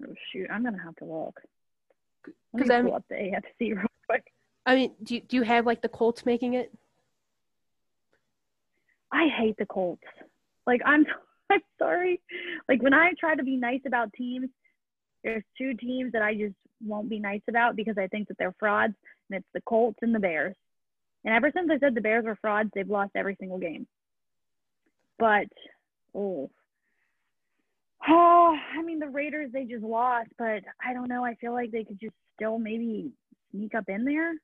Oh 0.06 0.14
shoot, 0.30 0.48
I'm 0.50 0.62
gonna 0.62 0.82
have 0.82 0.96
to 0.96 1.04
look. 1.06 1.40
'Cause 2.52 2.68
Let 2.68 2.84
me 2.84 2.90
I'm- 2.90 2.96
up 2.96 3.04
the 3.08 3.14
AFC. 3.14 3.85
I 4.66 4.74
mean, 4.74 4.92
do 5.02 5.14
you, 5.14 5.20
do 5.20 5.36
you 5.36 5.42
have 5.42 5.64
like 5.64 5.80
the 5.80 5.88
Colts 5.88 6.26
making 6.26 6.54
it? 6.54 6.72
I 9.12 9.28
hate 9.28 9.56
the 9.58 9.66
Colts. 9.66 10.02
Like 10.66 10.80
I'm 10.84 11.06
I'm 11.50 11.60
sorry. 11.78 12.20
Like 12.68 12.82
when 12.82 12.92
I 12.92 13.12
try 13.18 13.36
to 13.36 13.44
be 13.44 13.56
nice 13.56 13.82
about 13.86 14.12
teams, 14.12 14.50
there's 15.22 15.44
two 15.56 15.74
teams 15.74 16.12
that 16.12 16.22
I 16.22 16.34
just 16.34 16.56
won't 16.84 17.08
be 17.08 17.20
nice 17.20 17.42
about 17.48 17.76
because 17.76 17.96
I 17.96 18.08
think 18.08 18.28
that 18.28 18.36
they're 18.38 18.54
frauds, 18.58 18.94
and 19.30 19.38
it's 19.38 19.48
the 19.54 19.60
Colts 19.60 19.98
and 20.02 20.14
the 20.14 20.18
Bears. 20.18 20.56
And 21.24 21.34
ever 21.34 21.50
since 21.54 21.70
I 21.70 21.78
said 21.78 21.94
the 21.94 22.00
Bears 22.00 22.24
were 22.24 22.38
frauds, 22.40 22.70
they've 22.74 22.88
lost 22.88 23.12
every 23.14 23.36
single 23.38 23.58
game. 23.58 23.86
But 25.18 25.46
oh, 26.14 26.50
oh, 28.08 28.56
I 28.76 28.82
mean 28.82 28.98
the 28.98 29.08
Raiders 29.08 29.52
they 29.52 29.64
just 29.64 29.84
lost, 29.84 30.30
but 30.36 30.62
I 30.84 30.92
don't 30.92 31.08
know. 31.08 31.24
I 31.24 31.36
feel 31.36 31.52
like 31.52 31.70
they 31.70 31.84
could 31.84 32.00
just 32.00 32.14
still 32.34 32.58
maybe 32.58 33.12
sneak 33.52 33.74
up 33.76 33.88
in 33.88 34.04
there. 34.04 34.34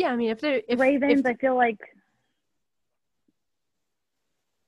Yeah, 0.00 0.12
I 0.12 0.16
mean 0.16 0.30
if 0.30 0.40
they're 0.40 0.62
if 0.66 0.80
Ravens, 0.80 1.20
if, 1.20 1.26
I 1.26 1.34
feel 1.34 1.54
like 1.54 1.78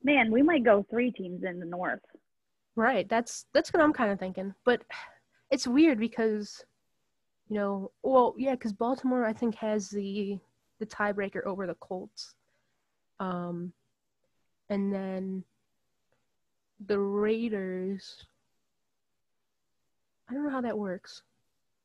man, 0.02 0.30
we 0.30 0.42
might 0.42 0.62
go 0.62 0.84
three 0.90 1.10
teams 1.10 1.42
in 1.42 1.58
the 1.58 1.64
North. 1.64 2.02
right, 2.76 3.08
that's 3.08 3.46
that's 3.54 3.72
what 3.72 3.82
I'm 3.82 3.94
kind 3.94 4.12
of 4.12 4.18
thinking. 4.18 4.54
But 4.66 4.82
it's 5.50 5.66
weird 5.66 5.98
because 5.98 6.62
you 7.48 7.56
know, 7.56 7.92
well, 8.02 8.34
yeah, 8.36 8.50
because 8.50 8.74
Baltimore 8.74 9.24
I 9.24 9.32
think 9.32 9.54
has 9.54 9.88
the 9.88 10.38
the 10.80 10.84
tiebreaker 10.84 11.46
over 11.46 11.66
the 11.66 11.76
Colts, 11.76 12.34
um, 13.18 13.72
and 14.68 14.92
then 14.92 15.44
the 16.86 16.98
Raiders. 16.98 18.26
I 20.28 20.34
don't 20.34 20.44
know 20.44 20.50
how 20.50 20.60
that 20.60 20.76
works, 20.76 21.22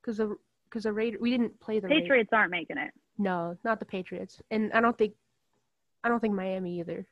because 0.01 0.17
the 0.17 0.35
because 0.65 0.83
the 0.83 0.91
Raider 0.91 1.17
we 1.21 1.31
didn't 1.31 1.57
play 1.61 1.79
the 1.79 1.87
Raiders. 1.87 2.03
Patriots 2.03 2.29
aren't 2.33 2.51
making 2.51 2.77
it. 2.77 2.91
No, 3.17 3.57
not 3.63 3.79
the 3.79 3.85
Patriots, 3.85 4.41
and 4.51 4.71
I 4.73 4.81
don't 4.81 4.97
think, 4.97 5.13
I 6.03 6.09
don't 6.09 6.19
think 6.19 6.35
Miami 6.35 6.79
either. 6.79 7.07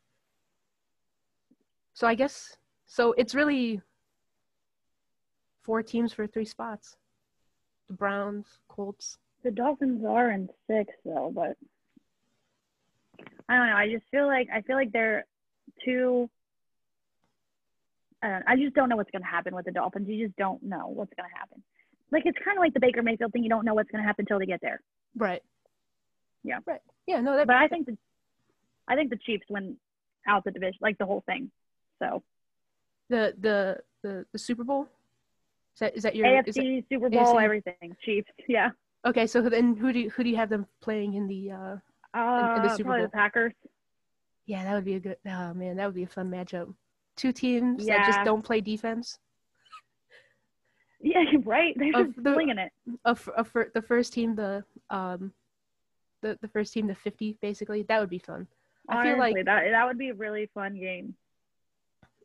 So 1.94 2.06
I 2.08 2.13
guess 2.13 2.58
so. 2.86 3.13
It's 3.13 3.34
really 3.34 3.82
four 5.63 5.82
teams 5.82 6.13
for 6.13 6.28
three 6.28 6.46
spots: 6.46 6.98
the 7.88 7.94
Browns, 7.94 8.60
Colts. 8.68 9.18
The 9.44 9.52
Dolphins 9.52 10.04
are 10.06 10.32
in 10.32 10.50
six 10.68 10.94
though, 11.06 11.32
but 11.34 11.56
I 13.48 13.56
don't 13.58 13.68
know. 13.68 13.76
I 13.76 13.89
just 13.89 14.06
feel 14.12 14.28
like 14.28 14.48
I 14.54 14.62
feel 14.62 14.76
like 14.76 14.91
they're 14.91 15.26
too. 15.84 16.30
I, 18.22 18.30
don't, 18.30 18.44
I 18.48 18.56
just 18.58 18.76
don't 18.76 18.89
know 18.89 18.96
what's 18.96 19.12
going 19.12 19.22
to 19.22 19.28
happen 19.28 19.56
with 19.56 19.65
the 19.65 19.72
Dolphins. 19.72 20.08
You 20.10 20.26
just 20.26 20.38
don't 20.38 20.62
know 20.63 20.88
what's 20.88 21.13
going 21.15 21.30
to 21.30 21.38
happen. 21.38 21.63
Like 22.12 22.24
it's 22.26 22.38
kind 22.44 22.58
of 22.58 22.62
like 22.62 22.74
the 22.74 22.80
Baker 22.80 23.02
Mayfield 23.02 23.32
thing. 23.32 23.44
You 23.44 23.50
don't 23.50 23.65
know 23.65 23.74
what's 23.74 23.89
going 23.89 24.04
to 24.04 24.08
happen 24.08 24.24
until 24.24 24.39
they 24.39 24.46
get 24.46 24.62
there. 24.62 24.82
Right. 25.15 25.41
Yeah. 26.45 26.60
Right. 26.65 26.79
Yeah. 27.08 27.21
No. 27.21 27.36
That. 27.36 27.47
But 27.47 27.55
I 27.58 27.67
think 27.67 27.88
the, 27.88 27.97
I 28.88 28.95
think 28.95 29.10
the 29.10 29.17
Chiefs 29.17 29.45
win 29.49 29.77
out 30.27 30.43
the 30.43 30.51
division, 30.51 30.77
like 30.81 30.97
the 30.97 31.05
whole 31.05 31.23
thing. 31.25 31.51
So 31.99 32.23
the 33.10 33.34
the 33.39 33.79
the 34.03 34.25
the 34.31 34.38
Super 34.39 34.63
Bowl. 34.63 34.88
Is 35.75 35.79
that 35.79 35.97
is 35.97 36.03
that 36.03 36.15
your 36.15 36.25
is 36.27 36.55
AFC, 36.55 36.81
that- 36.81 36.84
Super 36.89 37.10
Bowl, 37.10 37.36
AFC? 37.36 37.43
everything. 37.43 37.95
Chiefs. 38.03 38.29
Yeah. 38.47 38.69
okay? 39.05 39.27
So 39.27 39.41
then 39.41 39.75
who 39.75 39.91
do 39.91 39.99
you, 39.99 40.10
who 40.12 40.23
do 40.23 40.29
you 40.29 40.36
have 40.38 40.49
them 40.49 40.65
playing 40.81 41.15
in 41.15 41.27
the? 41.27 41.51
uh 41.51 41.77
Uh, 42.17 42.55
in 42.58 42.63
the 42.63 42.69
Super 42.69 42.84
probably 42.84 42.99
Bowl. 43.01 43.08
the 43.08 43.10
Packers. 43.12 43.53
Yeah, 44.45 44.63
that 44.63 44.73
would 44.75 44.86
be 44.86 44.93
a 44.95 44.99
good. 44.99 45.17
Oh 45.25 45.53
man, 45.53 45.75
that 45.77 45.86
would 45.86 45.95
be 45.95 46.03
a 46.03 46.08
fun 46.08 46.29
matchup. 46.31 46.73
Two 47.17 47.31
teams 47.31 47.86
that 47.88 48.05
just 48.05 48.23
don't 48.23 48.43
play 48.43 48.62
defense. 48.62 49.17
Yeah, 51.01 51.23
right. 51.43 51.75
They're 51.77 51.95
Of 51.99 52.13
just 52.13 52.23
the- 52.23 52.34
slinging 52.34 52.58
it. 52.58 52.71
A, 53.05 53.10
f- 53.10 53.29
a 53.38 53.43
fir- 53.43 53.69
the 53.73 53.81
first 53.81 54.13
team, 54.13 54.36
the 54.36 54.63
um, 54.89 55.34
the 56.21 56.38
the 56.41 56.47
first 56.47 56.73
team, 56.73 56.88
the 56.88 56.95
fifty, 56.95 57.38
basically. 57.41 57.84
That 57.84 57.99
would 57.99 58.10
be 58.10 58.19
fun. 58.19 58.47
I 58.88 59.04
feel 59.04 59.13
Honestly, 59.13 59.34
like- 59.36 59.45
that 59.45 59.63
that 59.71 59.86
would 59.86 59.97
be 59.97 60.10
a 60.10 60.13
really 60.13 60.49
fun 60.54 60.75
game. 60.80 61.15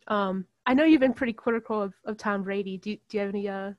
Um, 0.08 0.46
I 0.66 0.74
know 0.74 0.84
you've 0.84 1.00
been 1.00 1.14
pretty 1.14 1.32
critical 1.32 1.80
of, 1.80 1.94
of 2.04 2.16
Tom 2.16 2.42
Brady. 2.42 2.76
Do 2.78 2.96
do 3.08 3.16
you 3.16 3.20
have 3.20 3.28
any 3.30 3.48
uh 3.48 3.72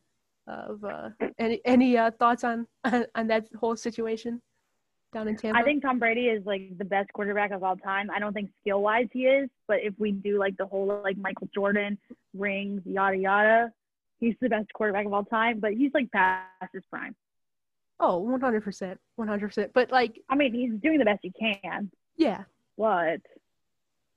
of 0.48 0.84
uh 0.84 1.10
any 1.40 1.62
any 1.66 1.98
uh 1.98 2.12
thoughts 2.12 2.44
on 2.44 2.68
on 2.84 3.28
that 3.28 3.48
whole 3.60 3.76
situation 3.76 4.42
down 5.14 5.28
in 5.28 5.36
Tampa? 5.36 5.60
I 5.60 5.64
think 5.64 5.82
Tom 5.84 6.00
Brady 6.00 6.28
is 6.28 6.46
like 6.46 6.78
the 6.78 6.86
best 6.86 7.12
quarterback 7.14 7.52
of 7.52 7.64
all 7.64 7.76
time. 7.78 8.10
I 8.10 8.20
don't 8.20 8.34
think 8.34 8.50
skill 8.62 8.82
wise 8.82 9.08
he 9.12 9.26
is, 9.26 9.50
but 9.68 9.80
if 9.82 9.94
we 9.98 10.12
do 10.12 10.38
like 10.40 10.58
the 10.58 10.66
whole 10.66 11.02
like 11.04 11.18
Michael 11.18 11.50
Jordan 11.54 11.98
rings, 12.34 12.82
yada 12.86 13.18
yada, 13.18 13.74
he's 14.20 14.36
the 14.42 14.50
best 14.50 14.72
quarterback 14.74 15.06
of 15.06 15.14
all 15.14 15.26
time. 15.26 15.60
But 15.60 15.74
he's 15.74 15.92
like 15.94 16.12
past 16.12 16.74
his 16.74 16.84
prime. 16.90 17.16
Oh, 18.04 18.18
one 18.18 18.42
hundred 18.42 18.64
percent, 18.64 19.00
one 19.16 19.28
hundred 19.28 19.50
percent. 19.50 19.72
But 19.74 19.92
like, 19.92 20.20
I 20.30 20.36
mean, 20.36 20.54
he's 20.54 20.74
doing 20.82 20.98
the 20.98 21.06
best 21.06 21.20
he 21.22 21.32
can, 21.32 21.90
yeah, 22.18 22.44
but 22.78 23.22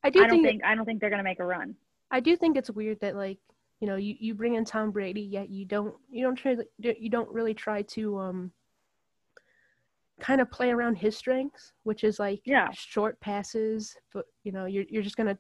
I 0.03 0.11
do 0.11 0.20
I 0.20 0.27
don't 0.27 0.31
think, 0.31 0.47
think 0.47 0.64
I 0.64 0.75
don't 0.75 0.87
think 0.87 1.01
they're 1.01 1.11
gonna 1.11 1.23
make 1.23 1.38
a 1.38 1.44
run. 1.44 1.77
I 2.11 2.20
do 2.20 2.35
think 2.35 2.57
it's 2.57 2.70
weird 2.70 2.99
that 3.01 3.14
like 3.14 3.38
you 3.81 3.87
know 3.87 3.97
you, 3.97 4.14
you 4.18 4.35
bring 4.35 4.55
in 4.55 4.64
Tom 4.64 4.90
Brady 4.90 5.20
yet 5.20 5.51
you 5.51 5.66
don't 5.66 5.94
you 6.11 6.25
don't 6.25 6.35
try 6.35 6.57
you 6.79 7.11
don't 7.11 7.31
really 7.31 7.53
try 7.55 7.83
to 7.83 8.18
um 8.18 8.53
kind 10.20 10.40
of 10.40 10.51
play 10.51 10.70
around 10.70 10.94
his 10.94 11.16
strengths, 11.16 11.73
which 11.83 12.05
is 12.05 12.18
like 12.18 12.40
Yeah. 12.47 12.68
short 12.73 13.20
passes. 13.20 13.94
But 14.12 14.25
you 14.44 14.53
know 14.53 14.64
you're 14.64 14.85
you're 14.88 15.03
just 15.03 15.16
gonna 15.16 15.37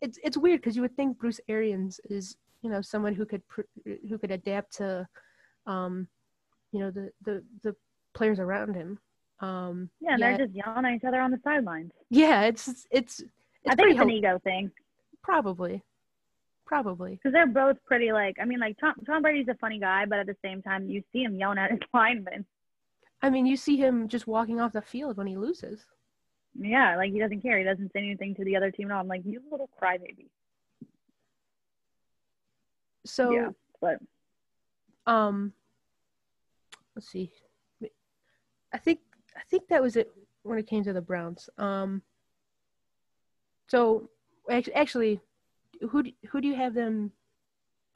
it's 0.00 0.18
it's 0.22 0.36
weird 0.36 0.60
because 0.60 0.76
you 0.76 0.82
would 0.82 0.94
think 0.96 1.18
Bruce 1.18 1.40
Arians 1.48 2.00
is 2.08 2.36
you 2.62 2.70
know 2.70 2.82
someone 2.82 3.14
who 3.14 3.24
could 3.26 3.46
pr- 3.48 3.62
who 3.84 4.18
could 4.18 4.30
adapt 4.30 4.76
to 4.76 5.08
um 5.66 6.06
you 6.72 6.80
know 6.80 6.90
the 6.90 7.10
the 7.24 7.42
the 7.62 7.76
players 8.14 8.38
around 8.38 8.74
him. 8.74 8.98
Um, 9.40 9.88
Yeah, 10.00 10.12
and 10.12 10.20
yet- 10.20 10.36
they're 10.36 10.46
just 10.46 10.56
yelling 10.56 10.84
at 10.84 10.94
each 10.94 11.04
other 11.04 11.20
on 11.20 11.30
the 11.30 11.40
sidelines. 11.42 11.92
yeah, 12.10 12.42
it's 12.42 12.68
it's 12.68 12.86
it's 12.90 13.22
I 13.68 13.74
think 13.74 13.78
pretty 13.78 13.92
it's 13.96 14.02
an 14.02 14.10
ego 14.10 14.38
thing 14.44 14.70
probably 15.22 15.82
probably 16.66 17.12
because 17.16 17.32
they're 17.32 17.46
both 17.46 17.76
pretty 17.84 18.12
like. 18.12 18.36
I 18.40 18.44
mean, 18.44 18.60
like 18.60 18.76
Tom 18.78 18.94
Tom 19.06 19.22
Brady's 19.22 19.48
a 19.48 19.54
funny 19.54 19.78
guy, 19.80 20.04
but 20.06 20.18
at 20.18 20.26
the 20.26 20.36
same 20.44 20.62
time, 20.62 20.88
you 20.88 21.02
see 21.12 21.22
him 21.24 21.36
yelling 21.36 21.58
at 21.58 21.70
his 21.70 21.80
linemen. 21.94 22.46
I 23.22 23.28
mean, 23.30 23.44
you 23.44 23.56
see 23.56 23.76
him 23.76 24.08
just 24.08 24.26
walking 24.26 24.60
off 24.60 24.72
the 24.72 24.80
field 24.80 25.16
when 25.16 25.26
he 25.26 25.36
loses. 25.36 25.84
Yeah, 26.58 26.96
like 26.96 27.12
he 27.12 27.18
doesn't 27.18 27.42
care. 27.42 27.58
He 27.58 27.64
doesn't 27.64 27.92
say 27.92 27.98
anything 28.00 28.34
to 28.36 28.44
the 28.44 28.56
other 28.56 28.70
team 28.70 28.90
at 28.90 28.94
all. 28.94 29.00
I'm 29.00 29.08
like, 29.08 29.22
you 29.24 29.40
little 29.50 29.68
crybaby. 29.82 30.26
So, 33.06 33.30
yeah, 33.32 33.48
but 33.80 33.98
um, 35.06 35.52
let's 37.00 37.10
see. 37.10 37.32
I 38.74 38.78
think 38.78 39.00
I 39.34 39.40
think 39.50 39.68
that 39.68 39.80
was 39.82 39.96
it 39.96 40.10
when 40.42 40.58
it 40.58 40.66
came 40.66 40.84
to 40.84 40.92
the 40.92 41.00
Browns. 41.00 41.48
Um, 41.56 42.02
so 43.68 44.10
act- 44.50 44.68
actually, 44.74 45.18
who 45.90 46.02
do, 46.02 46.12
who 46.28 46.42
do 46.42 46.48
you 46.48 46.54
have 46.56 46.74
them 46.74 47.12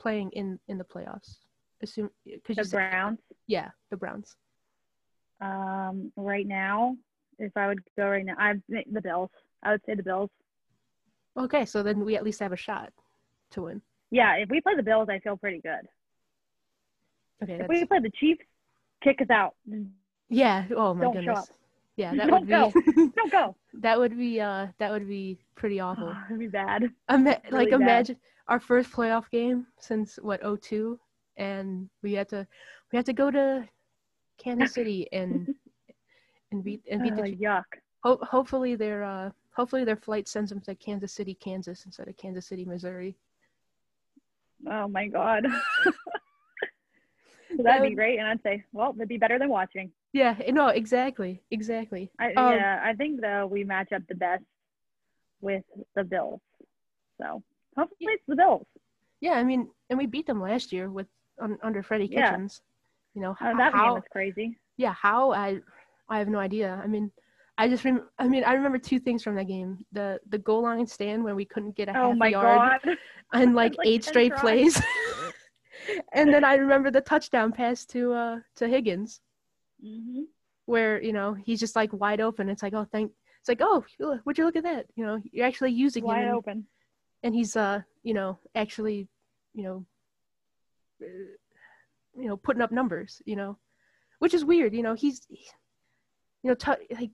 playing 0.01 0.31
in 0.31 0.59
in 0.69 0.79
the 0.79 0.85
playoffs? 0.85 1.37
Assume 1.83 2.11
because 2.25 2.57
the 2.57 2.65
said 2.65 2.91
Browns. 2.91 3.19
yeah, 3.47 3.71
the 3.91 3.99
Browns. 3.99 4.37
Um, 5.43 6.11
right 6.17 6.47
now, 6.47 6.97
if 7.39 7.55
I 7.57 7.67
would 7.69 7.81
go 7.99 8.09
right 8.09 8.25
now, 8.25 8.37
I 8.39 8.55
the 8.69 9.03
Bills. 9.03 9.31
I 9.63 9.73
would 9.73 9.83
say 9.85 9.95
the 9.95 10.03
Bills. 10.03 10.31
Okay, 11.37 11.67
so 11.67 11.83
then 11.83 12.05
we 12.07 12.17
at 12.17 12.25
least 12.25 12.41
have 12.41 12.53
a 12.53 12.57
shot 12.57 12.91
to 13.51 13.63
win. 13.63 13.83
Yeah, 14.11 14.37
if 14.37 14.49
we 14.49 14.63
play 14.63 14.77
the 14.77 14.83
Bills, 14.83 15.09
I 15.11 15.19
feel 15.19 15.37
pretty 15.37 15.61
good. 15.61 15.89
Okay, 17.43 17.55
If 17.55 17.59
that's, 17.59 17.69
we 17.69 17.85
play 17.85 17.99
the 17.99 18.11
Chiefs, 18.11 18.45
kick 19.05 19.21
us 19.23 19.31
out. 19.31 19.55
yeah. 20.29 20.65
Oh 20.77 20.95
my 20.95 21.03
Don't 21.05 21.13
goodness. 21.15 21.51
Yeah, 21.97 22.15
that 22.17 22.27
Don't 22.27 22.41
would 22.41 22.75
be 22.75 23.11
Don't 23.17 23.31
go. 23.31 23.57
that 23.83 23.99
would 23.99 24.17
be 24.19 24.41
uh 24.41 24.67
that 24.79 24.91
would 24.91 25.07
be 25.07 25.39
pretty 25.55 25.79
awful. 25.79 26.13
Oh, 26.13 26.25
it'd 26.29 26.41
be 26.41 26.49
bad. 26.49 26.91
Ima- 27.11 27.41
really 27.45 27.65
like 27.67 27.71
bad. 27.71 27.81
imagine 27.81 28.17
our 28.49 28.59
first 28.59 28.91
playoff 28.91 29.31
game 29.31 29.67
since 29.79 30.19
what 30.21 30.41
02 30.63 30.99
and 31.37 31.89
we 32.03 32.13
had 32.15 32.29
to 32.31 32.47
we 32.91 32.97
had 32.97 33.07
to 33.07 33.13
go 33.13 33.31
to 33.31 33.69
Kansas 34.39 34.73
City 34.73 35.07
and 35.13 35.55
and 36.51 36.65
beat 36.65 36.83
and 36.91 37.03
beat 37.03 37.13
Oh, 37.17 37.23
the 37.23 37.37
yuck. 37.37 37.63
Ho- 38.03 38.19
hopefully 38.23 38.75
their 38.75 39.05
uh 39.05 39.31
hopefully 39.55 39.85
their 39.85 39.97
flight 39.97 40.27
sends 40.27 40.51
them 40.51 40.61
to 40.63 40.75
Kansas 40.75 41.13
City, 41.13 41.35
Kansas 41.35 41.85
instead 41.87 42.09
of 42.09 42.17
Kansas 42.17 42.47
City, 42.47 42.65
Missouri. 42.65 43.17
Oh 44.69 44.89
my 44.89 45.07
god. 45.07 45.47
That 47.59 47.65
that'd 47.65 47.89
be 47.91 47.95
great, 47.95 48.19
and 48.19 48.27
I'd 48.29 48.43
say, 48.43 48.65
well, 48.73 48.93
it'd 48.97 49.09
be 49.09 49.19
better 49.19 49.39
than 49.39 49.49
watching. 49.49 49.91
Yeah, 50.13 50.37
no, 50.51 50.69
exactly, 50.69 51.43
exactly. 51.51 52.11
I, 52.19 52.33
Um, 52.35 52.55
yeah, 52.55 52.81
I 52.85 52.95
think 52.95 53.21
though 53.21 53.47
we 53.47 53.65
match 53.65 53.93
up 53.93 54.03
the 54.09 54.15
best 54.15 54.45
with 55.41 55.65
the 55.95 56.05
Bills. 56.05 56.41
So 57.21 57.43
hopefully 57.77 58.11
it's 58.13 58.23
the 58.29 58.37
Bills. 58.37 58.67
Yeah, 59.21 59.33
I 59.33 59.45
mean, 59.45 59.69
and 59.91 59.99
we 59.99 60.07
beat 60.07 60.27
them 60.27 60.41
last 60.41 60.73
year 60.73 60.91
with 60.91 61.07
un, 61.41 61.59
under 61.63 61.83
Freddie 61.83 62.09
Kitchens. 62.09 62.61
Yeah. 62.63 62.71
You 63.17 63.23
know 63.23 63.31
Uh, 63.41 63.51
h- 63.51 63.57
that 63.59 63.73
game 63.73 63.81
how 63.81 63.95
was 63.95 64.03
crazy. 64.11 64.59
yeah 64.77 64.93
how 64.93 65.33
I 65.33 65.61
I 66.09 66.19
have 66.19 66.29
no 66.29 66.39
idea. 66.39 66.81
I 66.83 66.87
mean, 66.89 67.11
I 67.57 67.69
just 67.69 67.85
rem- 67.85 68.09
I 68.19 68.27
mean 68.29 68.43
I 68.45 68.55
remember 68.55 68.79
two 68.79 68.99
things 68.99 69.23
from 69.23 69.37
that 69.37 69.47
game: 69.47 69.85
the 69.93 70.21
the 70.29 70.39
goal 70.39 70.63
line 70.63 70.87
stand 70.87 71.23
when 71.25 71.37
we 71.37 71.45
couldn't 71.45 71.77
get 71.77 71.89
a 71.89 71.93
Oh 71.93 72.09
half 72.11 72.17
my 72.19 72.29
yard 72.29 72.81
god. 72.85 72.97
and 73.33 73.55
like, 73.63 73.77
Like 73.79 73.87
eight 73.87 74.05
straight 74.05 74.31
tries. 74.31 74.41
plays. 74.41 74.83
and 76.13 76.33
then 76.33 76.45
I 76.45 76.55
remember 76.55 76.91
the 76.91 77.01
touchdown 77.01 77.53
pass 77.53 77.85
to 77.87 78.13
uh 78.13 78.41
to 78.57 78.69
Higgins 78.69 79.21
hmm 79.83 80.23
where 80.67 81.03
you 81.03 81.13
know 81.13 81.35
he's 81.35 81.61
just 81.61 81.77
like 81.77 81.93
wide 81.93 82.21
open. 82.21 82.49
It's 82.49 82.63
like 82.63 82.75
oh 82.75 82.87
thank 82.91 83.13
it's 83.41 83.49
like 83.49 83.61
oh 83.61 83.85
would 84.25 84.39
you 84.39 84.45
look 84.45 84.57
at 84.57 84.63
that? 84.63 84.87
You 84.97 85.05
know 85.05 85.21
you're 85.31 85.47
actually 85.47 85.73
using 85.73 86.05
him 86.05 86.09
Wide 86.11 86.25
and, 86.25 86.35
open. 86.35 86.67
and 87.23 87.35
he's 87.35 87.57
uh 87.57 87.83
you 88.03 88.15
know 88.15 88.39
actually 88.55 89.09
you 89.55 89.63
know 89.63 89.87
uh, 91.03 91.07
you 92.17 92.29
know 92.29 92.37
putting 92.37 92.63
up 92.63 92.73
numbers 92.73 93.21
you 93.27 93.37
know 93.37 93.59
which 94.21 94.33
is 94.33 94.45
weird 94.45 94.73
you 94.75 94.83
know 94.83 94.95
he's 94.95 95.27
you 96.45 96.51
know, 96.51 96.55
t- 96.55 96.95
like 96.95 97.11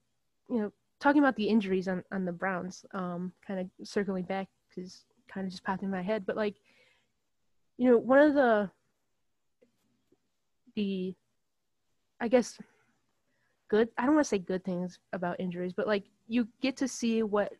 you 0.50 0.58
know, 0.58 0.72
talking 0.98 1.22
about 1.22 1.36
the 1.36 1.48
injuries 1.48 1.88
on 1.88 2.02
on 2.12 2.24
the 2.24 2.32
Browns, 2.32 2.84
um, 2.92 3.32
kind 3.46 3.60
of 3.60 3.86
circling 3.86 4.24
back 4.24 4.48
because 4.68 5.04
kind 5.32 5.46
of 5.46 5.52
just 5.52 5.62
popped 5.64 5.84
in 5.84 5.90
my 5.90 6.02
head, 6.02 6.26
but 6.26 6.36
like, 6.36 6.56
you 7.80 7.90
know, 7.90 7.96
one 7.96 8.18
of 8.18 8.34
the 8.34 8.70
the 10.76 11.14
I 12.20 12.28
guess 12.28 12.58
good 13.68 13.88
I 13.96 14.04
don't 14.04 14.16
want 14.16 14.26
to 14.26 14.28
say 14.28 14.38
good 14.38 14.62
things 14.64 14.98
about 15.14 15.40
injuries, 15.40 15.72
but 15.72 15.86
like 15.86 16.04
you 16.28 16.46
get 16.60 16.76
to 16.76 16.86
see 16.86 17.22
what 17.22 17.52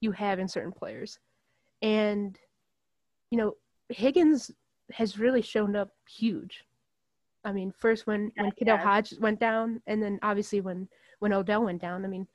you 0.00 0.12
have 0.12 0.38
in 0.38 0.46
certain 0.46 0.72
players. 0.72 1.18
And 1.80 2.38
you 3.30 3.38
know, 3.38 3.56
Higgins 3.88 4.50
has 4.92 5.18
really 5.18 5.40
shown 5.40 5.74
up 5.74 5.88
huge. 6.06 6.64
I 7.42 7.50
mean, 7.52 7.72
first 7.78 8.06
when 8.06 8.32
when 8.36 8.50
Khalil 8.50 8.76
Hodge 8.76 9.14
went 9.18 9.40
down, 9.40 9.80
and 9.86 10.02
then 10.02 10.18
obviously 10.22 10.60
when 10.60 10.86
when 11.20 11.32
Odell 11.32 11.64
went 11.64 11.80
down. 11.80 12.04
I 12.04 12.08
mean, 12.08 12.28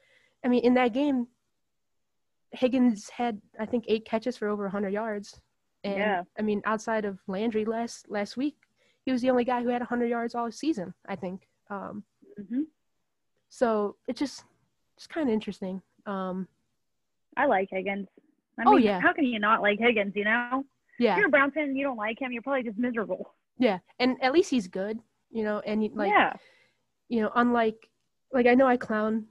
I 0.44 0.48
mean 0.48 0.64
in 0.64 0.74
that 0.74 0.92
game, 0.92 1.28
Higgins 2.50 3.10
had 3.10 3.40
I 3.60 3.68
think 3.68 3.86
eight 3.88 4.06
catches 4.06 4.38
for 4.38 4.48
over 4.48 4.64
100 4.64 4.92
yards, 4.92 5.40
and 5.84 5.98
Yeah. 5.98 6.24
I 6.38 6.42
mean 6.42 6.62
outside 6.66 7.06
of 7.06 7.20
Landry 7.28 7.66
last 7.66 8.10
last 8.10 8.38
week, 8.38 8.56
he 9.06 9.12
was 9.12 9.22
the 9.22 9.30
only 9.30 9.44
guy 9.44 9.62
who 9.64 9.70
had 9.70 9.82
100 9.82 10.06
yards 10.08 10.36
all 10.36 10.52
season. 10.52 10.94
I 11.08 11.16
think. 11.16 11.48
Um, 11.70 12.04
hmm 12.50 12.64
so 13.50 13.96
it's 14.08 14.20
just 14.20 14.46
just 14.98 15.10
kind 15.10 15.28
of 15.28 15.34
interesting. 15.34 15.82
Um, 16.06 16.48
I 17.38 17.46
like 17.46 17.70
Higgins. 17.72 18.08
I 18.60 18.64
Oh, 18.66 18.72
mean, 18.76 18.84
yeah. 18.84 19.00
how 19.02 19.14
can 19.14 19.26
you 19.26 19.40
not 19.40 19.62
like 19.62 19.80
Higgins? 19.80 20.14
You 20.16 20.26
know, 20.26 20.64
if 20.64 20.66
yeah, 21.00 21.18
you're 21.18 21.28
a 21.28 21.30
Brown 21.30 21.52
fan 21.52 21.64
and 21.66 21.78
you 21.78 21.84
don't 21.84 21.98
like 21.98 22.20
him, 22.22 22.32
you're 22.32 22.42
probably 22.42 22.64
just 22.64 22.78
miserable. 22.78 23.34
yeah, 23.58 23.80
and 24.00 24.18
at 24.24 24.34
least 24.34 24.50
he's 24.52 24.68
good, 24.68 25.00
you 25.32 25.44
know. 25.44 25.60
And 25.66 25.82
like 25.96 26.12
yeah, 26.12 26.34
you 27.10 27.22
know, 27.22 27.32
unlike 27.36 27.90
like 28.32 28.46
I 28.48 28.54
know 28.56 28.68
I 28.68 28.78
clown 28.78 29.26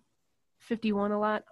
51 0.58 1.12
a 1.12 1.18
lot 1.18 1.44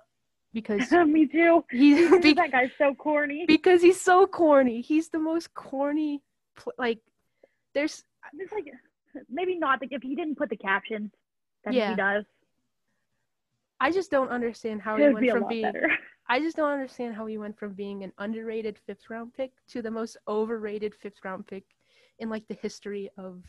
because 0.52 0.90
me 1.06 1.26
too. 1.26 1.64
he 1.70 1.94
Because 2.08 2.22
be- 2.22 2.32
that 2.34 2.50
guy's 2.52 2.70
so 2.78 2.94
corny. 2.94 3.44
because 3.46 3.82
he's 3.82 4.00
so 4.00 4.26
corny. 4.26 4.80
He's 4.80 5.08
the 5.08 5.18
most 5.18 5.52
corny. 5.54 6.22
Pl- 6.56 6.72
like 6.78 6.98
there's 7.74 8.04
It's 8.38 8.52
like 8.52 8.72
maybe 9.30 9.58
not 9.58 9.80
the 9.80 9.88
if 9.90 10.02
he 10.02 10.14
didn't 10.14 10.36
put 10.36 10.50
the 10.50 10.56
captions 10.56 11.10
that 11.64 11.74
Yeah. 11.74 11.90
he 11.90 11.96
does. 11.96 12.24
I 13.80 13.92
just 13.92 14.10
don't 14.10 14.30
understand 14.30 14.82
how 14.82 14.96
he 14.96 15.04
went 15.04 15.20
be 15.20 15.30
from 15.30 15.46
being 15.48 15.62
better. 15.62 15.88
I 16.28 16.40
just 16.40 16.56
don't 16.56 16.70
understand 16.72 17.14
how 17.14 17.26
he 17.26 17.38
went 17.38 17.58
from 17.58 17.72
being 17.74 18.02
an 18.04 18.12
underrated 18.18 18.76
fifth 18.86 19.08
round 19.08 19.32
pick 19.34 19.52
to 19.68 19.80
the 19.82 19.90
most 19.90 20.16
overrated 20.26 20.94
fifth 20.94 21.24
round 21.24 21.46
pick 21.46 21.64
in 22.18 22.28
like 22.28 22.46
the 22.48 22.54
history 22.60 23.08
of 23.16 23.42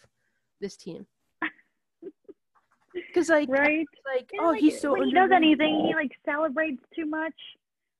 this 0.61 0.77
team. 0.77 1.05
Because 2.93 3.29
like 3.29 3.49
right? 3.49 3.85
like 4.05 4.29
And, 4.31 4.41
oh 4.41 4.49
like, 4.49 4.59
he's 4.59 4.79
so 4.79 4.93
when 4.93 5.07
he 5.07 5.13
does 5.13 5.31
anything, 5.33 5.85
he 5.87 5.93
like 5.93 6.11
celebrates 6.25 6.81
too 6.95 7.05
much. 7.05 7.33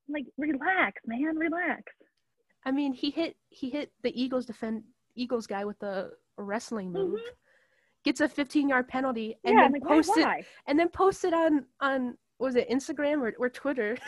I'm 0.08 0.14
like, 0.14 0.26
relax, 0.38 1.02
man, 1.06 1.38
relax. 1.38 1.84
I 2.66 2.72
mean 2.72 2.94
he 2.94 3.12
hit 3.12 3.36
he 3.50 3.70
hit 3.70 3.92
the 4.04 4.22
Eagles 4.22 4.46
defend 4.46 4.84
Eagles 5.16 5.48
guy 5.48 5.66
with 5.66 5.82
a 5.84 6.12
wrestling 6.38 6.92
move. 6.92 7.20
Mhm. 7.20 8.04
Gets 8.04 8.22
a 8.22 8.30
15 8.30 8.70
yard 8.70 8.88
penalty 8.88 9.36
and 9.44 9.54
yeah, 9.54 9.62
then 9.62 9.66
I'm 9.66 9.72
like, 9.74 9.84
why? 9.84 9.96
posts 9.96 10.18
it 10.18 10.26
why? 10.26 10.46
and 10.68 10.80
then 10.80 10.90
post 10.90 11.26
it 11.26 11.34
on 11.34 11.66
on 11.82 12.18
was 12.40 12.56
it 12.56 12.70
Instagram 12.70 13.22
or, 13.22 13.34
or 13.38 13.50
Twitter? 13.50 13.98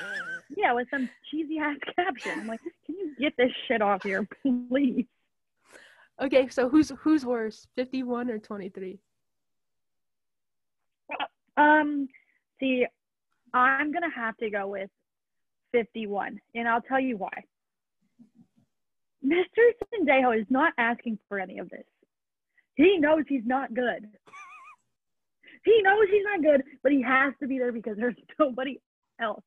Yeah, 0.58 0.74
with 0.74 0.90
some 0.92 1.10
cheesy 1.30 1.60
ass 1.60 1.78
caption. 1.96 2.42
I'm 2.42 2.48
like, 2.48 2.60
can 2.86 2.96
you 2.96 3.16
get 3.18 3.34
this 3.38 3.52
shit 3.68 3.82
off 3.82 4.04
here, 4.04 4.28
please? 4.70 5.06
Okay, 6.22 6.50
so 6.50 6.68
who's 6.70 6.92
who's 7.00 7.26
worse, 7.26 7.68
51 7.78 8.30
or 8.30 8.38
23? 8.38 9.00
Um, 11.58 12.08
see, 12.60 12.86
I'm 13.54 13.92
gonna 13.92 14.14
have 14.14 14.38
to 14.38 14.50
go 14.50 14.68
with 14.68 14.90
51, 15.72 16.40
and 16.56 16.68
I'll 16.68 16.82
tell 16.82 17.00
you 17.00 17.18
why. 17.18 17.44
Mr. 19.26 19.62
Sendejo 19.94 20.40
is 20.40 20.48
not 20.50 20.74
asking 20.78 21.20
for 21.28 21.40
any 21.40 21.60
of 21.60 21.70
this. 21.70 21.86
He 22.76 22.98
knows 22.98 23.24
he's 23.28 23.46
not 23.46 23.74
good. 23.74 24.08
he 25.66 25.82
knows 25.84 26.08
he's 26.10 26.24
not 26.24 26.42
good, 26.42 26.64
but 26.82 26.92
he 26.92 27.02
has 27.02 27.34
to 27.40 27.48
be 27.48 27.60
there 27.60 27.72
because 27.72 27.98
there's 27.98 28.16
nobody 28.40 28.80
else. 29.20 29.44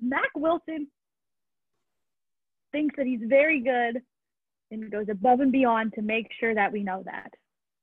Mack 0.00 0.30
Wilson 0.34 0.88
thinks 2.72 2.96
that 2.96 3.06
he's 3.06 3.20
very 3.22 3.60
good 3.60 4.02
and 4.70 4.90
goes 4.90 5.06
above 5.08 5.40
and 5.40 5.52
beyond 5.52 5.92
to 5.92 6.02
make 6.02 6.26
sure 6.40 6.54
that 6.54 6.72
we 6.72 6.82
know 6.82 7.02
that. 7.04 7.32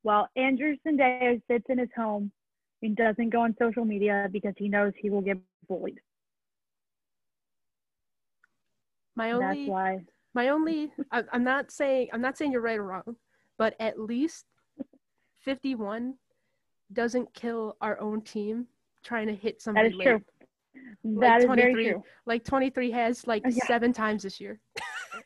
While 0.03 0.27
Andrew 0.35 0.75
Sendejo 0.85 1.41
sits 1.49 1.65
in 1.69 1.77
his 1.77 1.89
home 1.95 2.31
and 2.81 2.95
doesn't 2.95 3.29
go 3.29 3.41
on 3.41 3.55
social 3.59 3.85
media 3.85 4.27
because 4.31 4.53
he 4.57 4.67
knows 4.67 4.93
he 4.97 5.09
will 5.09 5.21
get 5.21 5.37
bullied. 5.67 5.99
My 9.15 9.31
That's 9.31 9.43
only 9.43 9.65
why. 9.69 9.99
my 10.33 10.49
only 10.49 10.91
I, 11.11 11.23
I'm 11.31 11.43
not 11.43 11.71
saying 11.71 12.09
I'm 12.13 12.21
not 12.21 12.37
saying 12.37 12.51
you're 12.51 12.61
right 12.61 12.79
or 12.79 12.83
wrong, 12.83 13.15
but 13.57 13.75
at 13.79 13.99
least 13.99 14.45
51 15.39 16.15
doesn't 16.93 17.33
kill 17.33 17.77
our 17.81 17.99
own 17.99 18.21
team 18.21 18.67
trying 19.03 19.27
to 19.27 19.35
hit 19.35 19.61
somebody 19.61 19.89
is 19.89 19.95
late. 19.95 20.05
true. 20.05 20.21
Like 21.03 21.21
That 21.21 21.39
is 21.41 21.45
23. 21.45 21.73
very 21.73 21.91
true. 21.93 22.03
Like 22.25 22.43
23 22.43 22.91
has 22.91 23.27
like 23.27 23.43
Yeah. 23.45 23.65
seven 23.65 23.93
times 23.93 24.23
this 24.23 24.39
year. 24.39 24.59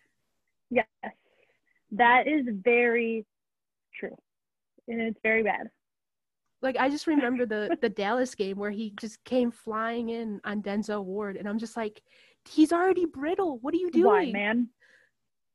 Yes. 0.72 0.88
That 1.91 2.28
is 2.28 2.45
very 2.64 3.24
true. 3.93 4.18
And 4.88 4.99
it's 4.99 5.20
very 5.22 5.43
bad. 5.43 5.68
Like 6.66 6.78
I 6.78 6.89
just 6.89 7.07
remember 7.07 7.45
the 7.45 7.78
the 7.80 7.89
Dallas 7.89 8.36
game 8.36 8.57
where 8.57 8.72
he 8.72 8.93
just 8.99 9.24
came 9.24 9.51
flying 9.51 10.09
in 10.09 10.41
on 10.43 10.61
Denzel 10.61 11.05
Ward, 11.05 11.38
and 11.38 11.47
I'm 11.47 11.59
just 11.59 11.78
like, 11.78 12.01
he's 12.49 12.74
already 12.74 13.05
brittle. 13.05 13.59
What 13.59 13.74
are 13.74 13.78
you 13.78 13.91
doing? 13.91 14.05
Why, 14.05 14.32
man? 14.32 14.70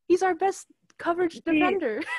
He's 0.09 0.23
our 0.23 0.35
best 0.35 0.69
coverage 0.99 1.35
He- 1.35 1.41
defender. 1.41 2.01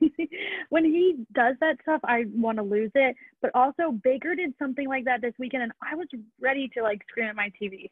when 0.68 0.84
he 0.84 1.14
does 1.32 1.56
that 1.60 1.76
stuff, 1.82 2.00
I 2.04 2.24
want 2.34 2.58
to 2.58 2.64
lose 2.64 2.90
it. 2.94 3.16
But 3.40 3.50
also, 3.54 3.92
Baker 4.02 4.34
did 4.34 4.52
something 4.58 4.88
like 4.88 5.04
that 5.04 5.20
this 5.20 5.34
weekend, 5.38 5.62
and 5.62 5.72
I 5.82 5.94
was 5.94 6.06
ready 6.40 6.68
to 6.76 6.82
like 6.82 7.02
scream 7.08 7.28
at 7.28 7.36
my 7.36 7.50
TV. 7.60 7.90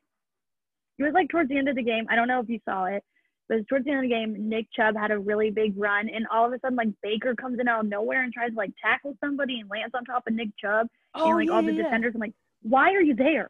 It 0.98 1.02
was 1.02 1.12
like 1.14 1.28
towards 1.28 1.48
the 1.48 1.56
end 1.56 1.68
of 1.68 1.76
the 1.76 1.82
game. 1.82 2.06
I 2.10 2.16
don't 2.16 2.28
know 2.28 2.40
if 2.40 2.48
you 2.48 2.60
saw 2.64 2.84
it, 2.84 3.02
but 3.52 3.68
towards 3.68 3.84
the 3.84 3.90
end 3.90 3.98
of 3.98 4.02
the 4.04 4.08
game. 4.08 4.48
Nick 4.48 4.66
Chubb 4.74 4.96
had 4.96 5.10
a 5.10 5.18
really 5.18 5.50
big 5.50 5.74
run, 5.76 6.08
and 6.08 6.26
all 6.32 6.46
of 6.46 6.52
a 6.52 6.58
sudden, 6.60 6.76
like 6.76 6.88
Baker 7.02 7.34
comes 7.34 7.58
in 7.60 7.68
out 7.68 7.80
of 7.80 7.90
nowhere 7.90 8.22
and 8.22 8.32
tries 8.32 8.50
to 8.50 8.56
like 8.56 8.72
tackle 8.82 9.14
somebody 9.22 9.60
and 9.60 9.68
lands 9.68 9.94
on 9.94 10.04
top 10.04 10.24
of 10.26 10.32
Nick 10.32 10.48
Chubb 10.58 10.86
oh 11.14 11.26
and 11.26 11.34
like 11.36 11.48
yeah, 11.48 11.54
all 11.54 11.62
the 11.62 11.72
yeah, 11.72 11.82
defenders. 11.82 12.12
I'm 12.14 12.20
like, 12.20 12.32
why 12.62 12.92
are 12.92 13.02
you 13.02 13.14
there? 13.14 13.48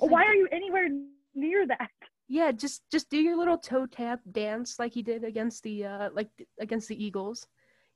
Like, 0.00 0.10
Why 0.10 0.24
are 0.24 0.34
you 0.34 0.48
anywhere 0.50 0.88
near 1.34 1.66
that? 1.66 1.90
Yeah, 2.28 2.50
just 2.52 2.82
just 2.90 3.10
do 3.10 3.18
your 3.18 3.36
little 3.36 3.58
toe 3.58 3.84
tap 3.86 4.20
dance 4.32 4.78
like 4.78 4.94
he 4.94 5.02
did 5.02 5.22
against 5.22 5.62
the 5.64 5.84
uh 5.84 6.08
like 6.14 6.30
against 6.58 6.88
the 6.88 7.04
Eagles. 7.04 7.46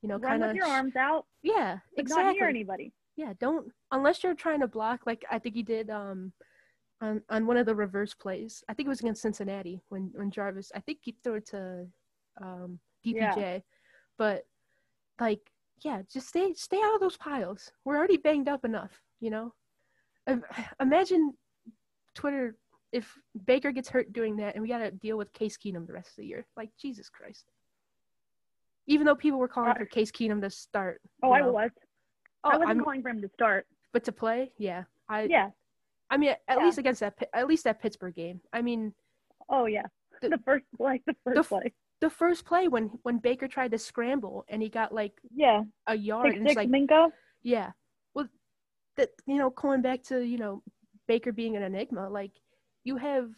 You 0.03 0.09
know, 0.09 0.19
kind 0.19 0.43
of 0.43 0.55
your 0.55 0.67
arms 0.67 0.95
out, 0.95 1.25
Yeah, 1.41 1.79
but 1.95 2.07
not 2.09 2.17
near 2.17 2.27
exactly. 2.27 2.47
anybody. 2.49 2.93
Yeah, 3.15 3.33
don't 3.39 3.71
unless 3.91 4.23
you're 4.23 4.35
trying 4.35 4.59
to 4.59 4.67
block 4.67 5.01
like 5.07 5.23
I 5.31 5.39
think 5.39 5.55
he 5.55 5.63
did 5.63 5.89
um 5.89 6.33
on 7.03 7.21
on 7.29 7.45
one 7.45 7.57
of 7.57 7.65
the 7.65 7.75
reverse 7.75 8.13
plays. 8.13 8.63
I 8.69 8.73
think 8.73 8.87
it 8.87 8.89
was 8.89 8.99
against 9.01 9.21
Cincinnati 9.21 9.81
when 9.89 10.11
when 10.15 10.31
Jarvis. 10.31 10.71
I 10.73 10.79
think 10.79 10.99
he 11.01 11.15
threw 11.23 11.35
it 11.35 11.47
to 11.47 11.87
um 12.41 12.79
DPJ, 13.05 13.61
but 14.17 14.45
like 15.19 15.41
yeah, 15.81 16.01
just 16.11 16.27
stay 16.29 16.53
stay 16.53 16.77
out 16.83 16.95
of 16.95 17.01
those 17.01 17.17
piles. 17.17 17.71
We're 17.83 17.97
already 17.97 18.17
banged 18.17 18.47
up 18.47 18.63
enough, 18.65 18.93
you 19.19 19.29
know. 19.29 19.53
Im- 20.27 20.45
Imagine 20.79 21.33
Twitter 22.15 22.55
if 22.93 23.17
Baker 23.45 23.71
gets 23.71 23.89
hurt 23.89 24.13
doing 24.13 24.37
that, 24.37 24.55
and 24.55 24.61
we 24.61 24.69
got 24.69 24.77
to 24.77 24.91
deal 24.91 25.17
with 25.17 25.33
Case 25.33 25.57
Keenum 25.57 25.85
the 25.87 25.93
rest 25.93 26.09
of 26.11 26.15
the 26.17 26.25
year. 26.25 26.45
Like 26.55 26.69
Jesus 26.79 27.09
Christ. 27.09 27.45
Even 28.87 29.05
though 29.05 29.15
people 29.15 29.39
were 29.39 29.47
calling 29.47 29.71
Uh, 29.71 29.75
for 29.75 29.85
Case 29.85 30.11
Keenum 30.11 30.41
to 30.41 30.49
start. 30.49 31.01
Oh, 31.23 31.29
you 31.35 31.43
I 31.43 31.49
was. 31.49 31.71
Oh, 32.43 32.49
I 32.51 32.57
wasn't 32.57 32.69
I'm- 32.69 32.83
calling 32.83 33.01
for 33.01 33.09
him 33.09 33.21
to 33.21 33.29
start. 33.29 33.65
but 33.93 34.03
to 34.05 34.11
play, 34.11 34.51
yeah. 34.57 34.83
I 35.09 35.23
Yeah. 35.23 35.49
I 36.13 36.17
mean, 36.17 36.29
at 36.29 36.39
Yeah. 36.59 36.63
least 36.65 36.77
against 36.77 36.99
that, 36.99 37.15
at 37.33 37.47
least 37.47 37.63
that 37.63 37.81
Pittsburgh 37.81 38.13
game. 38.15 38.39
I 38.53 38.61
mean, 38.61 38.93
Oh 39.49 39.65
yeah. 39.65 39.87
The- 40.21 40.29
The, 40.29 40.37
first 40.45 40.65
play. 40.77 41.01
The 41.05 41.15
first 41.25 41.39
f- 41.39 41.49
play. 41.49 41.73
the 42.01 42.09
first 42.09 42.45
play 42.45 42.67
when 42.67 42.85
when 43.03 43.17
Baker 43.17 43.47
tried 43.47 43.71
to 43.71 43.77
scramble 43.79 44.45
and 44.47 44.61
he 44.61 44.69
got 44.69 44.93
like 44.93 45.13
Yeah. 45.33 45.63
a 45.87 45.95
yard, 45.95 46.27
Six 46.27 46.37
and 46.37 46.47
it's 46.47 46.55
like, 46.55 46.69
Minkah. 46.69 47.09
yeah. 47.41 47.71
Well, 48.13 48.27
that 48.97 49.09
you 49.25 49.37
know, 49.37 49.49
going 49.49 49.81
back 49.81 50.03
to 50.03 50.21
you 50.21 50.37
know 50.37 50.61
Baker 51.07 51.31
being 51.31 51.57
an 51.57 51.63
enigma, 51.63 52.09
like 52.09 52.31
you 52.83 52.97
have 52.97 53.31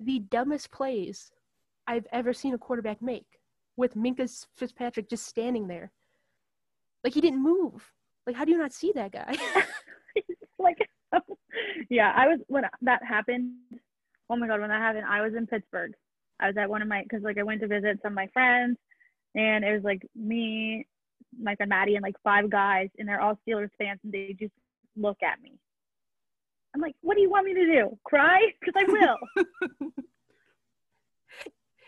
the 0.00 0.18
dumbest 0.18 0.70
plays 0.72 1.30
I've 1.86 2.06
ever 2.12 2.32
seen 2.32 2.52
a 2.54 2.58
quarterback 2.58 3.00
make 3.00 3.26
with 3.76 3.94
Minkah 3.94 4.28
Fitzpatrick 4.56 5.08
just 5.08 5.26
standing 5.26 5.68
there, 5.68 5.92
like 7.04 7.14
he 7.14 7.20
didn't 7.20 7.42
move. 7.42 7.92
Like, 8.26 8.34
how 8.36 8.44
do 8.44 8.50
you 8.52 8.58
not 8.58 8.72
see 8.72 8.90
that 8.92 9.12
guy? 9.12 9.36
like 10.58 10.78
yeah, 11.90 12.12
I 12.14 12.28
was 12.28 12.40
when 12.48 12.64
that 12.82 13.04
happened. 13.04 13.52
Oh 14.28 14.36
my 14.36 14.46
god, 14.46 14.60
when 14.60 14.70
that 14.70 14.80
happened, 14.80 15.06
I 15.08 15.22
was 15.22 15.34
in 15.34 15.46
Pittsburgh. 15.46 15.92
I 16.40 16.48
was 16.48 16.56
at 16.56 16.68
one 16.68 16.82
of 16.82 16.88
my 16.88 17.02
because 17.02 17.22
like 17.22 17.38
I 17.38 17.42
went 17.42 17.60
to 17.62 17.68
visit 17.68 18.00
some 18.02 18.12
of 18.12 18.16
my 18.16 18.28
friends, 18.32 18.76
and 19.34 19.64
it 19.64 19.72
was 19.72 19.82
like 19.84 20.06
me, 20.14 20.86
my 21.38 21.54
friend 21.56 21.70
Maddie, 21.70 21.94
and 21.96 22.02
like 22.02 22.16
five 22.22 22.50
guys, 22.50 22.88
and 22.98 23.08
they're 23.08 23.20
all 23.20 23.38
Steelers 23.46 23.70
fans, 23.78 24.00
and 24.04 24.12
they 24.12 24.36
just 24.38 24.52
look 24.96 25.22
at 25.22 25.40
me. 25.40 25.52
I'm 26.74 26.82
like, 26.82 26.96
what 27.00 27.14
do 27.14 27.22
you 27.22 27.30
want 27.30 27.46
me 27.46 27.54
to 27.54 27.66
do? 27.66 27.98
Cry? 28.04 28.52
Because 28.60 28.74
I 28.76 28.92
will. 28.92 29.44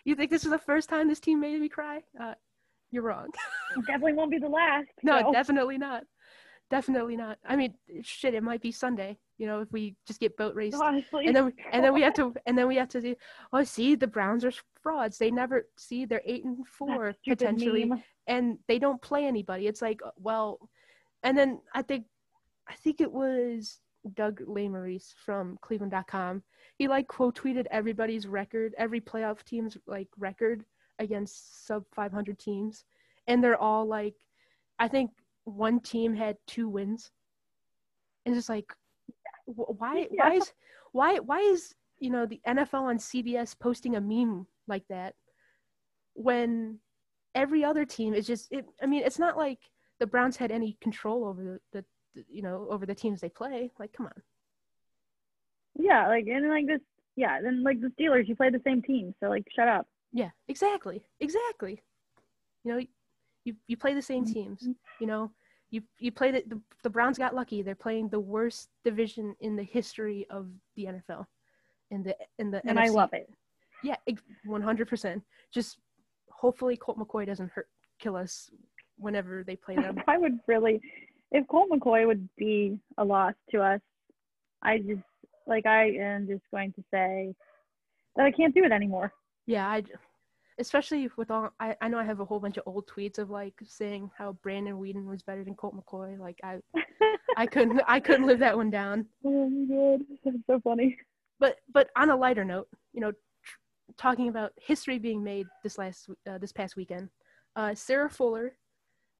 you 0.04 0.14
think 0.14 0.30
this 0.30 0.44
is 0.44 0.50
the 0.50 0.58
first 0.58 0.88
time 0.88 1.08
this 1.08 1.20
team 1.20 1.40
made 1.40 1.60
me 1.60 1.68
cry? 1.68 2.00
Uh, 2.18 2.34
you're 2.90 3.02
wrong. 3.02 3.28
definitely 3.86 4.14
won't 4.14 4.30
be 4.30 4.38
the 4.38 4.48
last. 4.48 4.88
No, 5.02 5.20
so. 5.20 5.32
definitely 5.32 5.76
not. 5.76 6.04
Definitely 6.70 7.16
not. 7.16 7.38
I 7.46 7.56
mean, 7.56 7.74
shit, 8.02 8.32
it 8.32 8.42
might 8.42 8.62
be 8.62 8.72
Sunday. 8.72 9.18
You 9.38 9.46
know, 9.46 9.60
if 9.60 9.72
we 9.72 9.94
just 10.06 10.20
get 10.20 10.36
boat 10.36 10.54
raced, 10.54 10.76
Honestly. 10.76 11.26
and 11.26 11.34
then 11.34 11.46
we, 11.46 11.52
and 11.72 11.84
then 11.84 11.94
we 11.94 12.02
have 12.02 12.14
to 12.14 12.34
and 12.46 12.58
then 12.58 12.66
we 12.66 12.76
have 12.76 12.88
to 12.88 13.00
do. 13.00 13.14
Oh, 13.52 13.62
see, 13.62 13.94
the 13.94 14.06
Browns 14.06 14.44
are 14.44 14.52
frauds. 14.82 15.16
They 15.16 15.30
never 15.30 15.68
see 15.76 16.04
they're 16.04 16.22
eight 16.26 16.44
and 16.44 16.66
four 16.66 17.14
potentially, 17.26 17.90
and 18.26 18.58
they 18.66 18.78
don't 18.78 19.00
play 19.00 19.24
anybody. 19.24 19.66
It's 19.68 19.80
like, 19.80 20.00
uh, 20.04 20.10
well, 20.16 20.68
and 21.22 21.38
then 21.38 21.60
I 21.74 21.82
think, 21.82 22.06
I 22.68 22.74
think 22.74 23.00
it 23.00 23.12
was 23.12 23.80
Doug 24.14 24.40
Lesmerises 24.40 25.14
from 25.24 25.58
Cleveland.com. 25.62 26.42
He 26.76 26.88
like 26.88 27.08
quote 27.08 27.36
tweeted 27.36 27.66
everybody's 27.70 28.26
record, 28.26 28.74
every 28.78 29.00
playoff 29.00 29.44
team's 29.44 29.76
like 29.86 30.08
record 30.18 30.64
against 30.98 31.66
sub 31.66 31.84
500 31.94 32.38
teams, 32.38 32.84
and 33.26 33.42
they're 33.42 33.56
all 33.56 33.86
like, 33.86 34.16
I 34.78 34.88
think 34.88 35.10
one 35.44 35.80
team 35.80 36.14
had 36.14 36.36
two 36.46 36.68
wins, 36.68 37.10
and 38.24 38.34
it's 38.34 38.40
just 38.40 38.48
like, 38.48 38.72
wh- 39.48 39.80
why, 39.80 40.06
why 40.10 40.34
is, 40.34 40.52
why, 40.92 41.18
why 41.18 41.38
is 41.40 41.74
you 41.98 42.10
know 42.10 42.26
the 42.26 42.40
NFL 42.46 42.82
on 42.82 42.98
CBS 42.98 43.58
posting 43.58 43.96
a 43.96 44.00
meme 44.00 44.46
like 44.68 44.86
that 44.88 45.14
when 46.14 46.78
every 47.34 47.64
other 47.64 47.84
team 47.84 48.14
is 48.14 48.26
just 48.26 48.48
it, 48.52 48.64
I 48.82 48.86
mean 48.86 49.02
it's 49.04 49.18
not 49.18 49.36
like 49.36 49.58
the 50.00 50.06
Browns 50.06 50.36
had 50.36 50.52
any 50.52 50.76
control 50.80 51.24
over 51.24 51.60
the, 51.72 51.84
the, 52.14 52.24
you 52.28 52.42
know 52.42 52.66
over 52.70 52.86
the 52.86 52.94
teams 52.94 53.20
they 53.20 53.28
play 53.28 53.72
like 53.78 53.92
come 53.92 54.06
on 54.06 54.22
Yeah, 55.78 56.08
like 56.08 56.26
and 56.26 56.48
like 56.48 56.66
this. 56.66 56.80
Yeah, 57.16 57.40
then 57.42 57.64
like 57.64 57.80
the 57.80 57.88
Steelers, 57.98 58.28
you 58.28 58.36
play 58.36 58.50
the 58.50 58.60
same 58.64 58.80
team, 58.80 59.14
so 59.20 59.28
like 59.28 59.44
shut 59.54 59.68
up. 59.68 59.86
yeah 60.12 60.30
exactly 60.48 61.04
exactly 61.20 61.82
you 62.64 62.72
know 62.72 62.80
you 63.44 63.54
you 63.66 63.76
play 63.76 63.92
the 63.94 64.02
same 64.02 64.24
teams 64.24 64.62
Mhm. 64.62 64.74
you 65.00 65.06
know 65.06 65.30
you 65.70 65.82
you 65.98 66.10
played 66.10 66.34
it 66.34 66.48
the, 66.48 66.60
the 66.82 66.90
Browns 66.90 67.18
got 67.18 67.34
lucky 67.34 67.62
they're 67.62 67.74
playing 67.74 68.08
the 68.08 68.20
worst 68.20 68.70
division 68.84 69.34
in 69.40 69.56
the 69.56 69.62
history 69.62 70.26
of 70.30 70.48
the 70.76 70.86
NFL 70.86 71.26
in 71.90 72.02
the 72.02 72.16
in 72.38 72.50
the 72.50 72.60
And 72.66 72.78
I 72.78 72.88
love 72.88 73.10
it. 73.12 73.28
Yeah, 73.82 73.96
100%. 74.46 75.22
Just 75.52 75.78
hopefully 76.30 76.76
Colt 76.76 76.98
McCoy 76.98 77.26
doesn't 77.26 77.50
hurt 77.50 77.68
kill 78.00 78.16
us 78.16 78.50
whenever 78.96 79.44
they 79.44 79.56
play 79.56 79.76
them. 79.76 79.96
I 80.08 80.18
would 80.18 80.38
really, 80.46 80.80
if 81.30 81.46
Colt 81.48 81.68
McCoy 81.70 82.06
would 82.06 82.28
be 82.36 82.78
a 82.98 83.04
loss 83.04 83.34
to 83.50 83.60
us, 83.60 83.80
I 84.62 84.78
just 84.78 85.02
like 85.46 85.66
I 85.66 85.90
am 85.90 86.26
just 86.26 86.42
going 86.50 86.72
to 86.72 86.82
say 86.92 87.34
that 88.16 88.26
I 88.26 88.30
can't 88.32 88.54
do 88.54 88.64
it 88.64 88.72
anymore. 88.72 89.12
yeah, 89.46 89.66
I 89.68 89.82
especially 90.58 91.08
with 91.16 91.30
all 91.30 91.50
I, 91.60 91.76
I 91.80 91.88
know 91.88 91.98
I 91.98 92.04
have 92.04 92.20
a 92.20 92.24
whole 92.24 92.40
bunch 92.40 92.56
of 92.56 92.64
old 92.66 92.86
tweets 92.86 93.18
of 93.18 93.30
like 93.30 93.54
saying 93.66 94.10
how 94.16 94.32
Brandon 94.42 94.74
Weeden 94.78 95.06
was 95.06 95.22
better 95.22 95.44
than 95.44 95.54
Colt 95.54 95.74
McCoy. 95.76 96.18
Like 96.18 96.38
I 96.42 96.58
I 97.36 97.46
couldn't 97.46 97.80
I 97.86 98.00
couldn't 98.00 98.26
live 98.26 98.38
that 98.40 98.56
one 98.56 98.70
down. 98.70 99.06
oh 99.24 99.48
my 99.48 99.74
god, 99.74 100.06
that's 100.24 100.36
so 100.46 100.60
funny. 100.60 100.96
But 101.38 101.56
but 101.72 101.90
on 101.96 102.10
a 102.10 102.16
lighter 102.16 102.44
note, 102.44 102.68
you 102.92 103.00
know, 103.00 103.12
tr- 103.12 103.58
talking 103.96 104.28
about 104.28 104.52
history 104.56 104.98
being 104.98 105.22
made 105.22 105.46
this 105.62 105.78
last 105.78 106.08
uh, 106.28 106.38
this 106.38 106.52
past 106.52 106.76
weekend, 106.76 107.08
uh, 107.56 107.74
Sarah 107.74 108.10
Fuller, 108.10 108.56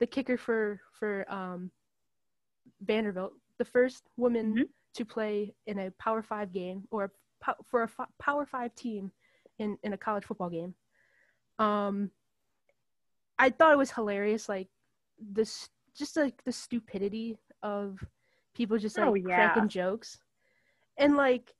the 0.01 0.07
kicker 0.07 0.37
for 0.37 0.81
for 0.99 1.25
um, 1.33 1.71
Vanderbilt, 2.81 3.33
the 3.59 3.65
first 3.65 4.05
woman 4.17 4.55
Mhm. 4.55 4.69
to 4.95 5.05
play 5.05 5.55
in 5.67 5.79
a 5.79 5.91
Power 5.93 6.23
Five 6.23 6.53
game 6.53 6.87
or 6.91 7.13
po- 7.41 7.55
for 7.65 7.83
a 7.83 7.91
f- 7.99 8.09
Power 8.19 8.47
Five 8.47 8.75
team 8.75 9.13
in 9.59 9.79
in 9.85 9.93
a 9.93 9.99
college 9.99 10.25
football 10.25 10.51
game. 10.51 10.75
Um, 11.59 12.11
I 13.39 13.51
thought 13.51 13.73
it 13.73 13.79
was 13.79 13.91
hilarious, 13.91 14.49
like 14.49 14.69
this, 15.21 15.69
just 15.97 16.17
like 16.17 16.43
the 16.45 16.53
stupidity 16.53 17.37
of 17.63 17.99
people 18.55 18.79
just 18.79 18.97
like 18.99 19.07
Oh, 19.09 19.15
yeah. 19.15 19.35
cracking 19.35 19.69
jokes, 19.69 20.19
and 20.97 21.17
like 21.17 21.55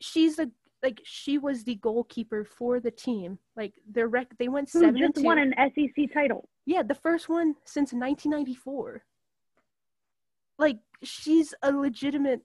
she's 0.00 0.38
a 0.38 0.50
like 0.82 1.00
she 1.04 1.38
was 1.38 1.62
the 1.62 1.76
goalkeeper 1.76 2.44
for 2.44 2.80
the 2.80 2.90
team. 2.90 3.38
Like 3.56 3.74
their 3.88 4.08
rec, 4.08 4.36
they 4.38 4.48
went 4.48 4.70
Who 4.72 4.80
seven 4.80 4.96
just 5.00 5.24
won 5.24 5.38
an 5.38 5.54
SEC 5.56 6.12
title? 6.12 6.48
Yeah, 6.66 6.82
the 6.82 6.94
first 6.94 7.28
one 7.28 7.54
since 7.64 7.92
1994. 7.92 9.04
Like 10.58 10.78
she's 11.02 11.54
a 11.62 11.70
legitimate 11.72 12.42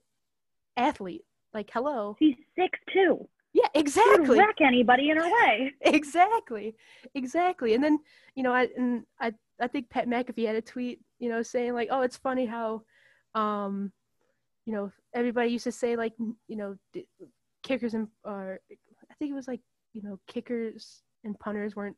athlete. 0.76 1.24
Like 1.52 1.70
hello. 1.72 2.16
She's 2.18 2.36
six 2.56 2.78
two. 2.92 3.28
Yeah, 3.54 3.68
exactly. 3.74 4.38
wreck 4.38 4.60
anybody 4.60 5.10
in 5.10 5.16
her 5.16 5.28
way. 5.28 5.72
exactly. 5.80 6.74
Exactly. 7.14 7.74
And 7.74 7.82
then, 7.82 7.98
you 8.34 8.42
know, 8.42 8.52
I 8.52 8.68
and 8.76 9.04
I 9.20 9.32
I 9.60 9.66
think 9.66 9.90
Pat 9.90 10.06
McAfee 10.06 10.46
had 10.46 10.56
a 10.56 10.62
tweet, 10.62 11.00
you 11.18 11.28
know, 11.28 11.42
saying 11.42 11.74
like, 11.74 11.88
"Oh, 11.90 12.02
it's 12.02 12.16
funny 12.16 12.46
how 12.46 12.82
um 13.34 13.92
you 14.66 14.74
know, 14.74 14.92
everybody 15.14 15.48
used 15.50 15.64
to 15.64 15.72
say 15.72 15.96
like, 15.96 16.12
you 16.18 16.56
know, 16.56 16.76
kickers 17.62 17.94
and 17.94 18.08
or 18.24 18.60
I 19.10 19.14
think 19.18 19.30
it 19.30 19.34
was 19.34 19.48
like, 19.48 19.60
you 19.94 20.02
know, 20.02 20.20
kickers 20.26 21.02
and 21.24 21.38
punters 21.40 21.74
weren't 21.74 21.96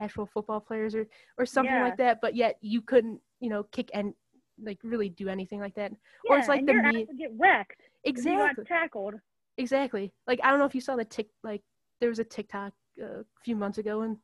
actual 0.00 0.26
football 0.26 0.60
players 0.60 0.94
or 0.94 1.06
or 1.38 1.46
something 1.46 1.72
Yeah. 1.74 1.84
like 1.84 1.96
that, 1.98 2.20
but 2.20 2.34
yet 2.34 2.56
you 2.60 2.82
couldn't, 2.82 3.20
you 3.40 3.50
know, 3.50 3.62
kick 3.70 3.90
and 3.94 4.14
like 4.60 4.78
really 4.82 5.08
do 5.08 5.28
anything 5.28 5.60
like 5.60 5.74
that. 5.76 5.92
Or 6.28 6.34
Yeah, 6.36 6.38
it's 6.40 6.48
like 6.48 6.58
and 6.60 6.68
the 6.68 6.72
your 6.72 6.82
me- 6.82 7.06
get 7.16 7.30
wrecked. 7.38 7.80
if 7.80 7.88
You 8.04 8.10
Exactly. 8.10 8.64
got 8.64 8.66
tackled. 8.66 9.14
Exactly. 9.58 10.12
Like 10.26 10.40
I 10.42 10.50
don't 10.50 10.58
know 10.58 10.64
if 10.64 10.74
you 10.74 10.80
saw 10.80 10.96
the 10.96 11.04
tick 11.04 11.28
like 11.42 11.62
there 12.00 12.08
was 12.08 12.20
a 12.20 12.24
TikTok 12.24 12.72
uh, 13.02 13.20
a 13.20 13.24
few 13.44 13.56
months 13.56 13.78
ago 13.78 14.02
and 14.02 14.16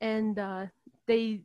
and 0.00 0.38
uh 0.38 0.66
they 1.06 1.40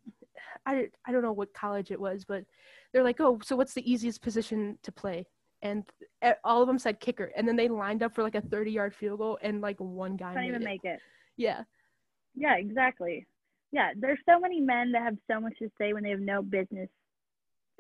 I 0.66 0.88
I 1.06 1.12
don't 1.12 1.22
know 1.22 1.32
what 1.32 1.54
college 1.54 1.92
it 1.92 2.00
was 2.00 2.26
but 2.26 2.44
they're 2.92 3.04
like, 3.04 3.20
"Oh, 3.20 3.40
so 3.44 3.56
what's 3.56 3.74
the 3.74 3.90
easiest 3.90 4.22
position 4.22 4.78
to 4.84 4.92
play?" 4.92 5.28
And 5.62 5.84
all 6.44 6.62
of 6.62 6.68
them 6.68 6.80
said 6.80 7.00
kicker 7.00 7.32
and 7.36 7.48
then 7.48 7.56
they 7.56 7.68
lined 7.68 8.04
up 8.04 8.14
for 8.14 8.24
like 8.24 8.36
a 8.36 8.42
30-yard 8.42 8.94
field 8.94 9.20
goal 9.20 9.40
and 9.42 9.62
like 9.62 9.80
one 9.80 10.16
guy 10.16 10.34
Can't 10.34 10.46
even 10.46 10.62
it. 10.62 10.66
make 10.66 10.84
it. 10.84 11.00
Yeah. 11.36 11.64
Yeah, 12.36 12.56
exactly. 12.58 13.26
Yeah, 13.72 13.92
there's 13.98 14.20
so 14.30 14.40
many 14.40 14.62
men 14.62 14.92
that 14.94 15.02
have 15.02 15.18
so 15.30 15.40
much 15.40 15.54
to 15.60 15.70
say 15.80 15.94
when 15.94 16.04
they 16.04 16.12
have 16.12 16.20
no 16.20 16.42
business 16.42 16.90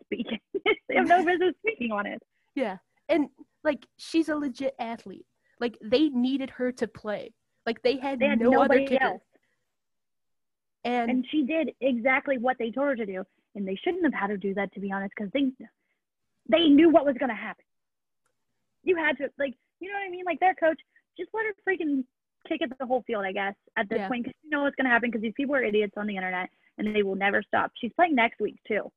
speaking. 0.03 0.39
they 0.89 0.95
have 0.95 1.07
no 1.07 1.23
business 1.25 1.53
speaking 1.59 1.91
on 1.91 2.05
it. 2.05 2.21
Yeah. 2.55 2.77
And 3.09 3.29
like 3.63 3.85
she's 3.97 4.29
a 4.29 4.35
legit 4.35 4.75
athlete. 4.79 5.25
Like 5.59 5.77
they 5.81 6.09
needed 6.09 6.49
her 6.51 6.71
to 6.73 6.87
play. 6.87 7.33
Like 7.65 7.81
they 7.81 7.97
had, 7.97 8.19
They 8.19 8.27
had 8.27 8.39
no 8.39 8.61
other 8.61 8.79
kicker. 8.79 9.05
else. 9.05 9.21
And, 10.83 11.09
And 11.09 11.25
she 11.31 11.43
did 11.43 11.71
exactly 11.81 12.37
what 12.37 12.57
they 12.59 12.71
told 12.71 12.87
her 12.87 12.95
to 12.95 13.05
do. 13.05 13.23
And 13.55 13.67
they 13.67 13.75
shouldn't 13.83 14.03
have 14.05 14.13
had 14.13 14.29
her 14.29 14.37
do 14.37 14.53
that, 14.53 14.71
to 14.73 14.79
be 14.79 14.91
honest, 14.91 15.13
because 15.17 15.31
they 15.33 15.51
they 16.49 16.69
knew 16.69 16.89
what 16.89 17.05
was 17.05 17.15
going 17.19 17.29
to 17.29 17.35
happen. 17.35 17.65
You 18.83 18.95
had 18.95 19.17
to, 19.17 19.29
like, 19.37 19.53
you 19.79 19.89
know 19.89 19.95
what 19.95 20.07
I 20.07 20.11
mean? 20.11 20.23
Like, 20.25 20.39
their 20.39 20.55
coach, 20.55 20.79
just 21.17 21.29
let 21.33 21.45
her 21.45 21.53
freaking 21.67 22.03
kick 22.47 22.61
it 22.61 22.71
the 22.79 22.85
whole 22.85 23.03
field, 23.05 23.25
I 23.25 23.33
guess, 23.33 23.55
at 23.77 23.89
this 23.89 23.97
Yeah. 23.97 24.07
point, 24.07 24.23
because 24.23 24.37
you 24.43 24.49
know 24.51 24.63
what's 24.63 24.75
going 24.75 24.85
to 24.85 24.91
happen 24.91 25.09
because 25.09 25.23
these 25.23 25.33
people 25.35 25.55
are 25.55 25.63
idiots 25.63 25.93
on 25.97 26.07
the 26.07 26.15
internet 26.15 26.49
and 26.77 26.95
they 26.95 27.03
will 27.03 27.15
never 27.15 27.41
stop. 27.41 27.71
She's 27.75 27.91
playing 27.93 28.15
next 28.15 28.39
week, 28.39 28.59
too. 28.67 28.89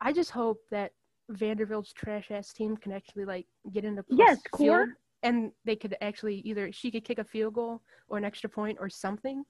I 0.00 0.12
just 0.12 0.32
hope 0.32 0.58
that 0.70 0.90
Vanderbilt's 1.30 1.92
trash 1.92 2.30
ass 2.30 2.52
team 2.52 2.76
can 2.76 2.92
actually 2.92 3.24
like 3.24 3.46
get 3.72 3.84
into 3.84 4.02
plus 4.02 4.18
Yes, 4.18 4.38
core. 4.50 4.86
And 5.22 5.52
they 5.64 5.76
could 5.76 5.96
actually 6.00 6.36
either 6.40 6.70
she 6.72 6.90
could 6.90 7.04
kick 7.04 7.18
a 7.18 7.24
field 7.24 7.54
goal 7.54 7.82
or 8.08 8.18
an 8.18 8.24
extra 8.24 8.48
point 8.50 8.78
or 8.80 8.88
something, 8.88 9.44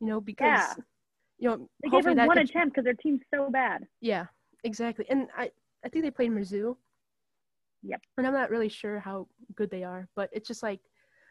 you 0.00 0.06
know, 0.06 0.20
because 0.20 0.46
Yeah. 0.46 0.74
you 1.38 1.48
know 1.48 1.68
They 1.82 1.90
gave 1.90 2.04
her 2.04 2.14
one 2.14 2.28
could- 2.36 2.48
attempt 2.50 2.74
because 2.74 2.84
their 2.84 2.94
team's 2.94 3.22
so 3.32 3.50
bad. 3.50 3.86
Yeah, 4.00 4.26
exactly. 4.64 5.06
And 5.08 5.28
I 5.36 5.50
I 5.84 5.88
think 5.90 6.04
they 6.04 6.10
played 6.10 6.30
Mizzou. 6.30 6.76
Yep. 7.82 8.00
And 8.16 8.26
I'm 8.26 8.32
not 8.32 8.48
really 8.48 8.70
sure 8.70 8.98
how 8.98 9.28
good 9.54 9.68
they 9.70 9.84
are, 9.84 10.08
but 10.16 10.30
it's 10.32 10.48
just 10.48 10.62
like 10.62 10.80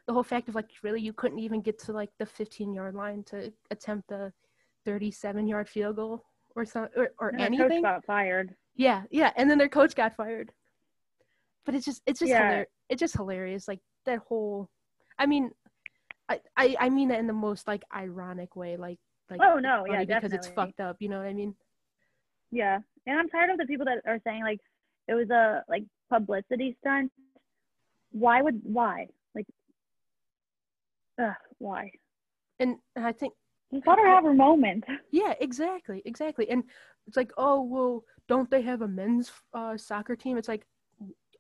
the 0.06 0.14
whole 0.14 0.22
fact 0.24 0.48
of 0.50 0.54
like 0.56 0.70
really 0.84 1.02
you 1.02 1.14
couldn't 1.14 1.40
even 1.40 1.62
get 1.62 1.80
to 1.80 1.92
like 1.94 2.12
the 2.20 2.26
15 2.26 2.74
yard 2.74 2.94
line 2.94 3.24
to 3.26 3.52
attempt 3.72 4.10
the 4.10 4.32
37 4.86 5.48
yard 5.48 5.68
field 5.68 5.96
goal 5.96 6.24
or 6.56 6.66
some 6.66 6.90
or, 6.96 7.10
or 7.20 7.30
And 7.30 7.58
their 7.58 7.68
coach 7.70 7.82
got 7.82 8.06
fired. 8.06 8.56
Yeah, 8.76 9.04
yeah, 9.10 9.32
and 9.36 9.50
then 9.50 9.58
their 9.58 9.70
coach 9.70 9.96
got 9.96 10.16
fired. 10.16 10.52
But 11.66 11.76
it's 11.76 11.86
just 11.86 12.02
it's 12.06 12.20
just 12.20 12.32
Yeah. 12.32 12.44
hilarious. 12.44 12.70
It's 12.90 13.00
just 13.00 13.16
hilarious. 13.16 13.68
Like 13.68 13.80
that 14.06 14.20
whole 14.20 14.70
I 15.18 15.26
mean 15.26 15.52
I, 16.30 16.40
I 16.58 16.76
I 16.80 16.90
mean 16.90 17.10
that 17.10 17.20
in 17.20 17.28
the 17.28 17.34
most 17.34 17.68
like 17.68 17.84
ironic 17.94 18.56
way, 18.56 18.78
like 18.78 19.00
like 19.30 19.40
Oh, 19.42 19.60
no, 19.60 19.86
yeah, 19.88 20.04
because 20.04 20.34
it's 20.34 20.48
fucked 20.48 20.80
up, 20.80 20.98
you 21.00 21.10
know 21.10 21.18
what 21.20 21.28
I 21.28 21.34
mean? 21.34 21.56
Yeah, 22.52 22.80
and 23.08 23.20
I'm 23.20 23.30
tired 23.30 23.50
of 23.50 23.58
the 23.58 23.66
people 23.66 23.86
that 23.86 24.00
are 24.06 24.20
saying 24.24 24.44
like 24.44 24.60
it 25.08 25.14
was 25.14 25.30
a 25.30 25.64
like 25.68 25.84
publicity 26.10 26.78
stunt. 26.82 27.12
Why 28.12 28.42
would 28.42 28.62
why 28.64 29.08
like? 29.34 29.48
Ugh, 31.22 31.34
why? 31.60 31.92
And, 32.60 32.76
and 32.96 33.06
I 33.06 33.12
think 33.12 33.34
Just 33.74 33.88
let 33.88 34.00
her 34.00 34.08
have 34.08 34.24
her 34.24 34.34
moment. 34.34 34.84
Yeah, 35.12 35.34
exactly, 35.40 36.02
exactly. 36.06 36.50
And 36.50 36.64
it's 37.08 37.18
like, 37.18 37.32
oh 37.38 37.62
well, 37.62 38.04
don't 38.28 38.50
they 38.50 38.62
have 38.62 38.82
a 38.82 38.88
men's 38.88 39.32
uh, 39.54 39.78
soccer 39.78 40.16
team? 40.16 40.38
It's 40.38 40.48
like 40.48 40.66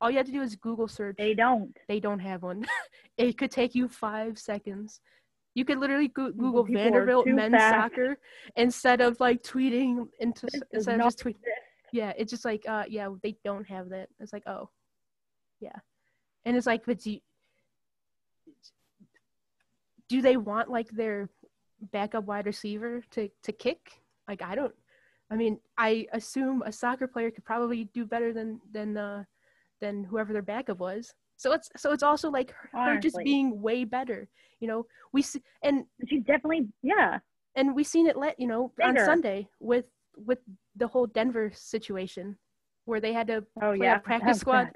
all 0.04 0.12
you 0.12 0.18
have 0.18 0.26
to 0.26 0.34
do 0.34 0.42
is 0.42 0.58
Google 0.58 0.90
search. 0.90 1.16
They 1.18 1.34
don't. 1.34 1.76
They 1.88 2.02
don't 2.02 2.20
have 2.20 2.44
one. 2.44 2.66
it 3.18 3.38
could 3.38 3.52
take 3.52 3.74
you 3.74 3.88
five 3.88 4.38
seconds. 4.38 5.00
You 5.56 5.64
could 5.64 5.78
literally 5.78 6.10
go- 6.10 6.32
Google 6.32 6.66
People 6.66 6.84
Vanderbilt 6.84 7.28
men's 7.28 7.54
fast. 7.54 7.74
soccer 7.74 8.18
instead 8.58 9.00
of 9.00 9.18
like 9.22 9.42
tweeting 9.44 10.08
into 10.20 10.48
This 10.48 10.62
instead 10.74 11.00
of 11.00 11.06
just 11.06 11.20
tweet. 11.20 11.38
Yeah, 11.94 12.12
it's 12.18 12.32
just 12.32 12.44
like, 12.44 12.66
uh, 12.68 12.84
yeah, 12.90 13.08
they 13.22 13.38
don't 13.46 13.66
have 13.70 13.90
that. 13.90 14.10
It's 14.20 14.34
like, 14.34 14.44
oh, 14.46 14.70
yeah, 15.62 15.78
and 16.44 16.58
it's 16.58 16.68
like, 16.68 16.86
but 16.86 17.00
do 17.00 17.12
you, 17.12 17.20
do 20.10 20.22
they 20.22 20.36
want 20.36 20.70
like 20.70 20.90
their 20.90 21.30
backup 21.94 22.26
wide 22.26 22.46
receiver 22.46 23.04
to 23.12 23.30
to 23.44 23.54
kick? 23.54 24.02
Like, 24.28 24.42
I 24.42 24.56
don't. 24.56 24.76
I 25.30 25.36
mean, 25.36 25.60
I 25.78 26.08
assume 26.12 26.62
a 26.66 26.74
soccer 26.74 27.08
player 27.08 27.32
could 27.32 27.46
probably 27.46 27.86
do 27.86 28.06
better 28.06 28.34
than 28.34 28.60
than 28.72 28.98
uh, 28.98 29.24
than 29.84 30.06
whoever 30.06 30.32
their 30.32 30.42
backup 30.42 30.80
was. 30.80 31.14
So 31.36 31.52
it's 31.52 31.70
so 31.76 31.92
it's 31.92 32.04
also 32.04 32.30
like 32.32 32.52
her, 32.52 32.94
her 32.94 33.00
just 33.00 33.18
being 33.24 33.62
way 33.62 33.84
better. 33.84 34.30
You 34.62 34.68
know, 34.70 34.86
we 35.12 35.22
see, 35.22 35.42
and 35.62 35.84
She's 36.08 36.24
definitely 36.24 36.68
yeah. 36.82 37.20
and 37.56 37.76
we 37.76 37.84
seen 37.84 38.08
it 38.08 38.16
let 38.16 38.40
you 38.40 38.48
know 38.48 38.72
on 38.82 38.98
Sunday 38.98 39.48
with 39.60 39.86
with 40.16 40.40
the 40.78 40.88
whole 40.88 41.08
Denver 41.08 41.52
situation 41.54 42.38
where 42.86 43.02
they 43.02 43.14
had 43.14 43.28
to 43.28 43.46
Oh 43.62 43.76
play 43.76 43.88
yeah. 43.88 43.98
a 43.98 44.00
practice 44.00 44.40
squad 44.40 44.70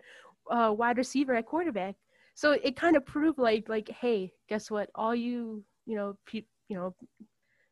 uh, 0.52 0.74
wide 0.78 0.98
receiver 0.98 1.36
at 1.36 1.46
quarterback. 1.46 1.96
So 2.36 2.52
it 2.52 2.76
kind 2.76 2.98
of 2.98 3.06
proved 3.06 3.40
like 3.40 3.70
like 3.70 3.90
hey, 4.02 4.34
guess 4.50 4.70
what? 4.70 4.90
All 4.94 5.16
you 5.16 5.64
you 5.86 5.96
know 5.96 6.18
pe- 6.26 6.52
you 6.68 6.76
know 6.76 6.96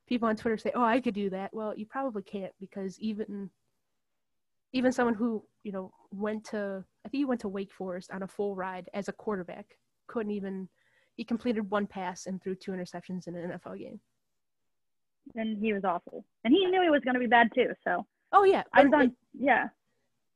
people 0.08 0.30
on 0.30 0.36
Twitter 0.38 0.58
say, 0.58 0.72
oh, 0.74 0.84
I 0.84 1.02
could 1.02 1.16
do 1.16 1.30
that. 1.32 1.54
Well, 1.54 1.74
you 1.76 1.86
probably 1.86 2.24
can't 2.24 2.54
because 2.60 2.98
even 3.00 3.50
even 4.72 4.92
someone 4.92 5.16
who 5.16 5.44
you 5.64 5.74
know 5.74 5.92
went 6.12 6.46
to 6.46 6.86
I 7.06 7.10
think 7.10 7.20
he 7.22 7.26
went 7.26 7.42
to 7.42 7.48
Wake 7.48 7.72
Forest 7.72 8.10
on 8.12 8.24
a 8.24 8.28
full 8.28 8.56
ride 8.56 8.90
as 8.94 9.08
a 9.08 9.14
quarterback 9.14 9.66
couldn't 10.08 10.32
even 10.32 10.68
he 11.16 11.24
completed 11.24 11.70
one 11.70 11.88
pass 11.88 12.26
and 12.26 12.42
threw 12.42 12.56
two 12.56 12.72
interceptions 12.72 13.28
in 13.28 13.36
an 13.36 13.52
NFL 13.52 13.80
game. 13.80 14.00
And 15.36 15.58
he 15.58 15.72
was 15.74 15.84
awful. 15.84 16.26
And 16.44 16.54
he 16.54 16.66
knew 16.66 16.82
he 16.84 16.90
was 16.90 17.02
gonna 17.06 17.20
be 17.20 17.28
bad 17.28 17.50
too, 17.56 17.74
so 17.84 18.06
Oh 18.32 18.44
yeah, 18.44 18.64
I 18.74 18.84
was 18.84 18.94
on 18.94 19.16
yeah. 19.38 19.68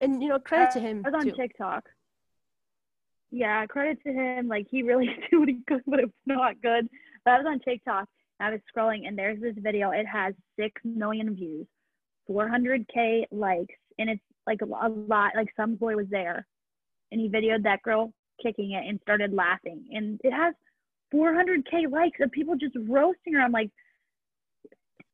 and 0.02 0.22
you 0.24 0.30
know 0.30 0.40
credit 0.40 0.72
to 0.74 0.80
Uh, 0.80 0.84
him 0.84 1.04
I 1.06 1.10
was 1.10 1.20
on 1.20 1.26
too. 1.26 1.36
TikTok. 1.36 1.90
Yeah, 3.32 3.66
credit 3.68 4.00
to 4.04 4.12
him. 4.14 4.48
Like 4.48 4.68
he 4.70 4.84
really 4.84 5.06
did 5.30 5.38
what 5.40 5.50
he 5.50 5.60
could, 5.68 5.82
but 5.86 6.00
it's 6.00 6.14
not 6.26 6.62
good. 6.62 6.88
But 7.26 7.32
I 7.32 7.38
was 7.40 7.48
on 7.48 7.60
TikTok. 7.60 8.08
And 8.40 8.48
I 8.48 8.52
was 8.52 8.62
scrolling, 8.74 9.06
and 9.08 9.18
there's 9.18 9.42
this 9.42 9.56
video. 9.58 9.92
It 9.92 10.06
has 10.08 10.34
six 10.58 10.82
million 10.86 11.36
views, 11.36 11.68
400k 12.30 13.26
likes, 13.32 13.76
and 13.98 14.10
it's 14.10 14.24
like 14.48 14.62
a 14.62 14.66
lot. 14.66 15.32
Like 15.36 15.50
some 15.58 15.76
boy 15.76 15.96
was 15.98 16.08
there, 16.10 16.48
and 17.12 17.20
he 17.22 17.30
videoed 17.30 17.64
that 17.64 17.82
girl 17.84 18.14
kicking 18.42 18.72
it 18.72 18.86
and 18.88 19.00
started 19.02 19.34
laughing, 19.34 19.84
and 19.92 20.20
it 20.24 20.32
has 20.32 20.54
400k 21.14 21.92
likes 21.92 22.20
of 22.22 22.32
people 22.32 22.56
just 22.56 22.76
roasting 22.88 23.34
her. 23.34 23.42
I'm 23.42 23.52
like, 23.52 23.72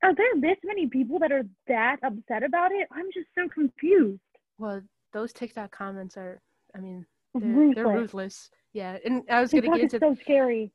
are 0.04 0.14
there 0.14 0.36
this 0.40 0.58
many 0.64 0.88
people 0.88 1.20
that 1.20 1.32
are 1.32 1.44
that 1.68 1.98
upset 2.04 2.44
about 2.44 2.72
it? 2.72 2.88
I'm 2.92 3.08
just 3.14 3.28
so 3.36 3.48
confused. 3.48 4.20
Well, 4.58 4.82
those 5.14 5.34
TikTok 5.34 5.72
comments 5.72 6.18
are, 6.18 6.42
I 6.76 6.80
mean, 6.80 7.06
they're 7.34 7.50
Ruthless. 7.50 7.76
they're 7.76 7.88
ruthless. 7.88 8.50
Yeah, 8.74 8.98
and 9.06 9.24
I 9.30 9.42
was 9.42 9.52
gonna 9.52 9.68
get 9.70 9.82
into 9.82 10.00
so 10.00 10.16
scary. 10.22 10.72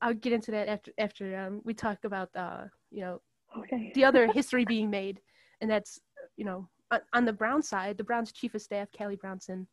I'll 0.00 0.14
get 0.14 0.32
into 0.32 0.50
that 0.52 0.68
after 0.68 0.92
after 0.98 1.36
um, 1.38 1.60
we 1.64 1.74
talk 1.74 1.98
about 2.04 2.30
uh 2.34 2.64
you 2.90 3.00
know 3.02 3.20
Okay. 3.58 3.90
the 3.94 4.04
other 4.04 4.26
history 4.32 4.64
being 4.64 4.90
made, 4.90 5.20
and 5.60 5.70
that's 5.70 6.00
you 6.36 6.44
know 6.44 6.68
on, 6.90 7.00
on 7.12 7.24
the 7.24 7.32
Brown 7.32 7.62
side, 7.62 7.96
the 7.98 8.04
Browns 8.04 8.32
chief 8.32 8.54
of 8.54 8.62
staff 8.62 8.88
Callie 8.96 9.16
Brownson 9.16 9.66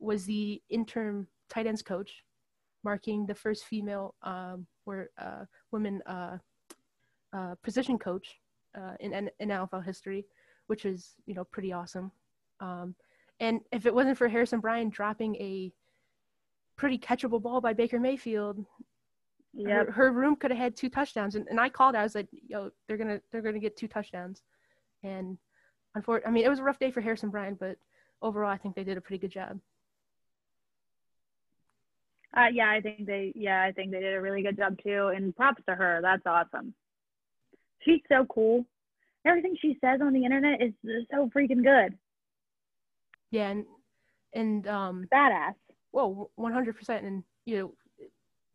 was 0.00 0.24
the 0.24 0.60
interim 0.70 1.26
tight 1.48 1.66
ends 1.66 1.82
coach, 1.82 2.24
marking 2.84 3.26
the 3.26 3.34
first 3.34 3.64
female 3.64 4.14
um 4.22 4.66
or 4.86 5.10
uh 5.18 5.44
women 5.70 6.00
uh 6.06 6.38
uh 7.32 7.54
position 7.62 7.98
coach 7.98 8.40
uh 8.76 8.94
in 9.00 9.12
in, 9.12 9.30
in 9.38 9.48
NFL 9.50 9.84
history, 9.84 10.26
which 10.66 10.84
is 10.84 11.14
you 11.26 11.34
know 11.34 11.44
pretty 11.44 11.72
awesome. 11.72 12.10
Um, 12.60 12.94
and 13.38 13.60
if 13.72 13.86
it 13.86 13.94
wasn't 13.94 14.18
for 14.18 14.28
Harrison 14.28 14.60
Bryant 14.60 14.92
dropping 14.92 15.36
a 15.36 15.72
pretty 16.76 16.98
catchable 16.98 17.40
ball 17.40 17.60
by 17.60 17.72
Baker 17.72 17.98
Mayfield, 18.00 18.64
Yep. 19.52 19.86
her, 19.86 19.92
her 19.92 20.12
room 20.12 20.36
could 20.36 20.50
have 20.52 20.58
had 20.58 20.76
two 20.76 20.88
touchdowns 20.88 21.34
and, 21.34 21.44
and 21.48 21.58
i 21.58 21.68
called 21.68 21.96
i 21.96 22.04
was 22.04 22.14
like 22.14 22.28
yo 22.46 22.70
they're 22.86 22.96
gonna 22.96 23.20
they're 23.32 23.42
gonna 23.42 23.58
get 23.58 23.76
two 23.76 23.88
touchdowns 23.88 24.42
and 25.02 25.36
unfortunately 25.96 26.30
i 26.30 26.32
mean 26.32 26.44
it 26.44 26.48
was 26.48 26.60
a 26.60 26.62
rough 26.62 26.78
day 26.78 26.90
for 26.92 27.00
harrison 27.00 27.30
bryant 27.30 27.58
but 27.58 27.76
overall 28.22 28.48
i 28.48 28.56
think 28.56 28.76
they 28.76 28.84
did 28.84 28.96
a 28.96 29.00
pretty 29.00 29.18
good 29.18 29.32
job 29.32 29.58
Uh, 32.36 32.46
yeah, 32.52 32.70
I 32.70 32.80
think 32.80 33.06
they. 33.06 33.32
Yeah, 33.34 33.62
I 33.62 33.72
think 33.72 33.90
they 33.90 34.00
did 34.00 34.14
a 34.14 34.20
really 34.20 34.42
good 34.42 34.56
job 34.56 34.76
too. 34.82 35.08
And 35.14 35.34
props 35.34 35.62
to 35.68 35.74
her. 35.74 36.00
That's 36.02 36.22
awesome. 36.26 36.74
She's 37.80 38.00
so 38.08 38.24
cool. 38.26 38.64
Everything 39.26 39.56
she 39.60 39.76
says 39.80 40.00
on 40.00 40.12
the 40.12 40.24
internet 40.24 40.62
is 40.62 40.72
so 41.10 41.28
freaking 41.36 41.62
good. 41.64 41.98
yeah 43.30 43.48
and 43.50 43.64
and 44.34 44.66
um 44.68 45.06
Badass. 45.12 45.54
well 45.92 46.30
100% 46.38 47.04
and 47.06 47.22
you 47.46 47.56
know 47.58 47.74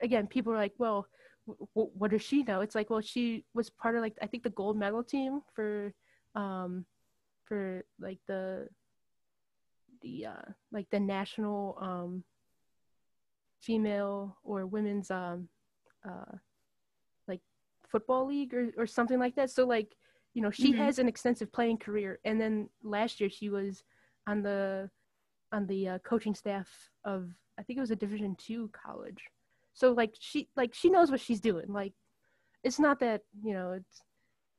again 0.01 0.27
people 0.27 0.53
are 0.53 0.57
like 0.57 0.73
well 0.77 1.07
w- 1.47 1.67
w- 1.75 1.91
what 1.97 2.11
does 2.11 2.21
she 2.21 2.43
know 2.43 2.61
it's 2.61 2.75
like 2.75 2.89
well 2.89 3.01
she 3.01 3.45
was 3.53 3.69
part 3.69 3.95
of 3.95 4.01
like 4.01 4.15
i 4.21 4.27
think 4.27 4.43
the 4.43 4.49
gold 4.49 4.77
medal 4.77 5.03
team 5.03 5.41
for 5.53 5.93
um 6.35 6.85
for 7.45 7.83
like 7.99 8.19
the 8.27 8.67
the 10.01 10.25
uh 10.25 10.51
like 10.71 10.87
the 10.91 10.99
national 10.99 11.77
um 11.81 12.23
female 13.65 14.37
or 14.43 14.65
women's 14.65 15.09
um 15.11 15.47
uh 16.07 16.35
like 17.27 17.41
football 17.91 18.27
league 18.27 18.53
or, 18.53 18.71
or 18.77 18.85
something 18.85 19.19
like 19.19 19.35
that 19.35 19.49
so 19.49 19.65
like 19.65 19.95
you 20.33 20.41
know 20.41 20.51
she 20.51 20.71
Mhm. 20.73 20.77
has 20.77 20.99
an 20.99 21.07
extensive 21.07 21.51
playing 21.51 21.77
career 21.77 22.19
and 22.25 22.39
then 22.39 22.69
last 22.83 23.19
year 23.19 23.29
she 23.29 23.49
was 23.49 23.83
on 24.27 24.41
the 24.41 24.89
on 25.51 25.65
the 25.67 25.87
uh, 25.87 25.99
coaching 25.99 26.35
staff 26.35 26.67
of 27.05 27.29
I 27.57 27.63
think 27.63 27.77
it 27.77 27.81
was 27.81 27.91
a 27.91 27.95
Division 27.95 28.35
two 28.37 28.69
college. 28.73 29.21
So 29.73 29.93
like 29.93 30.13
she 30.19 30.49
like 30.55 30.73
she 30.73 30.89
knows 30.89 31.09
what 31.11 31.21
she's 31.21 31.39
doing. 31.39 31.71
Like 31.71 31.93
it's 32.63 32.79
not 32.79 32.99
that 32.99 33.21
you 33.43 33.53
know 33.53 33.71
it's 33.73 34.01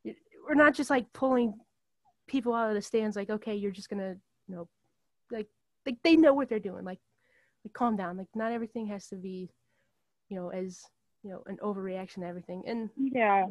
it, 0.05 0.17
we're 0.47 0.55
not 0.55 0.75
just 0.75 0.89
like 0.91 1.13
pulling 1.13 1.55
people 2.27 2.55
out 2.55 2.69
of 2.71 2.75
the 2.75 2.83
stands. 2.83 3.17
Like 3.17 3.31
okay, 3.31 3.55
you're 3.55 3.73
just 3.73 3.91
gonna 3.91 4.15
you 4.49 4.55
know 4.55 4.69
like 5.31 5.49
like 5.85 5.97
they 6.03 6.17
know 6.17 6.33
what 6.33 6.49
they're 6.49 6.59
doing. 6.71 6.85
Like 6.85 7.01
like 7.67 7.73
calm 7.73 7.97
down. 7.97 8.17
Like 8.17 8.29
not 8.35 8.53
everything 8.53 8.87
has 8.89 9.09
to 9.09 9.17
be 9.17 9.51
you 10.29 10.37
know 10.37 10.51
as 10.51 10.83
you 11.23 11.31
know 11.31 11.43
an 11.47 11.59
overreaction 11.63 12.21
to 12.21 12.27
everything. 12.27 12.63
And 12.67 12.91
Yeah, 12.97 13.47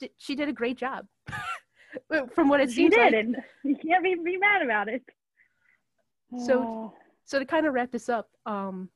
she- 0.00 0.12
she 0.16 0.34
did 0.36 0.48
a 0.48 0.52
great 0.52 0.76
job. 0.78 1.06
From 2.34 2.48
what 2.48 2.60
it 2.60 2.70
seems 2.70 2.94
she 2.94 3.00
did, 3.00 3.12
like. 3.12 3.24
and 3.24 3.36
you 3.64 3.76
can't 3.76 4.04
be, 4.04 4.14
be 4.24 4.36
mad 4.36 4.62
about 4.62 4.88
it. 4.88 5.02
So- 6.38 6.62
Oh, 6.62 6.92
so 7.24 7.38
to 7.38 7.44
kind 7.46 7.66
of 7.66 7.74
wrap 7.74 7.90
this 7.90 8.08
up, 8.08 8.28
um, 8.46 8.88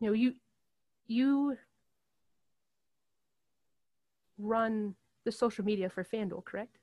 you 0.00 0.06
know, 0.08 0.12
you 0.14 0.34
you 1.06 1.56
run 4.38 4.94
the 5.24 5.32
social 5.32 5.64
media 5.64 5.88
for 5.88 6.04
FanDuel, 6.04 6.44
correct? 6.44 6.76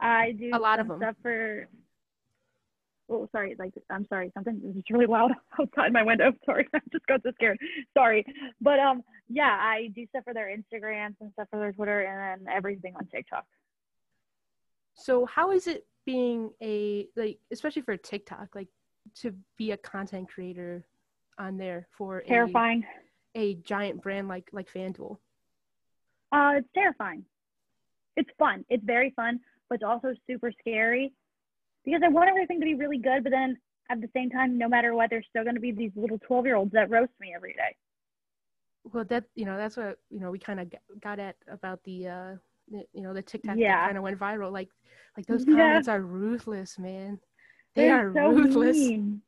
I 0.00 0.32
do 0.32 0.50
a 0.52 0.58
lot 0.58 0.78
of 0.80 0.88
them. 0.88 0.98
stuff 0.98 1.16
for. 1.22 1.68
Oh, 3.10 3.28
sorry. 3.32 3.56
Like, 3.58 3.72
I'm 3.90 4.06
sorry. 4.08 4.30
Something 4.34 4.60
is 4.76 4.82
really 4.90 5.06
loud 5.06 5.32
outside 5.60 5.92
my 5.92 6.02
window. 6.02 6.32
Sorry, 6.44 6.66
I 6.74 6.80
just 6.92 7.06
got 7.06 7.22
so 7.22 7.30
scared. 7.32 7.58
Sorry, 7.96 8.24
but 8.60 8.78
um, 8.78 9.02
yeah, 9.28 9.56
I 9.60 9.90
do 9.94 10.06
stuff 10.08 10.24
for 10.24 10.34
their 10.34 10.48
Instagrams 10.48 11.14
and 11.20 11.32
stuff 11.32 11.48
for 11.50 11.58
their 11.58 11.72
Twitter, 11.72 12.02
and 12.02 12.46
then 12.46 12.54
everything 12.54 12.94
on 12.96 13.06
TikTok. 13.06 13.44
So 14.94 15.26
how 15.26 15.52
is 15.52 15.66
it 15.66 15.86
being 16.04 16.50
a 16.62 17.06
like, 17.16 17.38
especially 17.50 17.82
for 17.82 17.96
TikTok, 17.96 18.54
like 18.54 18.68
to 19.16 19.34
be 19.56 19.70
a 19.70 19.76
content 19.76 20.28
creator 20.28 20.84
on 21.38 21.56
there 21.56 21.86
for 21.96 22.18
a, 22.18 22.26
Terrifying. 22.26 22.84
a 23.34 23.54
giant 23.54 24.02
brand 24.02 24.28
like 24.28 24.48
like 24.52 24.68
FanDuel? 24.72 25.16
Uh, 26.30 26.54
it's 26.56 26.68
terrifying. 26.74 27.24
It's 28.16 28.28
fun. 28.38 28.64
It's 28.68 28.84
very 28.84 29.12
fun, 29.16 29.40
but 29.68 29.76
it's 29.76 29.84
also 29.84 30.12
super 30.26 30.52
scary 30.60 31.12
because 31.88 32.02
I 32.04 32.08
want 32.08 32.28
everything 32.28 32.60
to 32.60 32.64
be 32.66 32.74
really 32.74 32.98
good, 32.98 33.24
but 33.24 33.30
then 33.30 33.56
at 33.90 34.00
the 34.00 34.08
same 34.14 34.28
time, 34.30 34.58
no 34.58 34.68
matter 34.68 34.94
what, 34.94 35.08
there's 35.10 35.26
still 35.30 35.42
going 35.44 35.54
to 35.54 35.60
be 35.60 35.72
these 35.72 35.92
little 35.96 36.18
12 36.18 36.44
year 36.46 36.56
olds 36.56 36.72
that 36.72 36.90
roast 36.90 37.12
me 37.20 37.32
every 37.34 37.54
day. 37.54 37.74
Well, 38.92 39.04
that 39.06 39.24
you 39.34 39.44
know 39.44 39.56
that's 39.56 39.76
what 39.76 39.98
you 40.10 40.20
know 40.20 40.30
we 40.30 40.38
kind 40.38 40.60
of 40.60 40.72
got 41.00 41.18
at 41.18 41.36
about 41.50 41.82
the 41.84 42.08
uh 42.08 42.34
the- 42.70 42.86
you 42.92 43.02
know 43.02 43.12
the 43.12 43.22
TikTok 43.22 43.56
Yeah. 43.58 43.84
kind 43.86 43.96
of 43.96 44.02
went 44.02 44.18
viral. 44.18 44.52
Like 44.52 44.68
like 45.16 45.26
those 45.26 45.44
Yeah. 45.46 45.54
comments 45.56 45.88
are 45.88 46.00
ruthless, 46.00 46.78
man. 46.78 47.18
They 47.74 47.86
They're 47.88 48.08
are 48.08 48.12
so 48.12 48.28
ruthless. 48.32 48.76
mean. 48.76 49.22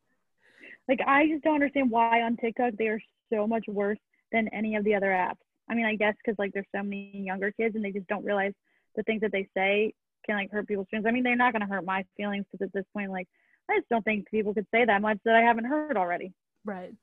Like 0.89 1.01
I 1.07 1.27
just 1.29 1.43
don't 1.45 1.55
understand 1.55 1.91
why 1.91 2.23
on 2.23 2.37
TikTok 2.37 2.75
they 2.79 2.89
are 2.89 3.01
so 3.33 3.47
much 3.47 3.65
worse 3.69 3.99
than 4.33 4.49
any 4.49 4.77
of 4.77 4.85
the 4.85 4.95
other 4.95 5.09
apps. 5.09 5.39
I 5.69 5.75
mean, 5.75 5.87
I 5.87 5.95
guess 5.95 6.15
because 6.25 6.39
like 6.39 6.53
there's 6.53 6.67
so 6.75 6.83
many 6.83 7.11
younger 7.15 7.51
kids 7.53 7.75
and 7.77 7.85
they 7.85 7.93
just 7.93 8.07
don't 8.09 8.25
realize 8.25 8.53
the 8.97 9.03
things 9.05 9.21
that 9.21 9.33
they 9.33 9.49
say 9.55 9.93
can 10.25 10.37
like 10.37 10.51
hurt 10.51 10.69
people's 10.69 10.87
feelings. 10.91 11.07
I 11.07 11.13
mean, 11.13 11.23
they're 11.23 11.37
not 11.37 11.53
gonna 11.53 11.67
hurt 11.67 11.85
my 11.85 12.05
feelings 12.17 12.45
because 12.51 12.67
at 12.67 12.73
this 12.73 12.85
point, 12.93 13.11
like, 13.11 13.29
I 13.69 13.79
just 13.79 13.89
don't 13.89 14.05
think 14.05 14.31
people 14.31 14.55
could 14.55 14.67
say 14.73 14.85
that 14.85 15.03
much 15.03 15.19
that 15.25 15.35
I 15.35 15.43
haven't 15.43 15.65
heard 15.65 15.97
already. 15.97 16.33
Right. 16.65 16.95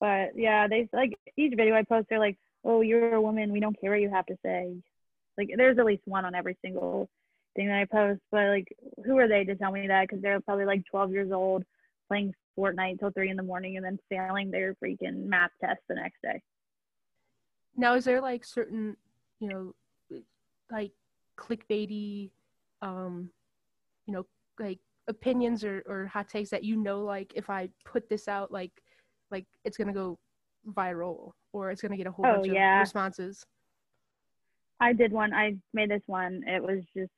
But 0.00 0.30
yeah, 0.36 0.68
they 0.68 0.88
like 0.92 1.18
each 1.36 1.54
video 1.56 1.74
I 1.74 1.82
post, 1.82 2.08
they're 2.08 2.18
like, 2.18 2.38
"Oh, 2.64 2.80
you're 2.80 3.14
a 3.14 3.22
woman. 3.22 3.52
We 3.52 3.60
don't 3.60 3.78
care 3.80 3.90
what 3.92 4.00
you 4.00 4.10
have 4.10 4.26
to 4.26 4.38
say." 4.44 4.76
Like, 5.38 5.50
there's 5.56 5.78
at 5.78 5.84
least 5.84 6.02
one 6.06 6.24
on 6.24 6.34
every 6.34 6.56
single 6.62 7.08
thing 7.56 7.68
that 7.68 7.78
I 7.78 7.84
post. 7.84 8.20
But 8.30 8.48
like, 8.48 8.76
who 9.04 9.18
are 9.18 9.28
they 9.28 9.44
to 9.44 9.56
tell 9.56 9.72
me 9.72 9.86
that? 9.88 10.08
Because 10.08 10.22
they're 10.22 10.40
probably 10.40 10.64
like 10.64 10.84
12 10.90 11.12
years 11.12 11.32
old, 11.32 11.64
playing 12.08 12.34
Fortnite 12.58 13.00
till 13.00 13.10
three 13.10 13.30
in 13.30 13.36
the 13.36 13.42
morning, 13.42 13.76
and 13.76 13.84
then 13.84 13.98
failing 14.08 14.50
their 14.50 14.74
freaking 14.74 15.26
math 15.26 15.50
test 15.60 15.80
the 15.88 15.94
next 15.94 16.20
day. 16.22 16.42
Now, 17.76 17.94
is 17.94 18.04
there 18.04 18.20
like 18.20 18.44
certain, 18.44 18.96
you 19.40 19.48
know, 19.48 19.74
like 20.70 20.92
clickbaity, 21.36 22.30
um, 22.82 23.30
you 24.06 24.14
know, 24.14 24.26
like 24.58 24.78
opinions 25.08 25.64
or, 25.64 25.82
or 25.86 26.06
hot 26.06 26.28
takes 26.28 26.50
that 26.50 26.64
you 26.64 26.76
know, 26.76 27.02
like 27.02 27.32
if 27.34 27.50
I 27.50 27.68
put 27.84 28.08
this 28.08 28.28
out, 28.28 28.52
like, 28.52 28.72
like 29.30 29.46
it's 29.64 29.76
gonna 29.76 29.92
go 29.92 30.18
viral 30.76 31.32
or 31.52 31.70
it's 31.70 31.82
gonna 31.82 31.96
get 31.96 32.06
a 32.06 32.10
whole 32.10 32.26
Oh, 32.26 32.34
bunch 32.36 32.48
yeah. 32.48 32.76
of 32.76 32.80
responses. 32.80 33.44
I 34.80 34.92
did 34.92 35.12
one. 35.12 35.32
I 35.32 35.56
made 35.72 35.90
this 35.90 36.02
one. 36.06 36.42
It 36.46 36.62
was 36.62 36.82
just, 36.96 37.10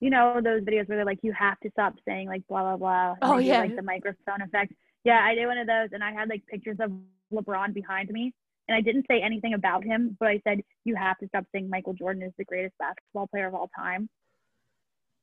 you 0.00 0.10
know, 0.10 0.40
those 0.42 0.62
videos 0.62 0.88
where 0.88 0.98
they're 0.98 1.04
like, 1.04 1.20
you 1.22 1.32
have 1.32 1.58
to 1.60 1.70
stop 1.70 1.94
saying 2.06 2.28
like 2.28 2.46
blah 2.48 2.62
blah 2.62 2.76
blah. 2.76 3.14
Oh, 3.22 3.38
do, 3.40 3.44
yeah. 3.46 3.60
like 3.60 3.76
the 3.76 3.82
microphone 3.82 4.42
effect. 4.42 4.72
Yeah, 5.04 5.20
I 5.22 5.34
did 5.34 5.46
one 5.46 5.58
of 5.58 5.66
those, 5.66 5.88
and 5.92 6.02
I 6.04 6.12
had 6.12 6.28
like 6.28 6.46
pictures 6.46 6.76
of 6.80 6.90
LeBron 7.32 7.72
behind 7.72 8.10
me, 8.10 8.34
and 8.68 8.76
I 8.76 8.80
didn't 8.80 9.06
say 9.08 9.20
anything 9.22 9.54
about 9.54 9.84
him, 9.84 10.16
but 10.20 10.28
I 10.28 10.40
said 10.44 10.60
you 10.86 10.94
have 10.94 11.18
to 11.18 11.26
stop 11.28 11.44
saying 11.52 11.68
Michael 11.68 11.94
Jordan 11.94 12.22
is 12.22 12.32
the 12.38 12.44
greatest 12.44 12.78
basketball 12.78 13.26
player 13.26 13.48
of 13.48 13.54
all 13.54 13.68
time. 13.76 14.08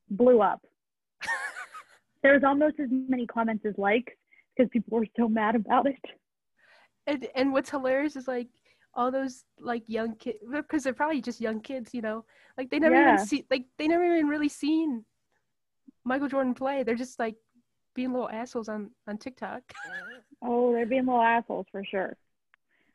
Blew 0.09 0.41
up. 0.41 0.61
there 2.23 2.33
was 2.33 2.43
almost 2.43 2.79
as 2.79 2.89
many 2.91 3.25
comments 3.25 3.65
as 3.65 3.77
likes 3.77 4.13
because 4.55 4.69
people 4.71 4.99
were 4.99 5.07
so 5.17 5.27
mad 5.29 5.55
about 5.55 5.87
it. 5.87 6.03
And 7.07 7.27
and 7.35 7.51
what's 7.53 7.69
hilarious 7.69 8.15
is 8.15 8.27
like 8.27 8.47
all 8.93 9.09
those 9.11 9.43
like 9.59 9.83
young 9.87 10.15
kids 10.15 10.37
because 10.51 10.83
they're 10.83 10.93
probably 10.93 11.21
just 11.21 11.41
young 11.41 11.61
kids, 11.61 11.93
you 11.93 12.01
know, 12.01 12.25
like 12.57 12.69
they 12.69 12.79
never 12.79 12.95
Yeah. 12.95 13.13
even 13.13 13.25
see 13.25 13.45
like 13.49 13.65
they 13.77 13.87
never 13.87 14.05
even 14.05 14.27
really 14.27 14.49
seen 14.49 15.05
Michael 16.03 16.27
Jordan 16.27 16.53
play. 16.53 16.83
They're 16.83 16.95
just 16.95 17.19
like 17.19 17.35
being 17.95 18.11
little 18.11 18.29
assholes 18.29 18.69
on 18.69 18.91
on 19.07 19.17
TikTok. 19.17 19.61
Oh, 20.45 20.73
they're 20.73 20.85
being 20.85 21.05
little 21.05 21.21
assholes 21.21 21.67
for 21.71 21.85
sure. 21.85 22.17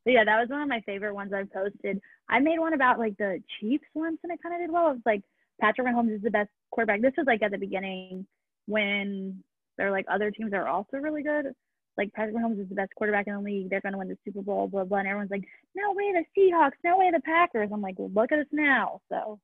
But 0.09 0.15
yeah, 0.15 0.25
that 0.25 0.41
was 0.41 0.49
one 0.49 0.63
of 0.63 0.69
my 0.71 0.81
favorite 0.87 1.13
ones 1.13 1.35
I've 1.35 1.53
posted. 1.53 2.01
I 2.31 2.41
made 2.41 2.59
one 2.59 2.73
about 2.73 2.99
like 2.99 3.19
the 3.19 3.43
Chiefs 3.61 3.85
once 3.93 4.17
and 4.23 4.33
it 4.33 4.43
kind 4.43 4.55
of 4.55 4.63
did 4.63 4.73
well. 4.73 4.89
It 4.89 4.95
was 4.95 5.03
like 5.05 5.21
Patrick 5.61 5.87
Mahomes 5.87 6.17
is 6.17 6.23
the 6.23 6.31
best 6.31 6.49
quarterback. 6.71 7.03
This 7.03 7.13
was 7.19 7.27
like 7.27 7.43
at 7.43 7.51
the 7.51 7.59
beginning 7.59 8.27
when 8.65 9.45
there 9.77 9.89
are 9.89 9.91
like 9.91 10.07
other 10.11 10.31
teams 10.31 10.55
are 10.55 10.67
also 10.67 10.97
really 10.97 11.23
good. 11.23 11.53
Like 11.99 12.11
Patrick 12.15 12.37
Mahomes 12.37 12.59
is 12.59 12.71
the 12.71 12.75
best 12.75 12.95
quarterback 12.97 13.27
in 13.27 13.35
the 13.35 13.41
league. 13.41 13.69
They're 13.69 13.83
going 13.83 13.93
to 13.93 13.99
win 13.99 14.09
the 14.09 14.17
Super 14.25 14.41
Bowl, 14.41 14.67
blah, 14.67 14.85
blah. 14.85 14.97
And 14.97 15.09
everyone's 15.09 15.31
like, 15.31 15.45
no 15.75 15.93
way 15.93 16.11
the 16.15 16.25
Seahawks, 16.41 16.81
no 16.83 16.97
way 16.97 17.11
the 17.13 17.21
Packers. 17.21 17.69
I'm 17.71 17.83
like, 17.83 17.97
look 17.99 18.33
at 18.33 18.39
us 18.39 18.47
now. 18.51 19.03
So 19.11 19.39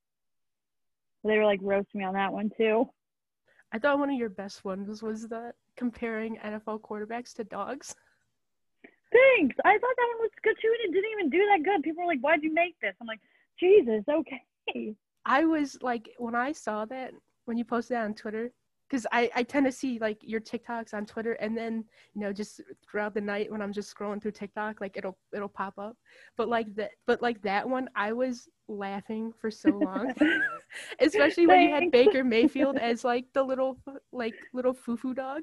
they 1.25 1.37
were 1.37 1.45
like 1.45 1.61
roasting 1.63 2.01
me 2.01 2.07
on 2.07 2.15
that 2.15 2.33
one 2.33 2.51
too. 2.57 2.87
I 3.71 3.79
thought 3.79 3.99
one 3.99 4.09
of 4.09 4.17
your 4.17 4.31
best 4.31 4.65
ones 4.65 5.03
was 5.03 5.29
the 5.29 5.53
comparing 5.77 6.39
NFL 6.39 6.81
quarterbacks 6.81 7.35
to 7.35 7.45
dogs. 7.45 7.95
Thanks. 9.15 9.57
I 9.65 9.79
thought 9.79 9.97
that 9.97 10.09
one 10.17 10.23
was 10.23 10.31
good 10.43 10.57
too, 10.61 10.75
and 10.75 10.91
it 10.91 10.93
didn't 10.93 11.13
even 11.13 11.31
do 11.31 11.47
that 11.47 11.63
good. 11.63 11.83
People 11.83 12.03
were 12.03 12.09
like, 12.09 12.21
"Why'd 12.21 12.43
you 12.43 12.53
make 12.53 12.79
this?" 12.81 12.95
I'm 13.01 13.07
like, 13.07 13.21
"Jesus, 13.61 14.03
okay." 14.09 14.97
I 15.25 15.45
was 15.45 15.79
like 15.81 16.11
when 16.19 16.35
I 16.35 16.53
saw 16.53 16.85
that 16.87 17.13
when 17.45 17.57
you 17.57 17.65
posted 17.65 17.97
that 17.97 18.05
on 18.05 18.15
Twitter 18.15 18.51
because 18.89 19.07
I, 19.11 19.31
I 19.35 19.43
tend 19.43 19.67
to 19.67 19.73
see 19.73 19.99
like 19.99 20.19
your 20.23 20.41
TikToks 20.41 20.93
on 20.93 21.07
Twitter 21.07 21.33
and 21.35 21.57
then 21.57 21.85
you 22.15 22.21
know 22.21 22.33
just 22.33 22.61
throughout 22.87 23.15
the 23.15 23.21
night 23.21 23.51
when 23.51 23.63
I'm 23.63 23.73
just 23.73 23.95
scrolling 23.95 24.21
through 24.21 24.33
TikTok 24.33 24.81
like 24.81 24.97
it'll 24.97 25.17
it'll 25.35 25.49
pop 25.49 25.79
up 25.79 25.97
but 26.37 26.49
like 26.49 26.75
that 26.77 26.91
but 27.07 27.23
like 27.23 27.41
that 27.43 27.69
one 27.69 27.89
I 27.95 28.13
was 28.13 28.49
laughing 28.69 29.33
for 29.41 29.51
so 29.51 29.71
long 29.71 30.13
especially 31.01 31.47
when 31.47 31.63
you 31.63 31.71
had 31.71 31.91
Baker 31.91 32.25
Mayfield 32.25 32.77
as 32.77 33.05
like 33.05 33.27
the 33.33 33.43
little 33.43 33.79
like 34.13 34.35
little 34.53 34.75
foo-foo 34.75 35.15
dog 35.15 35.43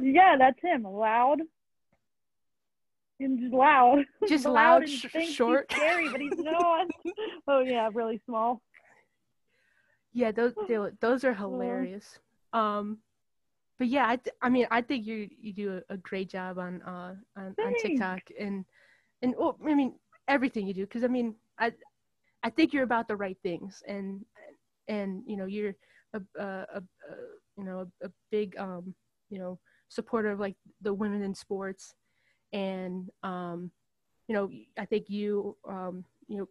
Yeah, 0.00 0.36
that's 0.38 0.60
him. 0.62 0.82
Loud. 0.82 1.42
And 3.20 3.38
just 3.38 3.52
loud. 3.52 4.04
Just 4.28 4.46
loud, 4.46 4.82
and 4.82 4.90
sh- 4.90 5.06
short. 5.30 5.66
He's 5.70 5.78
scary, 5.78 6.08
but 6.08 6.20
he's 6.20 6.38
not. 6.38 6.86
oh 7.46 7.60
yeah, 7.60 7.88
really 7.92 8.20
small. 8.26 8.62
yeah 10.12 10.32
those 10.32 10.54
they, 10.68 10.78
those 11.00 11.24
are 11.24 11.34
hilarious 11.34 12.18
um 12.52 12.98
but 13.78 13.88
yeah 13.88 14.08
I, 14.08 14.16
th- 14.16 14.34
I 14.42 14.48
mean 14.48 14.66
I 14.70 14.80
think 14.82 15.06
you 15.06 15.28
you 15.40 15.52
do 15.52 15.80
a, 15.88 15.94
a 15.94 15.96
great 15.98 16.28
job 16.30 16.58
on 16.58 16.82
uh 16.82 17.14
on, 17.36 17.54
on. 17.64 17.74
TikTok 17.80 18.20
and 18.38 18.64
and 19.22 19.34
well, 19.38 19.56
I 19.64 19.74
mean 19.74 19.94
everything 20.26 20.66
you 20.66 20.74
do 20.74 20.82
because 20.86 21.04
I 21.04 21.08
mean 21.08 21.34
I 21.58 21.72
I 22.42 22.50
think 22.50 22.72
you're 22.72 22.84
about 22.84 23.06
the 23.06 23.16
right 23.16 23.38
things 23.42 23.82
and 23.86 24.24
and 24.88 25.22
you 25.26 25.36
know 25.36 25.46
you're 25.46 25.74
a 26.14 26.20
a, 26.38 26.44
a, 26.76 26.82
you 27.56 27.64
know 27.64 27.86
a, 28.02 28.06
a 28.06 28.10
big 28.30 28.56
um 28.58 28.94
you 29.28 29.38
know 29.38 29.58
supporter 29.88 30.30
of 30.30 30.40
like 30.40 30.56
the 30.82 30.92
women 30.92 31.22
in 31.22 31.34
sports 31.34 31.94
and 32.52 33.10
um 33.22 33.70
you 34.28 34.34
know 34.34 34.50
I 34.78 34.84
think 34.84 35.08
you 35.08 35.56
um 35.68 36.04
you 36.28 36.38
know 36.38 36.48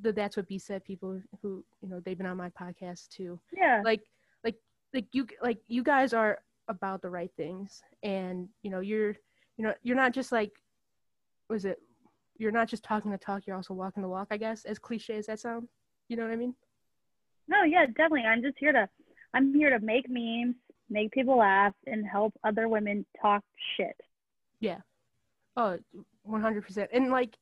the 0.00 0.12
that's 0.12 0.36
what 0.36 0.48
B 0.48 0.58
said 0.58 0.84
people 0.84 1.20
who 1.42 1.64
you 1.82 1.88
know 1.88 2.00
they've 2.00 2.16
been 2.16 2.26
on 2.26 2.36
my 2.36 2.50
podcast 2.50 3.08
too 3.08 3.38
Yeah. 3.52 3.82
like 3.84 4.02
like 4.44 4.56
like 4.94 5.06
you 5.12 5.26
like 5.42 5.58
you 5.66 5.82
guys 5.82 6.12
are 6.12 6.38
about 6.68 7.02
the 7.02 7.10
right 7.10 7.30
things 7.36 7.82
and 8.02 8.48
you 8.62 8.70
know 8.70 8.80
you're 8.80 9.10
you 9.56 9.64
know 9.64 9.74
you're 9.82 9.96
not 9.96 10.12
just 10.12 10.32
like 10.32 10.52
was 11.48 11.64
it 11.64 11.78
you're 12.38 12.50
not 12.52 12.68
just 12.68 12.82
talking 12.82 13.10
the 13.10 13.18
talk 13.18 13.46
you're 13.46 13.56
also 13.56 13.74
walking 13.74 14.02
the 14.02 14.08
walk 14.08 14.28
i 14.30 14.36
guess 14.36 14.64
as 14.64 14.78
cliche 14.78 15.16
as 15.16 15.26
that 15.26 15.38
sounds 15.38 15.68
you 16.08 16.16
know 16.16 16.24
what 16.24 16.32
i 16.32 16.36
mean 16.36 16.54
No, 17.48 17.62
yeah, 17.62 17.86
definitely. 17.86 18.22
I'm 18.22 18.42
just 18.42 18.58
here 18.58 18.72
to 18.72 18.88
I'm 19.34 19.54
here 19.54 19.70
to 19.70 19.84
make 19.84 20.06
memes, 20.08 20.56
make 20.90 21.12
people 21.12 21.38
laugh, 21.38 21.74
and 21.86 22.04
help 22.06 22.32
other 22.42 22.68
women 22.68 23.06
talk 23.22 23.42
shit. 23.76 23.96
Oh 25.56 25.78
100% 26.28 26.88
and 26.92 27.10
like 27.10 27.36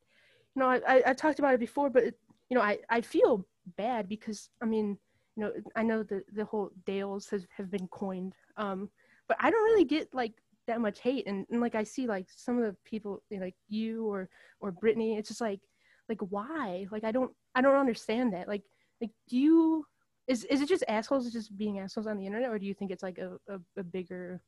you 0.54 0.60
know 0.60 0.68
i 0.68 1.02
i, 1.06 1.12
talked 1.12 1.38
about 1.38 1.54
it 1.54 1.60
before 1.60 1.90
but 1.90 2.04
it, 2.04 2.14
you 2.48 2.56
know 2.56 2.62
i 2.62 2.78
i 2.90 3.00
feel 3.00 3.46
bad 3.76 4.08
because 4.08 4.50
i 4.62 4.66
mean 4.66 4.98
you 5.36 5.42
know 5.42 5.52
i 5.74 5.82
know 5.82 6.02
the 6.02 6.22
the 6.34 6.44
whole 6.44 6.70
dales 6.86 7.28
has 7.28 7.46
have 7.56 7.70
been 7.70 7.88
coined 7.88 8.34
um 8.56 8.88
but 9.26 9.36
i 9.40 9.50
don't 9.50 9.64
really 9.64 9.84
get 9.84 10.12
like 10.14 10.34
that 10.66 10.80
much 10.80 11.00
hate. 11.00 11.26
And, 11.26 11.46
and 11.50 11.60
like 11.60 11.74
i 11.74 11.82
see 11.82 12.06
like 12.06 12.26
some 12.34 12.58
of 12.58 12.64
the 12.64 12.76
people 12.84 13.22
you 13.30 13.38
know, 13.38 13.44
like 13.44 13.56
you 13.68 14.06
or 14.06 14.28
or 14.60 14.72
brittany 14.72 15.16
it's 15.16 15.28
just 15.28 15.40
like 15.40 15.60
like 16.08 16.20
why? 16.20 16.86
Like 16.90 17.04
i 17.04 17.12
don't 17.12 17.32
i 17.54 17.60
don't 17.60 17.76
understand 17.76 18.32
that. 18.34 18.48
Like 18.48 18.62
like 19.00 19.10
do 19.28 19.38
you 19.38 19.86
is 20.26 20.44
is 20.44 20.60
it 20.60 20.68
just 20.68 20.84
assholes 20.88 21.30
just 21.32 21.56
being 21.56 21.78
assholes 21.78 22.06
on 22.06 22.16
the 22.16 22.26
internet 22.26 22.50
or 22.50 22.58
do 22.58 22.66
you 22.66 22.74
think 22.74 22.90
it's 22.90 23.02
like 23.02 23.18
a 23.18 23.36
a, 23.48 23.58
a 23.78 23.82
bigger 23.82 24.40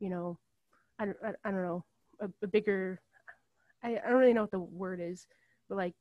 you 0.00 0.10
know 0.10 0.36
i 0.98 1.04
don't 1.04 1.16
i, 1.24 1.30
I 1.44 1.50
don't 1.52 1.62
know 1.62 1.84
a, 2.20 2.28
a 2.42 2.46
bigger 2.46 3.00
I, 3.82 3.98
I 4.04 4.08
don't 4.08 4.18
really 4.18 4.32
know 4.32 4.42
what 4.42 4.50
the 4.50 4.58
word 4.58 5.00
is 5.00 5.26
but 5.68 5.76
like 5.76 5.94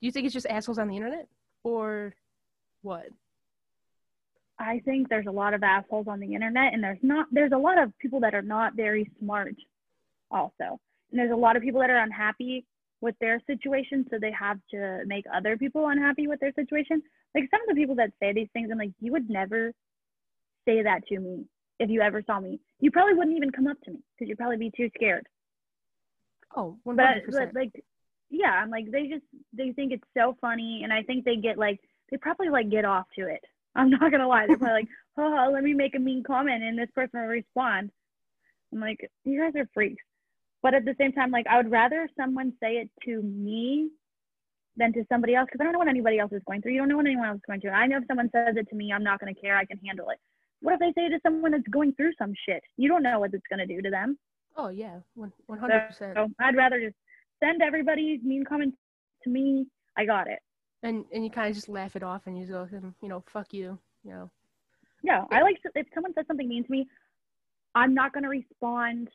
do 0.00 0.06
you 0.06 0.12
think 0.12 0.26
it's 0.26 0.34
just 0.34 0.46
assholes 0.46 0.78
on 0.78 0.88
the 0.88 0.96
internet 0.96 1.26
or 1.64 2.14
what 2.82 3.08
I 4.58 4.80
think 4.84 5.08
there's 5.08 5.26
a 5.26 5.32
lot 5.32 5.54
of 5.54 5.62
assholes 5.62 6.08
on 6.08 6.18
the 6.18 6.34
internet, 6.34 6.74
and 6.74 6.82
there's 6.82 6.98
not 7.02 7.26
there's 7.30 7.52
a 7.52 7.58
lot 7.58 7.78
of 7.78 7.96
people 7.98 8.20
that 8.20 8.34
are 8.34 8.42
not 8.42 8.74
very 8.74 9.10
smart, 9.20 9.54
also, 10.30 10.80
and 11.10 11.18
there's 11.18 11.30
a 11.30 11.36
lot 11.36 11.56
of 11.56 11.62
people 11.62 11.80
that 11.80 11.90
are 11.90 12.02
unhappy 12.02 12.64
with 13.00 13.14
their 13.20 13.40
situation, 13.46 14.04
so 14.10 14.18
they 14.20 14.32
have 14.32 14.58
to 14.72 15.02
make 15.06 15.24
other 15.32 15.56
people 15.56 15.88
unhappy 15.88 16.26
with 16.26 16.40
their 16.40 16.52
situation. 16.54 17.00
Like 17.34 17.44
some 17.50 17.60
of 17.62 17.68
the 17.68 17.80
people 17.80 17.94
that 17.96 18.10
say 18.20 18.32
these 18.32 18.48
things, 18.52 18.68
I'm 18.72 18.78
like, 18.78 18.90
you 19.00 19.12
would 19.12 19.30
never 19.30 19.72
say 20.66 20.82
that 20.82 21.06
to 21.06 21.20
me 21.20 21.44
if 21.78 21.88
you 21.88 22.00
ever 22.00 22.22
saw 22.26 22.40
me. 22.40 22.58
You 22.80 22.90
probably 22.90 23.14
wouldn't 23.14 23.36
even 23.36 23.52
come 23.52 23.68
up 23.68 23.80
to 23.84 23.92
me 23.92 23.98
because 24.14 24.28
you'd 24.28 24.38
probably 24.38 24.56
be 24.56 24.72
too 24.76 24.90
scared. 24.96 25.26
Oh 26.56 26.76
100% 26.86 26.96
but, 26.96 27.14
but 27.30 27.54
like 27.54 27.84
yeah 28.30 28.52
i'm 28.52 28.70
like 28.70 28.90
they 28.90 29.06
just 29.06 29.24
they 29.52 29.72
think 29.72 29.92
it's 29.92 30.06
so 30.16 30.36
funny 30.40 30.82
and 30.84 30.92
i 30.92 31.02
think 31.02 31.24
they 31.24 31.36
get 31.36 31.58
like 31.58 31.80
they 32.10 32.16
probably 32.16 32.48
like 32.48 32.70
get 32.70 32.84
off 32.84 33.06
to 33.18 33.26
it. 33.26 33.44
I'm 33.74 33.90
not 33.90 34.10
gonna 34.10 34.28
lie. 34.28 34.46
They're 34.46 34.58
probably 34.58 34.80
like 34.80 34.88
oh 35.18 35.50
let 35.52 35.62
me 35.62 35.74
make 35.74 35.94
a 35.94 35.98
mean 35.98 36.22
comment 36.22 36.62
and 36.62 36.78
this 36.78 36.90
person 36.94 37.20
will 37.20 37.28
respond. 37.28 37.90
I'm 38.72 38.80
like 38.80 39.08
you 39.24 39.40
guys 39.40 39.60
are 39.60 39.68
freaks. 39.74 40.02
But 40.62 40.74
at 40.74 40.84
the 40.84 40.96
same 40.98 41.12
time 41.12 41.30
like 41.30 41.46
i 41.46 41.56
would 41.56 41.70
rather 41.70 42.08
someone 42.18 42.52
say 42.60 42.74
it 42.74 42.90
to 43.04 43.22
me 43.22 43.90
than 44.76 44.92
to 44.92 45.04
somebody 45.08 45.34
else 45.34 45.46
because 45.46 45.60
i 45.60 45.64
don't 45.64 45.72
know 45.72 45.78
what 45.78 45.88
anybody 45.88 46.18
else 46.18 46.32
is 46.32 46.42
going 46.46 46.62
through. 46.62 46.72
You 46.72 46.78
don't 46.78 46.88
know 46.88 46.96
what 46.96 47.06
anyone 47.06 47.28
else 47.28 47.36
is 47.36 47.46
going 47.46 47.60
through. 47.60 47.70
I 47.70 47.86
know 47.86 47.98
if 47.98 48.04
someone 48.06 48.30
says 48.32 48.56
it 48.56 48.68
to 48.70 48.76
me 48.76 48.92
i'm 48.92 49.04
not 49.04 49.20
going 49.20 49.34
to 49.34 49.40
care. 49.40 49.56
I 49.56 49.64
can 49.64 49.78
handle 49.84 50.10
it. 50.10 50.18
What 50.60 50.74
if 50.74 50.80
they 50.80 50.92
say 51.00 51.06
it 51.06 51.10
to 51.10 51.20
someone 51.24 51.52
that's 51.52 51.68
going 51.68 51.92
through 51.94 52.12
some 52.18 52.32
shit? 52.46 52.62
You 52.76 52.88
don't 52.88 53.04
know 53.04 53.20
what 53.20 53.32
it's 53.32 53.46
going 53.48 53.60
to 53.60 53.66
do 53.66 53.80
to 53.80 53.90
them 53.90 54.18
oh 54.58 54.68
yeah 54.68 54.98
100% 55.18 56.14
so 56.14 56.28
I'd 56.40 56.56
rather 56.56 56.80
just 56.80 56.96
send 57.42 57.62
everybody's 57.62 58.22
mean 58.22 58.44
comments 58.44 58.76
to 59.24 59.30
me, 59.30 59.66
I 59.96 60.04
got 60.04 60.28
it. 60.28 60.38
And 60.82 61.04
and 61.12 61.24
you 61.24 61.30
kind 61.30 61.48
of 61.48 61.54
just 61.54 61.68
laugh 61.68 61.96
it 61.96 62.02
off 62.02 62.22
and 62.26 62.38
you 62.38 62.46
go, 62.46 62.66
"Hmm, 62.66 62.90
you 63.02 63.08
know, 63.08 63.24
fuck 63.32 63.52
you, 63.52 63.78
you 64.04 64.12
know. 64.12 64.30
Yeah, 65.02 65.24
I 65.30 65.42
like 65.42 65.56
if 65.74 65.86
someone 65.94 66.14
says 66.14 66.24
something 66.26 66.48
mean 66.48 66.64
to 66.64 66.70
me, 66.70 66.86
I'm 67.74 67.94
not 67.94 68.12
gonna 68.12 68.28
respond. 68.28 69.08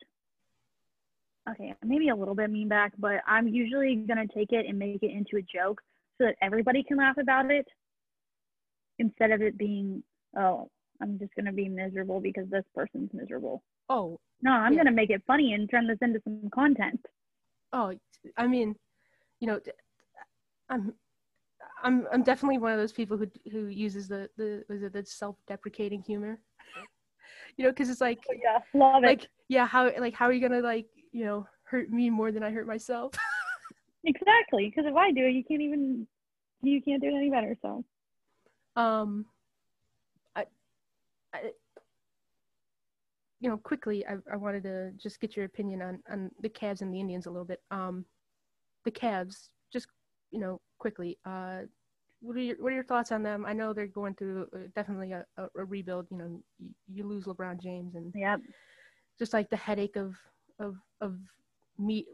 Okay, 1.48 1.74
maybe 1.84 2.08
a 2.08 2.14
little 2.14 2.34
bit 2.34 2.50
mean 2.50 2.68
back, 2.68 2.92
but 2.98 3.20
I'm 3.26 3.48
usually 3.48 3.96
gonna 3.96 4.26
take 4.26 4.52
it 4.52 4.66
and 4.68 4.78
make 4.78 5.02
it 5.02 5.10
into 5.10 5.36
a 5.36 5.42
joke 5.42 5.80
so 6.18 6.26
that 6.26 6.36
everybody 6.42 6.82
can 6.82 6.98
laugh 6.98 7.16
about 7.18 7.50
it 7.50 7.66
instead 8.98 9.30
of 9.30 9.42
it 9.42 9.58
being, 9.58 10.02
oh, 10.38 10.70
I'm 11.00 11.18
just 11.18 11.34
gonna 11.34 11.52
be 11.52 11.68
miserable 11.68 12.20
because 12.20 12.48
this 12.50 12.64
person's 12.74 13.10
miserable. 13.12 13.62
Oh, 13.88 14.18
No, 14.42 14.52
I'm 14.52 14.72
Yeah. 14.72 14.78
gonna 14.78 14.92
make 14.92 15.10
it 15.10 15.22
funny 15.26 15.52
and 15.54 15.68
turn 15.70 15.86
this 15.86 15.98
into 16.02 16.20
some 16.24 16.50
content. 16.50 17.04
oh, 17.72 17.94
I 18.36 18.46
mean, 18.46 18.74
you 19.40 19.46
know, 19.46 19.60
I'm 20.68 20.94
I'm 21.82 22.06
I'm 22.12 22.22
definitely 22.22 22.58
one 22.58 22.72
of 22.72 22.78
those 22.78 22.92
people 22.92 23.16
who 23.16 23.26
who 23.50 23.66
uses 23.66 24.08
the 24.08 24.28
the 24.36 24.64
was 24.68 24.82
it 24.82 24.92
the 24.92 25.04
self-deprecating 25.04 26.02
humor. 26.02 26.40
you 27.56 27.64
know, 27.64 27.70
because 27.70 27.90
it's 27.90 28.00
like 28.00 28.22
Yeah, 28.42 28.58
love 28.74 29.04
it. 29.04 29.06
like 29.06 29.28
yeah, 29.48 29.66
how 29.66 29.90
like 29.98 30.14
how 30.14 30.26
are 30.26 30.32
you 30.32 30.40
gonna 30.40 30.60
like 30.62 30.86
you 31.12 31.24
know 31.24 31.46
hurt 31.64 31.90
me 31.90 32.10
more 32.10 32.32
than 32.32 32.42
I 32.42 32.50
hurt 32.50 32.66
myself? 32.66 33.12
exactly, 34.04 34.70
because 34.70 34.86
if 34.90 34.96
I 34.96 35.12
do 35.12 35.24
it, 35.26 35.32
you 35.32 35.44
can't 35.44 35.62
even 35.62 36.06
you 36.62 36.80
can't 36.82 37.02
do 37.02 37.08
it 37.08 37.14
any 37.14 37.30
better. 37.30 37.56
So 37.62 37.84
um, 38.76 39.26
I, 40.34 40.46
I 41.32 41.52
you 43.44 43.50
know 43.50 43.58
quickly 43.58 44.06
I 44.06 44.14
I 44.32 44.36
wanted 44.36 44.62
to 44.62 44.92
just 44.92 45.20
get 45.20 45.36
your 45.36 45.44
opinion 45.44 45.82
on 45.82 46.02
on 46.10 46.30
the 46.40 46.48
Cavs 46.48 46.80
and 46.80 46.92
the 46.92 46.98
Indians 46.98 47.26
a 47.26 47.30
little 47.30 47.44
bit. 47.44 47.60
Um, 47.70 48.06
the 48.86 48.90
Cavs, 48.90 49.50
just 49.70 49.86
you 50.30 50.40
know 50.40 50.62
quickly. 50.78 51.18
Uh, 51.26 51.60
what 52.22 52.38
are 52.38 52.40
your 52.40 52.56
what 52.56 52.72
are 52.72 52.74
your 52.74 52.84
thoughts 52.84 53.12
on 53.12 53.22
them? 53.22 53.44
I 53.44 53.52
know 53.52 53.74
they're 53.74 53.86
going 53.86 54.14
through 54.14 54.48
uh, 54.54 54.60
definitely 54.74 55.12
a, 55.12 55.26
a, 55.36 55.42
a 55.58 55.64
rebuild. 55.66 56.06
You 56.10 56.16
know, 56.16 56.40
you, 56.58 56.70
you 56.90 57.06
lose 57.06 57.24
LeBron 57.24 57.60
James 57.60 57.96
and 57.96 58.14
yeah, 58.16 58.38
just 59.18 59.34
like 59.34 59.50
the 59.50 59.58
headache 59.58 59.96
of 59.96 60.14
of 60.58 60.76
of 61.02 61.18
me 61.78 62.06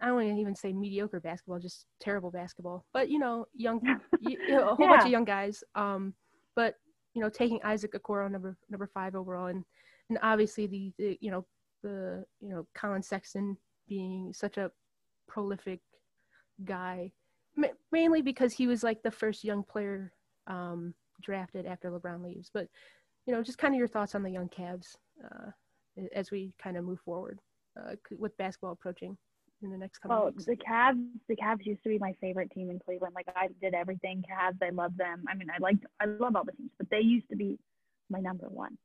I 0.00 0.06
don't 0.06 0.38
even 0.38 0.56
say 0.56 0.72
mediocre 0.72 1.20
basketball, 1.20 1.58
just 1.58 1.84
terrible 2.00 2.30
basketball. 2.30 2.86
But 2.94 3.10
you 3.10 3.18
know, 3.18 3.44
young 3.54 3.82
you, 4.20 4.38
you 4.48 4.54
know, 4.54 4.70
a 4.70 4.74
whole 4.74 4.88
bunch 4.88 5.04
of 5.04 5.10
young 5.10 5.26
guys. 5.26 5.62
Um, 5.74 6.14
but 6.56 6.76
you 7.12 7.20
know, 7.20 7.28
taking 7.28 7.60
Isaac 7.62 7.92
Okoro 7.92 8.30
number 8.30 8.56
number 8.70 8.86
five 8.86 9.14
overall, 9.14 9.48
and 9.48 9.66
and 10.12 10.18
obviously 10.22 10.66
the, 10.66 10.92
the 10.98 11.18
you 11.22 11.30
know 11.30 11.46
the 11.82 12.24
you 12.40 12.50
know 12.50 12.66
Collin 12.74 13.02
Sexton 13.02 13.56
being 13.88 14.32
such 14.34 14.58
a 14.58 14.70
prolific 15.26 15.80
guy, 16.64 17.12
ma- 17.56 17.68
mainly 17.90 18.20
because 18.20 18.52
he 18.52 18.66
was 18.66 18.82
like 18.82 19.02
the 19.02 19.10
first 19.10 19.42
young 19.42 19.62
player 19.62 20.12
um, 20.48 20.92
drafted 21.22 21.64
after 21.64 21.90
LeBron 21.90 22.22
leaves. 22.22 22.50
But 22.52 22.68
you 23.24 23.32
know, 23.32 23.42
just 23.42 23.56
kind 23.56 23.72
of 23.72 23.78
your 23.78 23.88
thoughts 23.88 24.14
on 24.14 24.22
the 24.22 24.30
young 24.30 24.50
Cavs 24.50 24.96
uh, 25.24 25.50
as 26.14 26.30
we 26.30 26.52
kind 26.62 26.76
of 26.76 26.84
move 26.84 27.00
forward 27.00 27.40
uh, 27.80 27.94
with 28.18 28.36
basketball 28.36 28.72
approaching 28.72 29.16
in 29.62 29.70
the 29.70 29.78
next 29.78 29.98
couple 29.98 30.18
well, 30.18 30.26
weeks. 30.26 30.44
the 30.44 30.56
Cavs, 30.56 31.02
the 31.28 31.36
Cavs 31.36 31.64
used 31.64 31.82
to 31.84 31.88
be 31.88 31.98
my 31.98 32.12
favorite 32.20 32.50
team 32.50 32.68
in 32.68 32.78
Cleveland. 32.80 33.14
Like 33.14 33.28
I 33.34 33.48
did 33.62 33.72
everything 33.72 34.22
Cavs. 34.30 34.58
I 34.62 34.70
love 34.70 34.94
them. 34.98 35.24
I 35.26 35.34
mean, 35.34 35.48
I 35.48 35.56
liked, 35.58 35.86
I 36.00 36.04
love 36.04 36.36
all 36.36 36.44
the 36.44 36.52
teams, 36.52 36.72
but 36.76 36.90
they 36.90 37.00
used 37.00 37.30
to 37.30 37.36
be 37.36 37.58
my 38.10 38.20
number 38.20 38.48
one. 38.50 38.76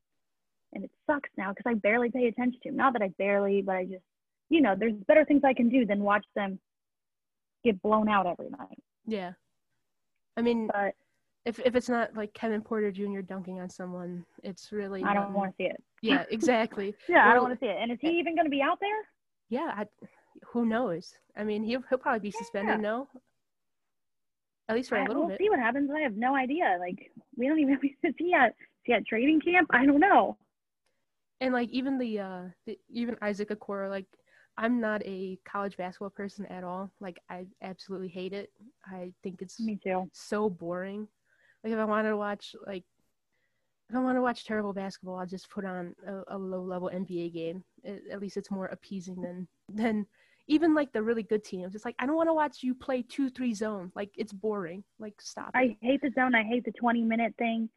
And 0.73 0.83
it 0.83 0.91
sucks 1.05 1.29
now 1.37 1.49
because 1.53 1.65
I 1.69 1.73
barely 1.75 2.09
pay 2.11 2.27
attention 2.27 2.59
to 2.63 2.69
them. 2.69 2.75
Not 2.77 2.93
that 2.93 3.01
I 3.01 3.09
barely, 3.17 3.61
but 3.61 3.75
I 3.75 3.85
just, 3.85 4.03
you 4.49 4.61
know, 4.61 4.75
there's 4.77 4.93
better 5.07 5.23
things 5.25 5.41
I 5.43 5.53
can 5.53 5.69
do 5.69 5.85
than 5.85 6.01
watch 6.03 6.25
them 6.35 6.59
get 7.63 7.81
blown 7.81 8.09
out 8.09 8.27
every 8.27 8.49
night. 8.49 8.77
Yeah, 9.05 9.31
I 10.35 10.41
mean, 10.41 10.67
But 10.67 10.93
if 11.45 11.59
if 11.59 11.75
it's 11.75 11.87
not 11.89 12.13
like 12.15 12.33
Kevin 12.33 12.61
Porter 12.61 12.91
Jr. 12.91 13.21
dunking 13.21 13.61
on 13.61 13.69
someone, 13.69 14.25
it's 14.43 14.71
really 14.73 15.03
I 15.03 15.13
don't 15.13 15.33
want 15.33 15.51
to 15.51 15.55
see 15.63 15.69
it. 15.69 15.81
Yeah, 16.01 16.25
exactly. 16.31 16.93
Yeah, 17.07 17.29
I 17.29 17.33
don't 17.33 17.43
want 17.43 17.57
to 17.57 17.65
see 17.65 17.69
it. 17.69 17.77
And 17.81 17.91
is 17.91 17.97
he 18.01 18.09
eh 18.09 18.19
even 18.19 18.35
going 18.35 18.45
to 18.45 18.51
be 18.51 18.61
out 18.61 18.79
there? 18.81 18.99
Yeah, 19.49 19.73
I, 19.75 19.85
who 20.45 20.65
knows? 20.65 21.13
I 21.37 21.43
mean, 21.45 21.63
he'll 21.63 21.81
he'll 21.89 21.97
probably 21.97 22.19
be 22.19 22.31
suspended. 22.31 22.75
Yeah. 22.75 22.81
No, 22.81 23.07
at 24.69 24.75
least 24.75 24.89
for 24.89 24.97
a 24.97 25.03
I- 25.03 25.07
little 25.07 25.21
we'll 25.23 25.29
bit. 25.29 25.39
see 25.39 25.49
what 25.49 25.59
happens. 25.59 25.89
I 25.95 26.01
have 26.01 26.15
no 26.17 26.35
idea. 26.35 26.75
Like 26.79 27.11
we 27.37 27.47
don't 27.47 27.59
even 27.59 27.79
is 28.03 28.13
he 28.17 28.33
at 28.33 28.49
is 28.49 28.55
he 28.83 28.93
at 28.93 29.07
training 29.07 29.39
camp? 29.41 29.69
I 29.71 29.85
don't 29.85 29.99
know. 30.01 30.37
And 31.39 31.53
like 31.53 31.69
even 31.69 31.97
the 31.97 32.19
uh 32.19 32.41
the, 32.65 32.79
even 32.89 33.17
Isaac 33.21 33.49
Okoro, 33.49 33.89
like 33.89 34.05
I'm 34.57 34.79
not 34.79 35.03
a 35.05 35.37
college 35.45 35.77
basketball 35.77 36.09
person 36.09 36.45
at 36.47 36.63
all. 36.63 36.91
Like 36.99 37.19
I 37.29 37.45
absolutely 37.61 38.07
hate 38.07 38.33
it. 38.33 38.51
I 38.85 39.13
think 39.23 39.41
it's 39.41 39.59
Me 39.59 39.79
too. 39.81 40.09
so 40.13 40.49
boring. 40.49 41.07
Like 41.63 41.73
if 41.73 41.79
I 41.79 41.85
wanted 41.85 42.09
to 42.09 42.17
watch 42.17 42.55
like 42.65 42.83
if 43.89 43.95
I 43.95 43.99
want 43.99 44.17
to 44.17 44.21
watch 44.21 44.45
terrible 44.45 44.73
basketball, 44.73 45.17
I'll 45.17 45.25
just 45.25 45.49
put 45.49 45.63
on 45.63 45.95
a, 46.05 46.35
a 46.35 46.37
low 46.37 46.61
level 46.61 46.89
NBA 46.93 47.33
game. 47.33 47.63
It, 47.83 48.03
at 48.11 48.19
least 48.19 48.35
it's 48.35 48.51
more 48.51 48.65
appeasing 48.65 49.21
than 49.21 49.47
than 49.69 50.05
even 50.47 50.73
like 50.73 50.91
the 50.91 51.03
really 51.03 51.23
good 51.23 51.43
teams. 51.43 51.75
It's 51.75 51.85
like 51.85 51.95
I 51.99 52.05
don't 52.05 52.15
want 52.15 52.29
to 52.29 52.33
watch 52.33 52.63
you 52.63 52.73
play 52.73 53.03
two 53.03 53.29
three 53.29 53.53
zone. 53.53 53.91
Like 53.95 54.09
it's 54.17 54.33
boring. 54.33 54.83
Like 54.99 55.21
stop. 55.21 55.51
it. 55.53 55.57
I 55.57 55.77
hate 55.85 56.01
the 56.01 56.11
zone. 56.15 56.33
I 56.35 56.43
hate 56.43 56.65
the 56.65 56.71
20 56.71 57.03
minute 57.03 57.35
thing. 57.37 57.69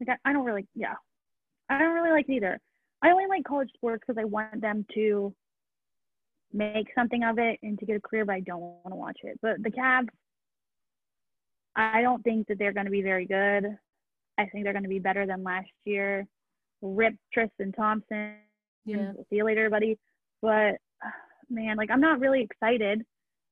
Like 0.00 0.18
I, 0.24 0.30
I 0.30 0.32
don't 0.32 0.44
really, 0.44 0.66
yeah, 0.74 0.94
I 1.68 1.78
don't 1.78 1.94
really 1.94 2.10
like 2.10 2.28
it 2.28 2.32
either. 2.32 2.58
I 3.02 3.10
only 3.10 3.26
like 3.28 3.44
college 3.44 3.70
sports 3.74 4.02
because 4.06 4.20
I 4.20 4.24
want 4.24 4.60
them 4.60 4.86
to 4.94 5.34
make 6.52 6.86
something 6.94 7.24
of 7.24 7.38
it 7.38 7.58
and 7.62 7.78
to 7.78 7.86
get 7.86 7.96
a 7.96 8.00
career, 8.00 8.24
but 8.24 8.34
I 8.34 8.40
don't 8.40 8.60
want 8.60 8.90
to 8.90 8.94
watch 8.94 9.18
it. 9.22 9.38
But 9.42 9.62
the 9.62 9.70
Cavs, 9.70 10.08
I 11.74 12.02
don't 12.02 12.22
think 12.22 12.46
that 12.48 12.58
they're 12.58 12.72
going 12.72 12.86
to 12.86 12.92
be 12.92 13.02
very 13.02 13.26
good. 13.26 13.76
I 14.38 14.46
think 14.46 14.64
they're 14.64 14.72
going 14.72 14.84
to 14.84 14.88
be 14.88 14.98
better 14.98 15.26
than 15.26 15.42
last 15.42 15.70
year. 15.84 16.26
Rip 16.80 17.14
Tristan 17.32 17.72
Thompson. 17.72 18.34
yeah. 18.84 19.12
See 19.30 19.36
you 19.36 19.44
later, 19.44 19.70
buddy. 19.70 19.98
But 20.40 20.76
man, 21.48 21.76
like 21.76 21.90
I'm 21.90 22.00
not 22.00 22.20
really 22.20 22.42
excited. 22.42 23.02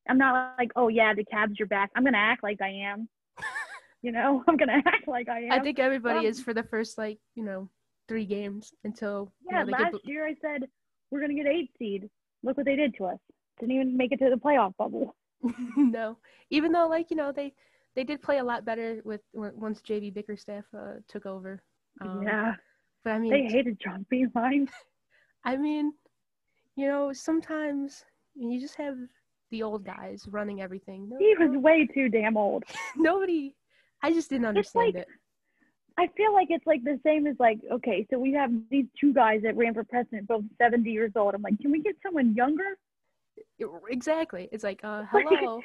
I'm 0.09 0.19
not 0.19 0.55
like, 0.59 0.71
oh 0.77 0.89
yeah, 0.89 1.15
the 1.15 1.25
Cavs 1.25 1.61
are 1.61 1.67
back. 1.67 1.91
I'm 1.95 2.05
gonna 2.05 2.19
act 2.19 2.43
like 2.43 2.61
I 2.61 2.71
am. 2.71 3.09
you 4.03 4.13
know, 4.13 4.43
I'm 4.49 4.57
gonna 4.57 4.83
act 4.85 5.07
like 5.07 5.29
I 5.29 5.45
am. 5.45 5.53
I 5.53 5.61
think 5.61 5.79
everybody 5.79 6.21
well- 6.21 6.27
is 6.27 6.43
for 6.43 6.53
the 6.55 6.65
first 6.65 6.99
like 6.99 7.19
you 7.35 7.45
know 7.45 7.69
three 8.11 8.27
games 8.27 8.73
until 8.83 9.33
you 9.41 9.51
yeah, 9.53 9.63
know, 9.63 9.71
last 9.71 9.93
get, 9.93 10.05
year 10.05 10.27
I 10.27 10.35
said 10.43 10.69
we're 11.13 11.21
gonna 11.21 11.35
get 11.35 11.47
eight 11.47 11.71
seed. 11.79 12.11
Look 12.43 12.57
what 12.57 12.67
they 12.67 12.75
did 12.75 12.93
to 12.97 13.05
us. 13.07 13.21
Didn't 13.61 13.77
even 13.77 13.97
make 13.97 14.11
it 14.11 14.19
to 14.19 14.31
the 14.31 14.37
playoff 14.37 14.77
bubble. 14.77 15.15
no, 15.77 16.17
even 16.51 16.73
though 16.73 16.89
like 16.89 17.07
you 17.11 17.17
know 17.17 17.31
they 17.31 17.53
they 17.95 18.03
did 18.03 18.21
play 18.21 18.39
a 18.39 18.45
lot 18.45 18.65
better 18.65 19.01
with 19.05 19.21
once 19.33 19.81
JV 19.81 20.13
Bickerstaff 20.13 20.65
uh, 20.77 20.95
took 21.09 21.25
over. 21.25 21.63
Um, 22.01 22.23
yeah, 22.25 22.55
but 23.05 23.11
I 23.13 23.19
mean, 23.21 23.31
they 23.31 23.45
hated 23.45 23.79
John 23.81 24.05
Beilein. 24.13 24.69
I 25.45 25.57
mean, 25.57 25.93
you 26.77 26.89
know, 26.89 27.13
sometimes 27.13 28.05
you 28.35 28.61
just 28.61 28.75
have 28.75 28.97
the 29.53 29.63
old 29.63 29.85
guys 29.85 30.25
running 30.29 30.61
everything. 30.61 31.09
No, 31.09 31.17
He 31.19 31.35
was 31.39 31.51
no- 31.53 31.61
way 31.61 31.87
too 31.87 32.09
damn 32.09 32.37
old. 32.37 32.65
nobody. 32.97 33.55
I 34.03 34.13
just 34.13 34.31
didn't 34.31 34.47
understand 34.47 34.95
like- 34.95 35.03
it. 35.03 35.09
I 36.01 36.09
feel 36.17 36.33
like 36.33 36.49
it's 36.51 36.67
like 36.67 36.83
the 36.85 36.99
same 37.05 37.27
as 37.27 37.37
like, 37.39 37.59
okay, 37.71 38.07
so 38.11 38.19
we 38.19 38.33
have 38.33 38.51
these 38.71 38.87
two 39.01 39.13
guys 39.13 39.43
that 39.43 39.57
ran 39.57 39.75
for 39.75 39.85
president, 39.85 40.27
both 40.29 40.45
70 40.59 40.91
years 40.91 41.13
old. 41.17 41.35
I'm 41.35 41.43
like, 41.43 41.59
can 41.61 41.71
we 41.71 41.81
get 41.83 41.95
someone 42.03 42.35
younger? 42.35 42.77
Exactly. 43.89 44.49
It's 44.53 44.65
like, 44.65 44.81
uh, 44.83 45.05
hello. 45.13 45.61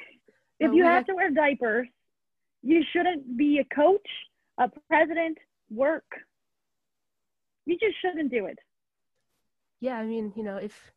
If 0.60 0.70
Uh, 0.70 0.72
you 0.74 0.84
have 0.84 0.94
have- 0.94 1.06
to 1.06 1.14
wear 1.14 1.30
diapers, 1.30 1.88
you 2.62 2.82
shouldn't 2.92 3.36
be 3.36 3.58
a 3.58 3.74
coach, 3.74 4.08
a 4.58 4.68
president, 4.88 5.38
work. 5.70 6.04
You 7.64 7.76
just 7.78 7.96
shouldn't 8.02 8.30
do 8.30 8.46
it. 8.46 8.58
yeah, 9.80 9.96
I 9.98 10.04
mean, 10.06 10.32
you 10.36 10.42
know, 10.44 10.56
if 10.56 10.92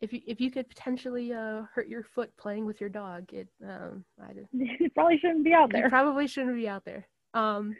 if 0.00 0.12
you 0.12 0.20
if 0.26 0.40
you 0.40 0.50
could 0.50 0.68
potentially 0.68 1.32
uh, 1.32 1.62
hurt 1.74 1.88
your 1.88 2.02
foot 2.02 2.30
playing 2.36 2.64
with 2.66 2.80
your 2.80 2.90
dog, 2.90 3.32
it 3.32 3.48
um, 3.66 4.04
I 4.22 4.32
just, 4.32 4.48
You 4.52 4.90
probably 4.90 5.18
shouldn't 5.18 5.44
be 5.44 5.52
out 5.52 5.70
there. 5.72 5.88
probably 5.88 6.26
shouldn't 6.26 6.56
be 6.56 6.68
out 6.68 6.84
there. 6.84 7.06
Um, 7.34 7.76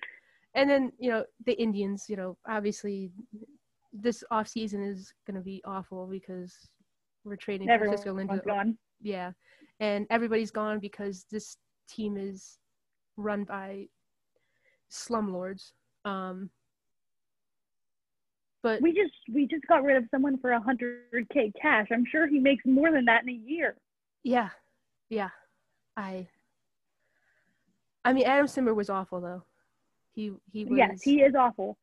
and 0.54 0.68
then 0.70 0.92
you 0.98 1.10
know 1.10 1.24
the 1.46 1.52
Indians, 1.60 2.06
you 2.08 2.16
know, 2.16 2.36
obviously 2.48 3.10
this 3.92 4.24
off 4.30 4.48
season 4.48 4.82
is 4.82 5.12
going 5.26 5.36
to 5.36 5.40
be 5.44 5.62
awful 5.64 6.06
because 6.06 6.54
we're 7.24 7.36
trading 7.36 7.68
Francisco 7.68 8.14
Lindor. 8.14 8.44
gone. 8.44 8.76
Yeah, 9.00 9.32
and 9.80 10.06
everybody's 10.10 10.50
gone 10.50 10.78
because 10.80 11.26
this 11.30 11.56
team 11.88 12.16
is 12.16 12.58
run 13.16 13.44
by 13.44 13.86
slumlords. 14.90 15.72
Um, 16.04 16.50
but 18.62 18.80
We 18.80 18.92
just 18.92 19.12
we 19.32 19.46
just 19.46 19.66
got 19.66 19.82
rid 19.82 19.96
of 19.96 20.04
someone 20.10 20.38
for 20.38 20.52
a 20.52 20.60
hundred 20.60 21.28
k 21.32 21.52
cash. 21.60 21.88
I'm 21.92 22.04
sure 22.10 22.26
he 22.26 22.38
makes 22.38 22.64
more 22.64 22.90
than 22.90 23.04
that 23.06 23.22
in 23.22 23.28
a 23.28 23.32
year. 23.32 23.76
yeah, 24.22 24.50
yeah, 25.10 25.30
I. 25.96 26.28
I 28.06 28.12
mean, 28.12 28.26
Adam 28.26 28.46
Cimber 28.46 28.74
was 28.74 28.90
awful 28.90 29.20
though. 29.20 29.44
He 30.14 30.32
he 30.52 30.64
was. 30.64 30.78
Yes, 30.78 31.02
he 31.02 31.22
is 31.22 31.34
awful. 31.34 31.76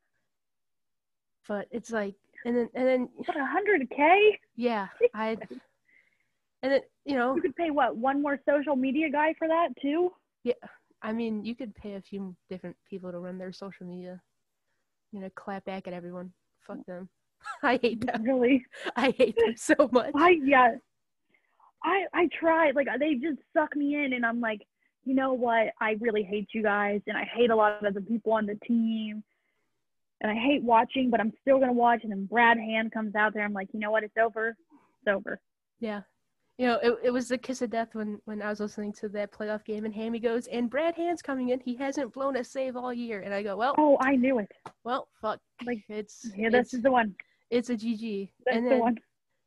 But 1.48 1.66
it's 1.70 1.90
like, 1.90 2.14
and 2.44 2.56
then 2.56 2.68
and 2.74 2.86
then 2.86 3.08
a 3.28 3.46
hundred 3.46 3.88
k? 3.90 4.38
yeah, 4.56 4.88
I. 5.14 5.36
And 6.64 6.72
then 6.72 6.80
you 7.04 7.16
know, 7.16 7.34
You 7.34 7.42
could 7.42 7.56
pay 7.56 7.70
what 7.70 7.96
one 7.96 8.22
more 8.22 8.38
social 8.48 8.76
media 8.76 9.10
guy 9.10 9.34
for 9.38 9.48
that 9.48 9.68
too. 9.80 10.12
Yeah, 10.44 10.54
I 11.02 11.12
mean, 11.12 11.44
you 11.44 11.54
could 11.54 11.74
pay 11.74 11.94
a 11.94 12.00
few 12.00 12.36
different 12.48 12.76
people 12.88 13.10
to 13.10 13.18
run 13.18 13.36
their 13.36 13.52
social 13.52 13.86
media. 13.86 14.20
You 15.12 15.20
know, 15.20 15.30
clap 15.34 15.64
back 15.64 15.86
at 15.86 15.92
everyone. 15.92 16.32
Fuck 16.66 16.78
mm-hmm. 16.78 16.92
them. 16.92 17.08
I 17.62 17.78
hate 17.82 18.06
them. 18.06 18.22
Really? 18.22 18.64
I 18.96 19.10
hate 19.10 19.36
them 19.36 19.54
so 19.56 19.90
much. 19.92 20.12
I 20.14 20.38
yeah. 20.44 20.70
I 21.84 22.06
I 22.14 22.28
tried 22.38 22.76
like 22.76 22.86
they 22.98 23.14
just 23.14 23.40
suck 23.52 23.74
me 23.74 23.96
in, 23.96 24.12
and 24.12 24.24
I'm 24.24 24.40
like, 24.40 24.62
you 25.04 25.14
know 25.14 25.32
what? 25.32 25.68
I 25.80 25.96
really 26.00 26.22
hate 26.22 26.48
you 26.52 26.62
guys, 26.62 27.00
and 27.06 27.16
I 27.16 27.24
hate 27.24 27.50
a 27.50 27.56
lot 27.56 27.84
of 27.84 27.94
the 27.94 28.00
people 28.00 28.32
on 28.32 28.46
the 28.46 28.56
team, 28.66 29.22
and 30.20 30.30
I 30.30 30.34
hate 30.34 30.62
watching, 30.62 31.10
but 31.10 31.20
I'm 31.20 31.32
still 31.40 31.58
gonna 31.58 31.72
watch. 31.72 32.00
And 32.02 32.12
then 32.12 32.26
Brad 32.26 32.56
Hand 32.58 32.92
comes 32.92 33.14
out 33.14 33.34
there. 33.34 33.44
I'm 33.44 33.52
like, 33.52 33.68
you 33.72 33.80
know 33.80 33.90
what? 33.90 34.04
It's 34.04 34.16
over. 34.16 34.48
It's 34.50 35.08
over. 35.14 35.40
Yeah. 35.80 36.02
You 36.58 36.66
know, 36.66 36.78
it, 36.82 36.98
it 37.04 37.10
was 37.10 37.28
the 37.28 37.38
kiss 37.38 37.62
of 37.62 37.70
death 37.70 37.88
when, 37.94 38.20
when 38.26 38.42
I 38.42 38.50
was 38.50 38.60
listening 38.60 38.92
to 39.00 39.08
that 39.08 39.32
playoff 39.32 39.64
game 39.64 39.84
and 39.86 39.92
Hammy 39.94 40.20
goes, 40.20 40.46
and 40.48 40.68
Brad 40.70 40.94
Hand's 40.94 41.22
coming 41.22 41.48
in. 41.48 41.58
He 41.60 41.74
hasn't 41.74 42.12
blown 42.12 42.36
a 42.36 42.44
save 42.44 42.76
all 42.76 42.92
year. 42.92 43.22
And 43.22 43.32
I 43.34 43.42
go, 43.42 43.56
well, 43.56 43.74
Oh, 43.78 43.96
I 44.00 44.14
knew 44.16 44.38
it. 44.38 44.52
well, 44.84 45.08
fuck. 45.20 45.40
Like, 45.66 45.82
it's 45.88 46.30
Yeah, 46.36 46.50
this 46.50 46.66
it's, 46.66 46.74
is 46.74 46.82
the 46.82 46.90
one. 46.92 47.14
it's 47.50 47.70
a 47.70 47.74
GG. 47.74 48.30
That's 48.44 48.58
and 48.58 48.70
the 48.70 48.76
one. 48.76 48.96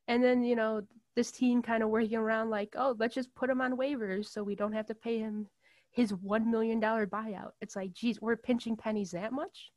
and 0.08 0.22
then, 0.24 0.44
you 0.44 0.56
know, 0.56 0.82
this 1.16 1.32
team 1.32 1.62
kind 1.62 1.82
of 1.84 1.90
working 1.90 2.18
around 2.18 2.50
like, 2.50 2.76
oh, 2.78 2.96
let's 3.00 3.16
just 3.16 3.34
put 3.36 3.50
him 3.50 3.62
on 3.62 3.78
waivers 3.78 4.26
so 4.28 4.44
we 4.44 4.56
don't 4.56 4.74
have 4.74 4.88
to 4.88 4.96
pay 4.96 5.20
him 5.20 5.48
his 5.92 6.14
one 6.14 6.52
million 6.52 6.80
dollar 6.80 7.08
buyout. 7.08 7.52
It's 7.62 7.76
like, 7.76 7.94
geez, 7.94 8.22
we're 8.22 8.36
pinching 8.36 8.76
pennies 8.76 9.12
that 9.12 9.32
much? 9.32 9.72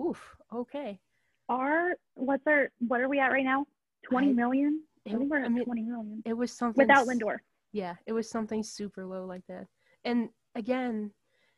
Oof, 0.00 0.36
okay. 0.54 1.00
Our 1.48 1.94
what's 2.14 2.46
our 2.46 2.70
what 2.78 3.00
are 3.00 3.08
we 3.08 3.18
at 3.20 3.32
right 3.32 3.44
now? 3.44 3.66
Twenty 4.04 4.30
I- 4.30 4.32
million. 4.34 4.82
I 5.06 5.10
think 5.12 5.30
we're 5.30 5.40
I 5.40 5.46
at 5.46 5.52
mean, 5.52 5.64
twenty 5.64 5.82
million 5.82 6.22
it 6.26 6.34
was 6.34 6.52
something 6.52 6.82
without 6.86 7.06
Lindor. 7.06 7.38
Yeah, 7.72 7.94
it 8.06 8.12
was 8.12 8.28
something 8.28 8.62
super 8.62 9.06
low 9.06 9.24
like 9.24 9.46
that. 9.48 9.66
And 10.04 10.28
again, 10.54 11.10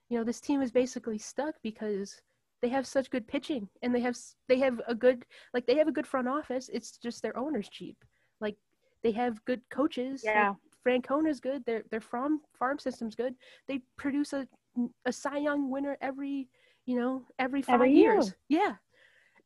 you 0.09 0.17
know, 0.19 0.25
this 0.25 0.41
team 0.41 0.63
is 0.63 0.71
basically 0.71 1.19
stuck 1.19 1.57
because 1.63 2.21
they 2.63 2.69
have 2.69 2.87
such 2.87 3.11
good 3.11 3.27
pitching 3.27 3.69
and 3.83 3.93
they 3.93 4.01
have 4.01 4.17
they 4.49 4.59
have 4.61 4.81
a 4.87 4.95
good 4.95 5.25
like 5.53 5.67
they 5.67 5.77
have 5.77 5.89
a 5.89 5.93
good 5.93 6.07
front 6.07 6.29
office. 6.29 6.71
It's 6.73 6.97
just 6.99 7.21
their 7.23 7.37
owner's 7.37 7.69
cheap. 7.69 7.97
Like 8.41 8.57
they 9.03 9.13
have 9.13 9.45
good 9.45 9.61
coaches. 9.71 10.23
like, 10.25 10.35
Yeah. 10.35 10.55
Francona's 10.83 11.39
good. 11.41 11.65
Their 11.65 11.83
their 11.91 12.01
farm 12.01 12.41
farm 12.59 12.79
system's 12.79 13.15
good. 13.15 13.35
They 13.69 13.81
produce 13.97 14.33
a 14.33 14.47
a 15.07 15.13
Cy 15.13 15.39
Young 15.39 15.71
winner 15.71 15.97
every 16.01 16.49
you 16.87 16.97
know 16.99 17.25
every 17.39 17.63
five 17.63 17.75
Every 17.75 17.93
year. 17.93 18.15
years. 18.15 18.35
Yeah, 18.49 18.75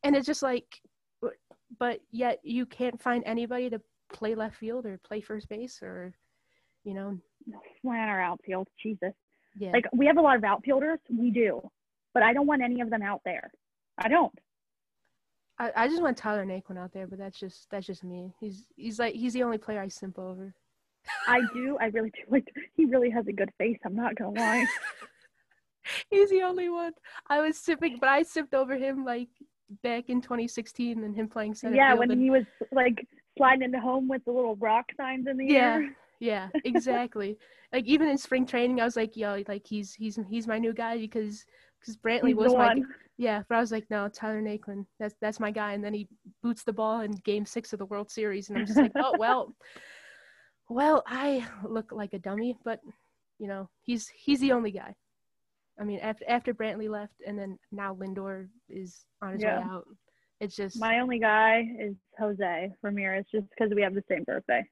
and 0.02 0.16
it's 0.16 0.26
just 0.26 0.42
like, 0.42 0.80
but- 1.20 1.34
but 1.78 2.00
yet 2.10 2.38
you 2.44 2.64
can't 2.64 3.00
find 3.02 3.22
anybody 3.26 3.68
to 3.70 3.80
play 4.12 4.34
left 4.34 4.56
field 4.56 4.86
or 4.86 4.98
play 4.98 5.20
first 5.20 5.48
base 5.48 5.82
or, 5.82 6.14
you 6.84 6.94
know, 6.94 7.18
Plan 7.82 8.08
our 8.08 8.20
outfield. 8.20 8.68
Jesus. 8.82 9.12
yeah. 9.58 9.72
Like 9.72 9.86
we 9.92 10.06
have 10.06 10.16
a 10.16 10.20
lot 10.22 10.36
of 10.36 10.44
outfielders. 10.44 11.00
We 11.10 11.30
do, 11.30 11.60
but 12.14 12.22
I 12.22 12.32
don't 12.32 12.46
want 12.46 12.62
any 12.62 12.80
of 12.80 12.88
them 12.88 13.02
out 13.02 13.20
there. 13.24 13.50
I 13.98 14.08
don't. 14.08 14.32
I, 15.58 15.72
I 15.74 15.88
just 15.88 16.02
want 16.02 16.16
Tyler 16.16 16.44
Naquin 16.44 16.78
out 16.78 16.92
there, 16.92 17.06
but 17.06 17.18
that's 17.18 17.38
just 17.38 17.68
that's 17.70 17.86
just 17.86 18.04
me. 18.04 18.34
He's 18.40 18.66
he's 18.76 18.98
like 18.98 19.14
he's 19.14 19.32
the 19.32 19.42
only 19.42 19.58
player 19.58 19.80
I 19.80 19.88
simp 19.88 20.18
over. 20.18 20.54
I 21.28 21.40
do. 21.54 21.78
I 21.80 21.86
really 21.86 22.10
do. 22.10 22.22
Like 22.28 22.46
he 22.76 22.84
really 22.84 23.10
has 23.10 23.26
a 23.28 23.32
good 23.32 23.50
face. 23.58 23.78
I'm 23.84 23.94
not 23.96 24.14
gonna 24.16 24.38
lie. 24.38 24.66
He's 26.10 26.30
the 26.30 26.42
only 26.42 26.68
one. 26.68 26.92
I 27.28 27.40
was 27.40 27.56
sipping, 27.58 27.98
but 28.00 28.08
I 28.08 28.22
sipped 28.24 28.54
over 28.54 28.74
him 28.76 29.04
like 29.04 29.28
back 29.84 30.08
in 30.10 30.20
2016 30.20 31.04
and 31.04 31.14
him 31.14 31.28
playing 31.28 31.54
center 31.54 31.76
yeah, 31.76 31.94
when 31.94 32.10
and- 32.10 32.20
he 32.20 32.28
was 32.30 32.44
like 32.72 33.06
sliding 33.38 33.62
into 33.62 33.78
home 33.80 34.08
with 34.08 34.24
the 34.24 34.32
little 34.32 34.56
rock 34.56 34.86
signs 34.96 35.26
in 35.28 35.36
the 35.36 35.46
Yeah. 35.46 35.74
air. 35.76 35.96
yeah, 36.18 36.48
exactly. 36.64 37.38
like 37.72 37.84
even 37.84 38.08
in 38.08 38.18
spring 38.18 38.46
training, 38.46 38.80
I 38.80 38.84
was 38.84 38.96
like, 38.96 39.16
yo, 39.16 39.42
like 39.46 39.64
he's 39.64 39.94
he's 39.94 40.18
he's 40.28 40.48
my 40.48 40.58
new 40.58 40.72
guy 40.72 40.98
because 40.98 41.44
because 41.80 41.96
Brantley 41.96 42.28
He's 42.28 42.36
was 42.36 42.52
my. 42.54 42.74
Yeah. 43.18 43.42
But 43.48 43.56
I 43.56 43.60
was 43.60 43.72
like, 43.72 43.86
no, 43.90 44.08
Tyler 44.08 44.42
Naquin, 44.42 44.86
that's 44.98 45.14
that's 45.20 45.40
my 45.40 45.50
guy. 45.50 45.72
And 45.72 45.82
then 45.84 45.94
he 45.94 46.08
boots 46.42 46.64
the 46.64 46.72
ball 46.72 47.00
in 47.00 47.12
Game 47.24 47.46
Six 47.46 47.72
of 47.72 47.78
the 47.78 47.86
World 47.86 48.10
Series, 48.10 48.48
and 48.48 48.58
I'm 48.58 48.66
just 48.66 48.78
like, 48.78 48.92
oh 48.96 49.14
well, 49.18 49.54
well 50.68 51.02
I 51.06 51.46
look 51.64 51.92
like 51.92 52.12
a 52.14 52.18
dummy, 52.18 52.56
but 52.64 52.80
you 53.38 53.48
know 53.48 53.68
he's 53.82 54.08
he's 54.08 54.40
the 54.40 54.52
only 54.52 54.70
guy. 54.70 54.94
I 55.80 55.84
mean, 55.84 55.98
after 56.00 56.24
after 56.28 56.54
Brantley 56.54 56.88
left, 56.88 57.14
and 57.26 57.38
then 57.38 57.58
now 57.72 57.94
Lindor 57.94 58.48
is 58.68 59.04
on 59.22 59.34
his 59.34 59.42
Yeah. 59.42 59.58
way 59.60 59.64
out. 59.64 59.86
It's 60.40 60.54
just 60.56 60.78
My 60.78 61.00
only 61.00 61.18
guy 61.18 61.64
is 61.80 61.94
Jose 62.18 62.70
Ramirez, 62.82 63.24
just 63.32 63.46
because 63.50 63.72
we 63.74 63.82
have 63.82 63.94
the 63.94 64.04
same 64.10 64.24
birthday. 64.24 64.62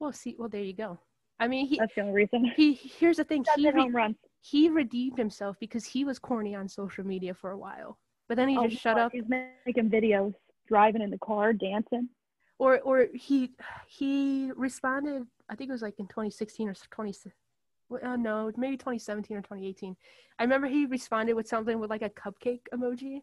well, 0.00 0.12
see, 0.12 0.36
well 0.38 0.48
there 0.48 0.62
you 0.62 0.74
go. 0.74 0.98
I 1.40 1.48
mean, 1.48 1.66
he 1.66 1.78
That's 1.78 1.92
the 1.94 2.02
only 2.02 2.14
reason. 2.14 2.52
he 2.56 2.74
here's 2.74 3.16
the 3.18 3.24
thing. 3.24 3.42
That's 3.44 3.56
He 3.60 3.70
home 3.70 3.94
runs. 3.94 4.16
He 4.50 4.68
redeemed 4.68 5.16
himself 5.16 5.56
because 5.58 5.86
he 5.86 6.04
was 6.04 6.18
corny 6.18 6.54
on 6.54 6.68
social 6.68 7.04
media 7.04 7.32
for 7.32 7.50
a 7.52 7.56
while. 7.56 7.98
But 8.28 8.36
then 8.36 8.48
he 8.50 8.58
Oh, 8.58 8.66
just 8.68 8.82
shut 8.82 8.98
up 8.98 9.12
He's 9.12 9.24
making 9.28 9.88
videos, 9.88 10.34
driving 10.68 11.00
in 11.00 11.10
the 11.10 11.18
car, 11.18 11.52
dancing. 11.54 12.08
or 12.58 12.80
or 12.80 13.08
he 13.14 13.38
he 13.88 14.50
responded 14.54 15.22
I 15.50 15.54
think 15.56 15.68
it 15.70 15.72
was 15.72 15.82
like 15.82 15.98
in 15.98 16.06
2016 16.08 16.68
or 16.68 16.74
20 16.90 17.14
well, 17.88 18.00
uh, 18.04 18.16
no, 18.16 18.50
maybe 18.56 18.76
2017 18.76 19.36
or 19.36 19.40
2018. 19.42 19.96
I 20.38 20.42
remember 20.42 20.66
he 20.66 20.84
responded 20.86 21.34
with 21.34 21.48
something 21.48 21.78
with 21.78 21.90
like 21.90 22.02
a 22.02 22.10
cupcake 22.10 22.64
emoji. 22.72 23.20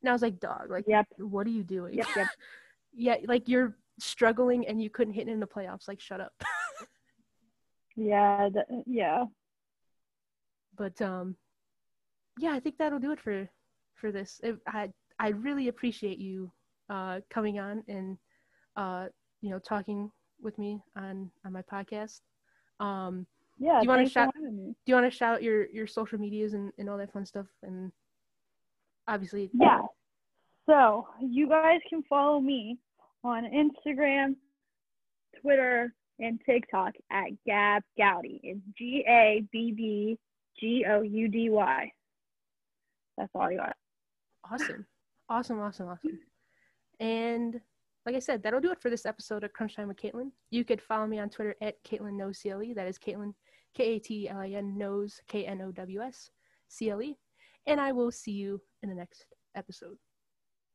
And 0.00 0.08
I 0.08 0.12
was 0.12 0.22
like, 0.22 0.38
"Dog, 0.40 0.70
like 0.70 0.86
Yep. 0.88 1.06
what 1.18 1.46
are 1.46 1.50
you 1.50 1.62
doing?" 1.64 1.94
Yep, 1.94 2.08
yep. 2.16 2.28
yeah, 3.06 3.16
like 3.26 3.48
you're 3.48 3.76
struggling 3.98 4.66
and 4.68 4.80
you 4.82 4.90
couldn't 4.90 5.14
hit 5.14 5.28
in 5.28 5.40
the 5.40 5.46
playoffs. 5.46 5.86
Like 5.88 6.00
shut 6.00 6.20
up. 6.20 6.32
Yeah, 7.96 8.48
th- 8.52 8.82
yeah. 8.86 9.24
But 10.76 11.00
um 11.02 11.36
yeah 12.38 12.52
i 12.52 12.60
think 12.60 12.76
that'll 12.78 12.98
do 12.98 13.12
it 13.12 13.20
for 13.20 13.48
for 13.94 14.10
this 14.12 14.40
it, 14.42 14.56
i 14.68 14.88
i 15.18 15.28
really 15.28 15.68
appreciate 15.68 16.18
you 16.18 16.50
uh 16.90 17.20
coming 17.30 17.58
on 17.58 17.82
and 17.88 18.16
uh 18.76 19.06
you 19.40 19.50
know 19.50 19.58
talking 19.58 20.10
with 20.42 20.58
me 20.58 20.80
on 20.96 21.30
on 21.44 21.52
my 21.52 21.62
podcast 21.62 22.20
um 22.80 23.26
Yeah. 23.58 23.80
do 23.80 23.84
you 23.84 23.88
wanna 23.90 24.08
shout- 24.08 24.34
do 24.34 24.74
you 24.86 24.94
want 24.94 25.10
to 25.10 25.16
shout 25.16 25.34
out 25.36 25.42
your 25.42 25.66
your 25.70 25.86
social 25.86 26.18
medias 26.18 26.54
and, 26.54 26.72
and 26.78 26.88
all 26.90 26.98
that 26.98 27.12
fun 27.12 27.24
stuff 27.24 27.46
and 27.62 27.92
obviously 29.08 29.50
Yeah. 29.52 29.82
So 30.66 31.06
you 31.20 31.48
guys 31.48 31.80
can 31.90 32.02
follow 32.08 32.40
me 32.40 32.78
on 33.22 33.44
Instagram, 33.44 34.34
Twitter, 35.40 35.92
and 36.20 36.40
TikTok 36.46 36.94
at 37.12 37.28
Gab 37.46 37.82
Goudy. 37.98 38.40
It's 38.42 38.60
G 38.78 39.04
A 39.06 39.44
B 39.52 39.72
B 39.76 40.18
G 40.58 40.84
O 40.88 41.02
U 41.02 41.28
D 41.28 41.50
Y. 41.50 41.92
That's 43.16 43.30
all 43.34 43.42
I 43.42 43.54
got. 43.54 43.76
awesome. 44.50 44.86
Awesome 45.28 45.60
awesome 45.60 45.88
awesome. 45.88 46.18
And 47.00 47.60
like 48.06 48.14
i 48.14 48.18
said 48.18 48.42
that'll 48.42 48.60
do 48.60 48.70
it 48.70 48.80
for 48.80 48.90
this 48.90 49.06
episode 49.06 49.44
of 49.44 49.52
crunch 49.52 49.76
time 49.76 49.88
with 49.88 49.96
katlin. 49.96 50.30
You 50.50 50.64
could 50.64 50.82
follow 50.82 51.06
me 51.06 51.18
on 51.18 51.30
twitter 51.30 51.54
at 51.60 51.82
katlin 51.84 52.16
knows 52.16 52.40
cle 52.42 52.74
that 52.74 52.86
is 52.86 52.98
katlin 52.98 53.32
k-a-t-l-i-n 53.74 54.78
knows 54.78 55.20
k-n-o-w-s 55.28 56.30
c-l-e 56.68 57.16
and 57.66 57.80
i 57.80 57.92
will 57.92 58.10
see 58.10 58.32
you 58.32 58.60
in 58.82 58.88
the 58.88 58.94
next 58.94 59.26
episode 59.56 59.96